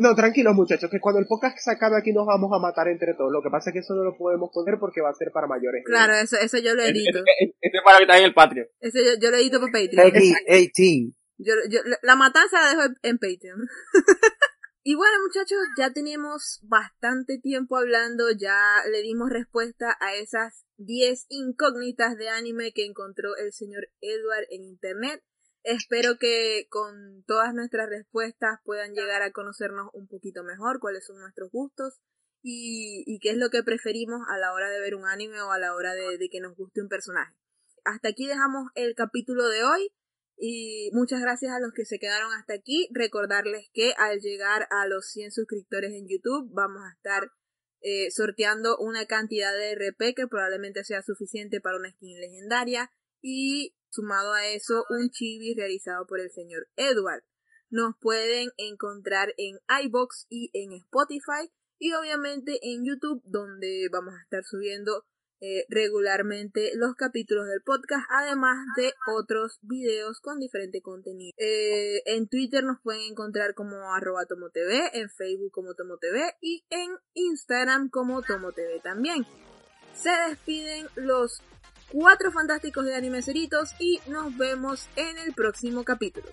no, 0.00 0.14
tranquilos 0.14 0.54
muchachos, 0.54 0.90
que 0.90 0.98
cuando 0.98 1.20
el 1.20 1.26
podcast 1.26 1.58
se 1.58 1.70
acabe 1.70 1.98
aquí 1.98 2.14
nos 2.14 2.26
vamos 2.26 2.50
a 2.54 2.58
matar 2.58 2.88
entre 2.88 3.12
todos. 3.12 3.30
Lo 3.30 3.42
que 3.42 3.50
pasa 3.50 3.68
es 3.68 3.74
que 3.74 3.80
eso 3.80 3.94
no 3.94 4.02
lo 4.02 4.16
podemos 4.16 4.48
poner 4.50 4.78
porque 4.80 5.02
va 5.02 5.10
a 5.10 5.14
ser 5.14 5.30
para 5.30 5.46
mayores. 5.46 5.84
Claro, 5.84 6.14
eso, 6.14 6.38
eso 6.38 6.56
yo 6.56 6.74
lo 6.74 6.82
edito. 6.84 7.18
Este, 7.18 7.76
es 7.76 7.82
para 7.84 7.98
que 7.98 8.04
está 8.04 8.16
en 8.16 8.24
el 8.24 8.32
patio. 8.32 8.64
Eso 8.80 8.98
yo, 8.98 9.20
yo 9.20 9.30
lo 9.30 9.36
edito 9.36 9.60
para 9.60 9.72
Patreon. 9.72 10.10
Peggy 10.10 10.34
18. 10.72 11.16
Yo, 11.38 11.54
yo, 11.68 11.80
la 12.02 12.16
matanza 12.16 12.60
la 12.60 12.70
dejo 12.70 12.94
en 13.02 13.18
Patreon. 13.18 13.68
y 14.82 14.94
bueno, 14.94 15.16
muchachos, 15.22 15.58
ya 15.76 15.92
tenemos 15.92 16.60
bastante 16.62 17.38
tiempo 17.38 17.76
hablando, 17.76 18.30
ya 18.30 18.82
le 18.90 19.02
dimos 19.02 19.30
respuesta 19.30 19.96
a 20.00 20.14
esas 20.14 20.64
10 20.78 21.26
incógnitas 21.28 22.16
de 22.16 22.28
anime 22.28 22.72
que 22.72 22.86
encontró 22.86 23.36
el 23.36 23.52
señor 23.52 23.88
Edward 24.00 24.46
en 24.50 24.64
internet. 24.64 25.22
Espero 25.62 26.16
que 26.18 26.68
con 26.70 27.24
todas 27.26 27.52
nuestras 27.52 27.88
respuestas 27.88 28.60
puedan 28.64 28.94
llegar 28.94 29.22
a 29.22 29.32
conocernos 29.32 29.90
un 29.92 30.06
poquito 30.06 30.44
mejor, 30.44 30.78
cuáles 30.78 31.04
son 31.04 31.18
nuestros 31.18 31.50
gustos 31.50 32.00
y, 32.40 33.02
y 33.04 33.18
qué 33.18 33.30
es 33.30 33.36
lo 33.36 33.50
que 33.50 33.64
preferimos 33.64 34.20
a 34.28 34.38
la 34.38 34.52
hora 34.52 34.70
de 34.70 34.78
ver 34.78 34.94
un 34.94 35.06
anime 35.06 35.40
o 35.42 35.50
a 35.50 35.58
la 35.58 35.74
hora 35.74 35.92
de, 35.94 36.18
de 36.18 36.28
que 36.28 36.40
nos 36.40 36.54
guste 36.54 36.80
un 36.80 36.88
personaje. 36.88 37.34
Hasta 37.84 38.08
aquí 38.08 38.26
dejamos 38.26 38.68
el 38.74 38.94
capítulo 38.94 39.48
de 39.48 39.64
hoy. 39.64 39.92
Y 40.38 40.90
muchas 40.92 41.20
gracias 41.20 41.52
a 41.52 41.60
los 41.60 41.72
que 41.72 41.86
se 41.86 41.98
quedaron 41.98 42.32
hasta 42.32 42.54
aquí. 42.54 42.88
Recordarles 42.92 43.70
que 43.72 43.94
al 43.96 44.20
llegar 44.20 44.68
a 44.70 44.86
los 44.86 45.08
100 45.10 45.32
suscriptores 45.32 45.92
en 45.92 46.06
YouTube 46.08 46.50
vamos 46.52 46.82
a 46.82 46.92
estar 46.94 47.30
eh, 47.80 48.10
sorteando 48.10 48.76
una 48.78 49.06
cantidad 49.06 49.52
de 49.56 49.74
RP 49.74 50.14
que 50.14 50.26
probablemente 50.26 50.84
sea 50.84 51.02
suficiente 51.02 51.60
para 51.60 51.78
una 51.78 51.90
skin 51.90 52.20
legendaria. 52.20 52.90
Y 53.22 53.74
sumado 53.88 54.34
a 54.34 54.46
eso, 54.48 54.84
un 54.90 55.10
chibi 55.10 55.54
realizado 55.54 56.06
por 56.06 56.20
el 56.20 56.30
señor 56.30 56.68
Edward. 56.76 57.24
Nos 57.70 57.96
pueden 57.98 58.50
encontrar 58.58 59.32
en 59.38 59.58
iBox 59.84 60.26
y 60.28 60.50
en 60.52 60.72
Spotify. 60.72 61.50
Y 61.78 61.92
obviamente 61.94 62.58
en 62.62 62.84
YouTube, 62.84 63.22
donde 63.24 63.88
vamos 63.90 64.14
a 64.14 64.22
estar 64.22 64.44
subiendo 64.44 65.04
eh, 65.40 65.66
regularmente 65.68 66.72
los 66.74 66.94
capítulos 66.94 67.46
del 67.46 67.62
podcast, 67.62 68.06
además 68.10 68.56
de 68.76 68.92
otros 69.14 69.58
videos 69.62 70.20
con 70.20 70.38
diferente 70.38 70.80
contenido. 70.80 71.32
Eh, 71.36 72.02
en 72.06 72.28
Twitter 72.28 72.64
nos 72.64 72.80
pueden 72.80 73.02
encontrar 73.02 73.54
como 73.54 73.92
arroba 73.92 74.24
tomotv, 74.26 74.90
en 74.92 75.10
Facebook 75.10 75.52
como 75.52 75.74
tomotv 75.74 76.34
y 76.40 76.64
en 76.70 76.90
Instagram 77.14 77.90
como 77.90 78.22
tomotv 78.22 78.82
también. 78.82 79.26
Se 79.94 80.10
despiden 80.28 80.86
los 80.94 81.42
cuatro 81.92 82.30
fantásticos 82.32 82.84
de 82.84 82.94
anime 82.94 83.22
ceritos 83.22 83.74
y 83.78 84.00
nos 84.08 84.36
vemos 84.36 84.88
en 84.96 85.18
el 85.18 85.34
próximo 85.34 85.84
capítulo. 85.84 86.28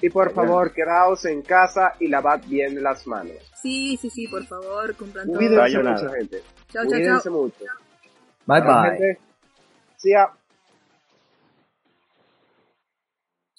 Y 0.00 0.10
por 0.10 0.32
favor, 0.32 0.72
quedaos 0.72 1.24
en 1.26 1.42
casa 1.42 1.94
y 2.00 2.08
lavad 2.08 2.42
bien 2.46 2.82
las 2.82 3.06
manos. 3.06 3.36
Sí, 3.62 3.96
sí, 4.00 4.10
sí, 4.10 4.26
por 4.26 4.44
favor, 4.44 4.96
compran 4.96 5.28
todo. 5.28 5.36
Cuídense 5.36 5.78
mucho, 5.78 6.10
gente. 6.10 6.42
Chao, 6.72 6.82
chao, 6.82 6.90
Cuídense 6.90 7.22
chao. 7.22 7.32
mucho. 7.32 7.64
Bye 8.46 8.60
bye. 8.60 9.18
sí. 9.96 10.10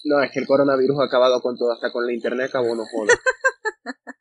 No, 0.06 0.22
es 0.22 0.30
que 0.30 0.40
el 0.40 0.46
coronavirus 0.46 1.00
ha 1.00 1.04
acabado 1.04 1.40
con 1.40 1.56
todo, 1.56 1.72
hasta 1.72 1.90
con 1.90 2.06
la 2.06 2.12
internet 2.12 2.50
acabó, 2.50 2.74
no 2.74 2.84
jodas. 2.84 3.18